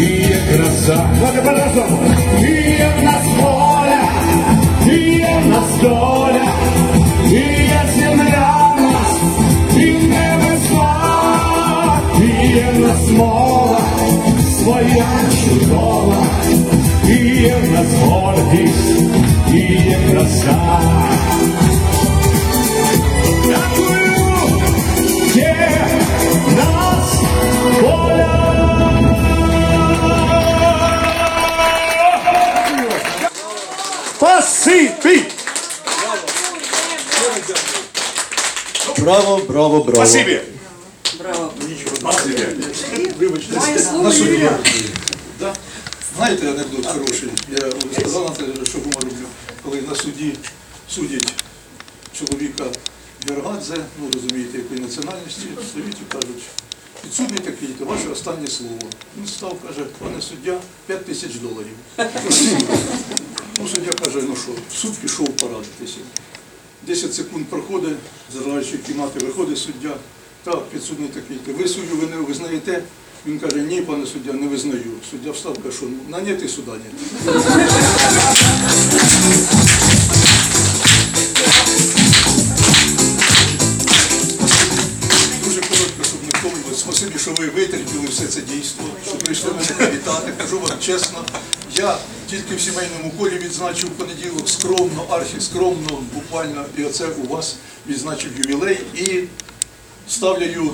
І 0.00 0.04
є 0.04 0.40
краса. 0.52 1.08
І 2.40 2.52
є 2.52 2.92
в 2.98 3.04
нас 3.04 3.24
воля, 3.40 4.00
і 4.86 4.96
є 4.98 5.40
в 5.44 5.48
нас 5.48 5.80
доля, 5.82 6.44
і 7.26 7.34
є 7.34 7.82
земля 7.96 8.74
в 8.76 8.80
нас, 8.80 9.20
і 9.76 9.86
небеса, 9.86 10.92
і 12.20 12.46
є 12.56 12.68
в 12.74 12.80
нас 12.80 13.10
мова, 13.10 13.80
своя 14.62 15.06
чудова, 15.44 16.26
і 17.08 17.14
є 17.42 17.56
в 17.68 17.72
нас 17.72 17.94
гордість, 18.04 19.00
і 19.54 19.58
є 19.90 19.98
краса. 20.10 20.80
Браво, 39.06 39.36
браво, 39.48 39.84
браво. 39.84 40.06
Спасибі! 40.06 40.40
Вибачте, 43.18 43.56
Має 43.56 43.78
слово 43.78 44.04
на 44.04 44.12
суді. 44.12 44.30
Юлія. 44.30 44.58
Да? 45.40 45.54
Знаєте 46.16 46.50
анекдот 46.50 46.86
хороший? 46.86 47.28
Я 47.50 47.72
сказав 48.00 48.24
на 48.24 48.30
те, 48.30 48.64
що 48.64 48.78
гумор 48.78 49.04
роблю, 49.04 49.26
коли 49.62 49.82
на 49.82 49.94
суді 49.94 50.32
судять 50.90 51.32
чоловіка 52.18 52.64
Гергадзе, 53.28 53.76
ну 54.00 54.10
розумієте, 54.14 54.58
якої 54.58 54.80
національності, 54.80 55.46
стоїть 55.70 55.96
і 56.02 56.12
кажуть, 56.12 56.42
підсудний 57.02 57.38
такий, 57.38 57.68
то 57.68 57.84
ваше 57.84 58.08
останнє 58.08 58.46
слово. 58.46 58.78
Він 59.18 59.26
став, 59.28 59.56
каже, 59.68 59.86
пане 59.98 60.22
суддя, 60.22 60.58
5 60.86 61.04
тисяч 61.04 61.34
доларів. 61.34 61.76
Ну, 63.60 63.68
суддя 63.68 63.92
каже, 64.04 64.18
ну 64.28 64.36
що, 64.36 64.52
в 64.70 64.76
суд 64.76 64.92
пішов 65.02 65.28
порадитися. 65.28 65.98
10 66.86 67.14
секунд 67.14 67.46
проходить, 67.46 67.98
кімнати, 68.96 69.26
виходить 69.26 69.58
суддя. 69.58 69.94
Так, 70.44 70.64
підсудний 70.64 71.08
такий, 71.08 71.54
ви 71.54 71.68
суддю 71.68 71.96
ви 71.96 72.06
не 72.06 72.16
визнаєте? 72.16 72.82
Він 73.26 73.38
каже, 73.38 73.56
ні, 73.56 73.80
пане 73.80 74.06
суддя, 74.06 74.32
не 74.32 74.48
визнаю. 74.48 74.92
Суддя 75.10 75.30
встав, 75.30 75.58
каже, 75.62 75.76
що 75.76 75.86
на 76.08 76.20
нет 76.20 76.42
і 76.42 76.48
суда 76.48 76.72
нет. 76.72 76.92
Дуже 85.44 85.60
коротко, 85.60 86.04
щоб 86.04 86.18
не 86.22 86.38
втомлювати. 86.38 86.76
Спасибі, 86.76 87.18
що 87.18 87.30
ви 87.38 87.46
витерпіли 87.46 88.06
все 88.10 88.26
це 88.26 88.40
дійство, 88.40 88.84
що 89.06 89.16
прийшли 89.16 89.50
мене 89.52 89.68
привітати. 89.78 90.32
Кажу 90.38 90.60
вам 90.60 90.78
чесно, 90.80 91.24
я 91.76 91.96
тільки 92.30 92.56
в 92.56 92.60
сімейному 92.60 93.12
колі 93.18 93.38
відзначив 93.38 93.90
понеділок 93.90 94.48
скромно, 94.48 95.04
архіскромно, 95.08 96.02
буквально, 96.14 96.64
і 96.78 96.84
оце 96.84 97.06
у 97.06 97.26
вас 97.34 97.56
відзначив 97.86 98.30
ювілей 98.38 98.78
і 98.94 99.22
ставляю 100.08 100.70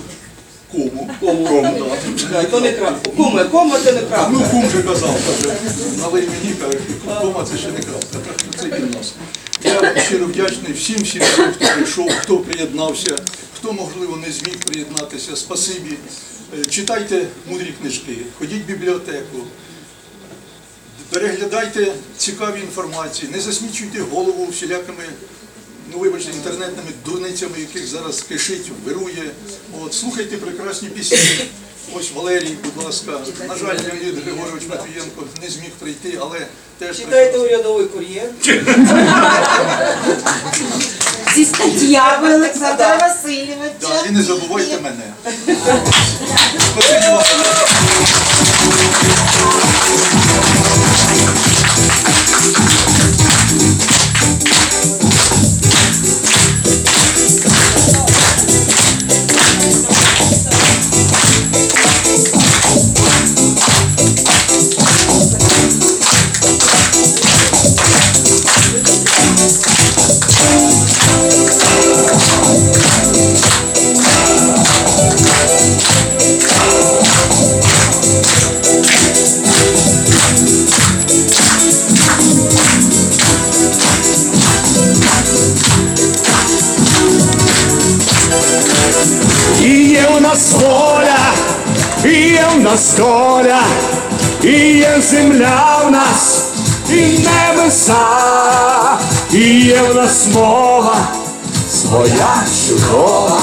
кому. 0.73 1.11
Кому, 1.21 1.47
кому 1.47 1.97
да. 2.31 2.45
То 2.45 2.61
не 2.61 2.73
крапку. 2.73 3.11
Куме, 3.11 3.45
кома 3.45 3.79
це 3.85 3.93
не 3.93 4.01
крапка. 4.01 4.29
Ну, 4.33 4.41
кум 4.51 4.71
же 4.71 4.83
казав, 4.83 5.17
каже, 5.27 5.57
налий 5.99 6.29
мені, 6.29 6.55
каже, 6.55 6.79
кома 7.21 7.47
це 7.53 7.59
ще 7.59 7.69
не 7.69 7.81
крапка. 7.81 8.19
Це 8.61 8.69
і 8.69 8.71
в 8.71 8.97
нас. 8.97 9.15
Я 9.65 10.03
щиро 10.03 10.27
вдячний 10.27 10.73
всім, 10.73 11.03
всім, 11.03 11.23
всім, 11.23 11.45
хто 11.53 11.75
прийшов, 11.75 12.11
хто 12.21 12.39
приєднався, 12.39 13.17
хто, 13.57 13.73
можливо, 13.73 14.17
не 14.17 14.33
зміг 14.33 14.57
приєднатися. 14.59 15.37
Спасибі. 15.37 15.97
Е, 16.61 16.65
Читайте 16.65 17.27
мудрі 17.51 17.75
книжки, 17.81 18.17
ходіть 18.39 18.63
в 18.63 18.67
бібліотеку, 18.67 19.39
переглядайте 21.13 21.93
цікаві 22.17 22.61
інформації, 22.61 23.33
не 23.33 23.41
засмічуйте 23.41 24.01
голову 24.01 24.47
всілякими, 24.47 25.05
ну 25.93 25.99
вибачте, 25.99 26.31
інтернетними 26.31 26.89
дурницями, 27.07 27.59
яких 27.59 27.87
зараз 27.87 28.21
кишить, 28.21 28.71
вирує. 28.85 29.31
От, 29.83 29.95
слухайте 29.95 30.37
прекрасні 30.37 30.89
пісні. 30.89 31.19
Ось 31.95 32.13
Валерій, 32.15 32.57
будь 32.65 32.85
ласка. 32.85 33.13
На 33.49 33.57
жаль, 33.57 33.79
Леонід 33.85 34.25
Григорович 34.25 34.63
Матвієнко 34.69 35.25
не 35.43 35.49
зміг 35.49 35.71
прийти, 35.79 36.19
але 36.21 36.47
теж 36.79 36.99
Читайте 36.99 37.39
урядовий 37.39 37.87
кур'єр. 37.87 38.31
Зі 41.35 41.45
статтями 41.45 42.35
Олександра 42.35 42.97
Васильовича. 42.97 43.75
Да, 43.81 44.05
і 44.09 44.11
не 44.11 44.23
забувайте 44.23 44.81
мене. 44.81 45.13
Спасибі 46.73 47.07
вам. 47.09 47.23
І 94.53 94.79
є 94.79 95.03
земля 95.11 95.83
в 95.87 95.91
нас, 95.91 96.45
і 96.91 97.19
небеса, 97.19 98.07
і 99.33 99.61
є 99.61 99.83
в 99.83 99.95
нас 99.95 100.27
мова, 100.35 101.09
своя 101.71 102.45
чудова, 102.69 103.41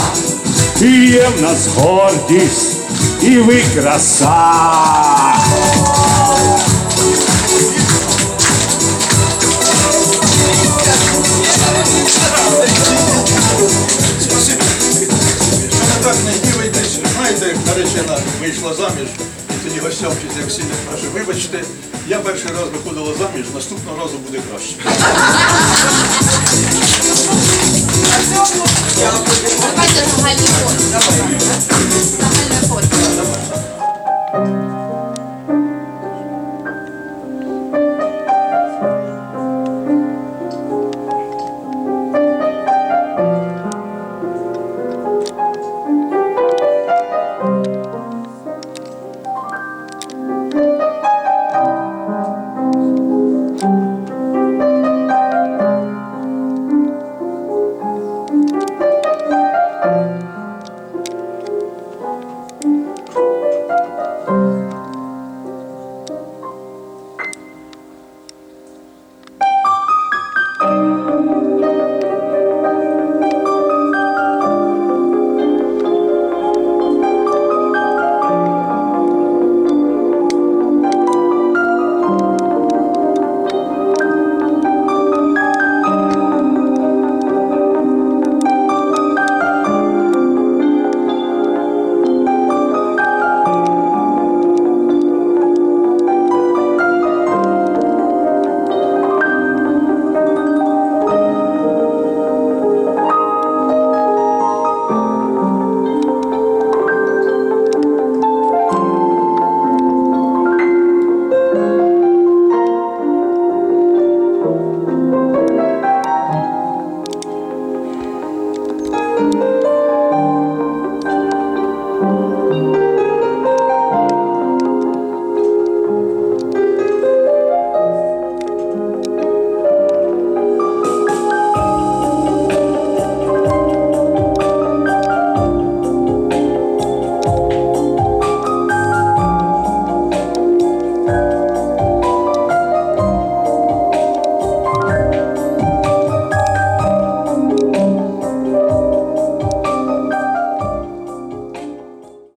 і 0.82 1.08
є 1.08 1.30
в 1.38 1.42
нас 1.42 1.68
гордість, 1.78 2.78
і 3.22 3.38
ви 3.38 3.64
краса. 3.76 4.54
Так 16.04 16.16
не 16.26 16.32
гнівайтесь. 16.32 17.00
Знаєте, 17.16 17.46
як 17.46 17.58
наречена 17.68 18.18
вийшла 18.42 18.74
заміж, 18.74 19.10
і 19.70 19.72
тоді 19.72 19.86
гостям 19.86 20.12
після 20.28 20.44
весілля 20.44 20.66
каже, 20.92 21.08
вибачте, 21.14 21.64
я 22.08 22.20
перший 22.20 22.52
раз 22.52 22.70
виходила 22.74 23.14
заміж, 23.18 23.46
наступного 23.56 23.98
разу 23.98 24.18
буде 24.18 24.40
краще. 24.52 24.76
Давайте 29.76 30.04
загальний 30.18 30.50
фото. 30.60 30.80
Загальне 32.20 32.60
фото. 32.68 32.88